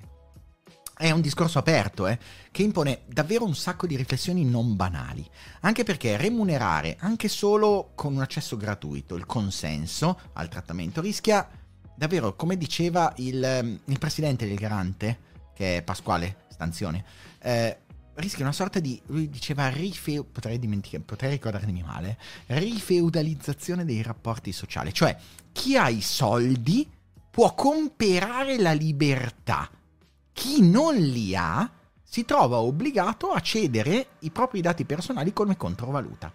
È 0.98 1.12
un 1.12 1.22
discorso 1.22 1.60
aperto, 1.60 2.08
eh, 2.08 2.18
che 2.52 2.64
impone 2.64 3.02
davvero 3.06 3.44
un 3.44 3.56
sacco 3.56 3.86
di 3.86 3.98
riflessioni 3.98 4.46
non 4.46 4.76
banali, 4.76 5.28
anche 5.62 5.84
perché 5.84 6.16
remunerare, 6.16 6.96
anche 7.00 7.28
solo 7.28 7.92
con 7.96 8.16
un 8.16 8.22
accesso 8.22 8.56
gratuito, 8.56 9.16
il 9.16 9.26
consenso 9.26 10.20
al 10.34 10.48
trattamento 10.48 11.02
rischia 11.02 11.48
davvero, 11.96 12.36
come 12.36 12.58
diceva 12.58 13.14
il, 13.18 13.44
ehm, 13.44 13.80
il 13.86 14.00
presidente 14.00 14.48
del 14.48 14.58
garante, 14.58 15.20
che 15.54 15.78
è 15.78 15.82
Pasquale 15.82 16.44
Stanzione, 16.50 17.04
eh, 17.40 17.78
rischia 18.16 18.44
una 18.44 18.54
sorta 18.54 18.80
di, 18.80 19.02
lui 19.08 19.30
diceva, 19.30 19.70
rife, 19.70 20.24
potrei, 20.24 20.60
potrei 21.04 21.32
ricordarmi 21.32 21.84
male, 21.84 22.18
rifeudalizzazione 22.48 23.86
dei 23.86 24.02
rapporti 24.02 24.52
sociali, 24.52 24.94
cioè 24.94 25.18
chi 25.52 25.78
ha 25.78 25.90
i 25.90 26.02
soldi 26.02 26.88
può 27.30 27.54
comprare 27.54 28.58
la 28.58 28.74
libertà, 28.74 29.70
chi 30.32 30.62
non 30.62 30.96
li 30.96 31.36
ha 31.36 31.70
si 32.04 32.24
trova 32.24 32.60
obbligato 32.60 33.32
a 33.32 33.42
cedere 33.42 34.08
i 34.20 34.30
propri 34.32 34.62
dati 34.62 34.86
personali 34.86 35.34
come 35.34 35.58
controvaluta. 35.58 36.32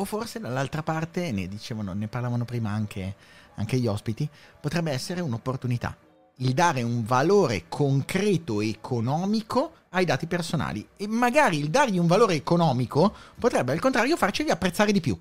O 0.00 0.04
forse 0.04 0.38
dall'altra 0.38 0.82
parte, 0.82 1.30
ne 1.32 1.48
dicevano, 1.48 1.92
ne 1.92 2.08
parlavano 2.08 2.44
prima 2.44 2.70
anche 2.70 3.14
anche 3.58 3.78
gli 3.78 3.86
ospiti, 3.86 4.28
potrebbe 4.60 4.92
essere 4.92 5.20
un'opportunità. 5.20 5.96
Il 6.36 6.54
dare 6.54 6.82
un 6.82 7.04
valore 7.04 7.64
concreto 7.68 8.60
e 8.60 8.68
economico 8.68 9.72
ai 9.90 10.04
dati 10.04 10.26
personali. 10.26 10.88
E 10.96 11.06
magari 11.08 11.58
il 11.58 11.68
dargli 11.68 11.98
un 11.98 12.06
valore 12.06 12.34
economico 12.34 13.14
potrebbe 13.38 13.72
al 13.72 13.80
contrario 13.80 14.16
farceli 14.16 14.50
apprezzare 14.50 14.92
di 14.92 15.00
più. 15.00 15.20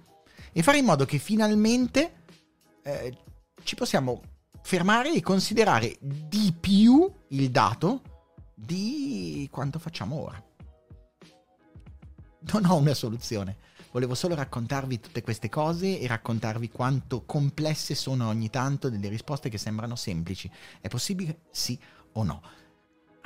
E 0.51 0.63
fare 0.63 0.77
in 0.77 0.85
modo 0.85 1.05
che 1.05 1.17
finalmente 1.17 2.13
eh, 2.83 3.17
ci 3.63 3.75
possiamo 3.75 4.21
fermare 4.61 5.13
e 5.13 5.21
considerare 5.21 5.97
di 5.99 6.53
più 6.57 7.11
il 7.29 7.49
dato 7.49 8.01
di 8.53 9.47
quanto 9.51 9.79
facciamo 9.79 10.21
ora. 10.21 10.43
Non 12.51 12.65
ho 12.65 12.75
una 12.75 12.93
soluzione 12.93 13.65
Volevo 13.97 14.13
solo 14.13 14.35
raccontarvi 14.35 14.99
tutte 14.99 15.23
queste 15.23 15.49
cose 15.49 15.99
e 15.99 16.05
raccontarvi 16.05 16.69
quanto 16.69 17.23
complesse 17.25 17.95
sono 17.95 18.27
ogni 18.27 18.51
tanto 18.51 18.91
delle 18.91 19.09
risposte 19.09 19.49
che 19.49 19.57
sembrano 19.57 19.95
semplici. 19.95 20.47
È 20.79 20.87
possibile? 20.87 21.39
Sì 21.49 21.79
o 22.11 22.21
no? 22.21 22.43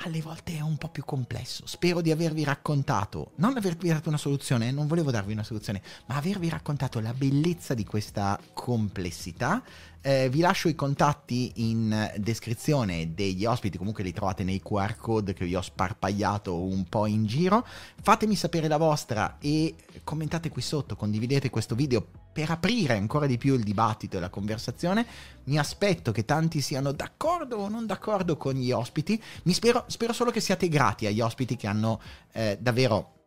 Alle 0.04 0.20
volte 0.20 0.56
è 0.56 0.60
un 0.60 0.76
po' 0.76 0.88
più 0.88 1.04
complesso. 1.04 1.66
Spero 1.66 2.00
di 2.00 2.10
avervi 2.10 2.44
raccontato, 2.44 3.32
non 3.36 3.56
avervi 3.56 3.88
dato 3.88 4.08
una 4.08 4.18
soluzione, 4.18 4.70
non 4.70 4.86
volevo 4.86 5.10
darvi 5.10 5.32
una 5.32 5.44
soluzione, 5.44 5.82
ma 6.06 6.16
avervi 6.16 6.48
raccontato 6.48 7.00
la 7.00 7.12
bellezza 7.12 7.74
di 7.74 7.84
questa 7.84 8.38
complessità. 8.52 9.62
Eh, 10.00 10.28
vi 10.28 10.40
lascio 10.40 10.68
i 10.68 10.74
contatti 10.74 11.52
in 11.56 12.12
descrizione 12.16 13.14
degli 13.14 13.44
ospiti, 13.44 13.78
comunque 13.78 14.02
li 14.02 14.12
trovate 14.12 14.42
nei 14.42 14.60
QR 14.60 14.96
code 14.96 15.32
che 15.32 15.44
vi 15.44 15.54
ho 15.54 15.62
sparpagliato 15.62 16.60
un 16.60 16.84
po' 16.88 17.06
in 17.06 17.24
giro. 17.26 17.64
Fatemi 18.00 18.34
sapere 18.34 18.68
la 18.68 18.78
vostra 18.78 19.36
e 19.38 19.74
commentate 20.02 20.48
qui 20.48 20.62
sotto, 20.62 20.96
condividete 20.96 21.50
questo 21.50 21.74
video 21.74 22.21
per 22.32 22.50
aprire 22.50 22.96
ancora 22.96 23.26
di 23.26 23.38
più 23.38 23.54
il 23.54 23.62
dibattito 23.62 24.16
e 24.16 24.20
la 24.20 24.30
conversazione. 24.30 25.06
Mi 25.44 25.58
aspetto 25.58 26.12
che 26.12 26.24
tanti 26.24 26.60
siano 26.60 26.92
d'accordo 26.92 27.56
o 27.56 27.68
non 27.68 27.86
d'accordo 27.86 28.36
con 28.36 28.54
gli 28.54 28.72
ospiti. 28.72 29.20
Mi 29.44 29.52
spero, 29.52 29.84
spero 29.88 30.12
solo 30.12 30.30
che 30.30 30.40
siate 30.40 30.68
grati 30.68 31.06
agli 31.06 31.20
ospiti 31.20 31.56
che 31.56 31.66
hanno 31.66 32.00
eh, 32.32 32.58
davvero 32.60 33.20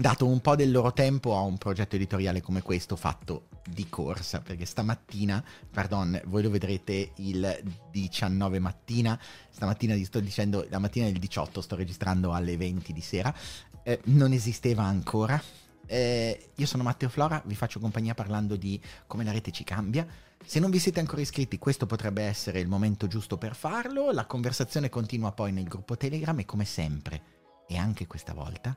dato 0.00 0.26
un 0.26 0.40
po' 0.40 0.54
del 0.54 0.70
loro 0.70 0.92
tempo 0.92 1.36
a 1.36 1.40
un 1.40 1.58
progetto 1.58 1.96
editoriale 1.96 2.40
come 2.40 2.62
questo 2.62 2.94
fatto 2.94 3.48
di 3.68 3.88
corsa, 3.88 4.40
perché 4.40 4.64
stamattina, 4.64 5.42
pardon, 5.70 6.20
voi 6.26 6.44
lo 6.44 6.50
vedrete 6.50 7.12
il 7.16 7.60
19 7.90 8.60
mattina, 8.60 9.18
stamattina 9.50 9.94
vi 9.94 10.04
sto 10.04 10.20
dicendo, 10.20 10.64
la 10.70 10.78
mattina 10.78 11.06
del 11.06 11.18
18 11.18 11.60
sto 11.60 11.74
registrando 11.74 12.32
alle 12.32 12.56
20 12.56 12.92
di 12.92 13.00
sera, 13.00 13.34
eh, 13.82 14.00
non 14.04 14.32
esisteva 14.32 14.84
ancora, 14.84 15.42
eh, 15.88 16.50
io 16.54 16.66
sono 16.66 16.82
Matteo 16.82 17.08
Flora, 17.08 17.42
vi 17.46 17.54
faccio 17.54 17.80
compagnia 17.80 18.14
parlando 18.14 18.56
di 18.56 18.80
come 19.06 19.24
la 19.24 19.32
rete 19.32 19.50
ci 19.50 19.64
cambia. 19.64 20.06
Se 20.44 20.60
non 20.60 20.70
vi 20.70 20.78
siete 20.78 21.00
ancora 21.00 21.20
iscritti, 21.20 21.58
questo 21.58 21.86
potrebbe 21.86 22.22
essere 22.22 22.60
il 22.60 22.68
momento 22.68 23.06
giusto 23.06 23.38
per 23.38 23.56
farlo. 23.56 24.12
La 24.12 24.26
conversazione 24.26 24.88
continua 24.88 25.32
poi 25.32 25.50
nel 25.52 25.66
gruppo 25.66 25.96
Telegram 25.96 26.38
e 26.38 26.44
come 26.44 26.64
sempre, 26.64 27.22
e 27.66 27.76
anche 27.76 28.06
questa 28.06 28.34
volta, 28.34 28.76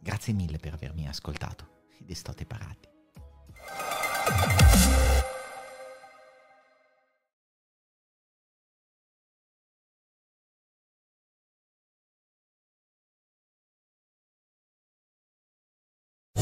grazie 0.00 0.32
mille 0.32 0.58
per 0.58 0.72
avermi 0.72 1.06
ascoltato. 1.06 1.76
Ed 2.00 2.10
estate 2.10 2.46
parati. 2.46 2.97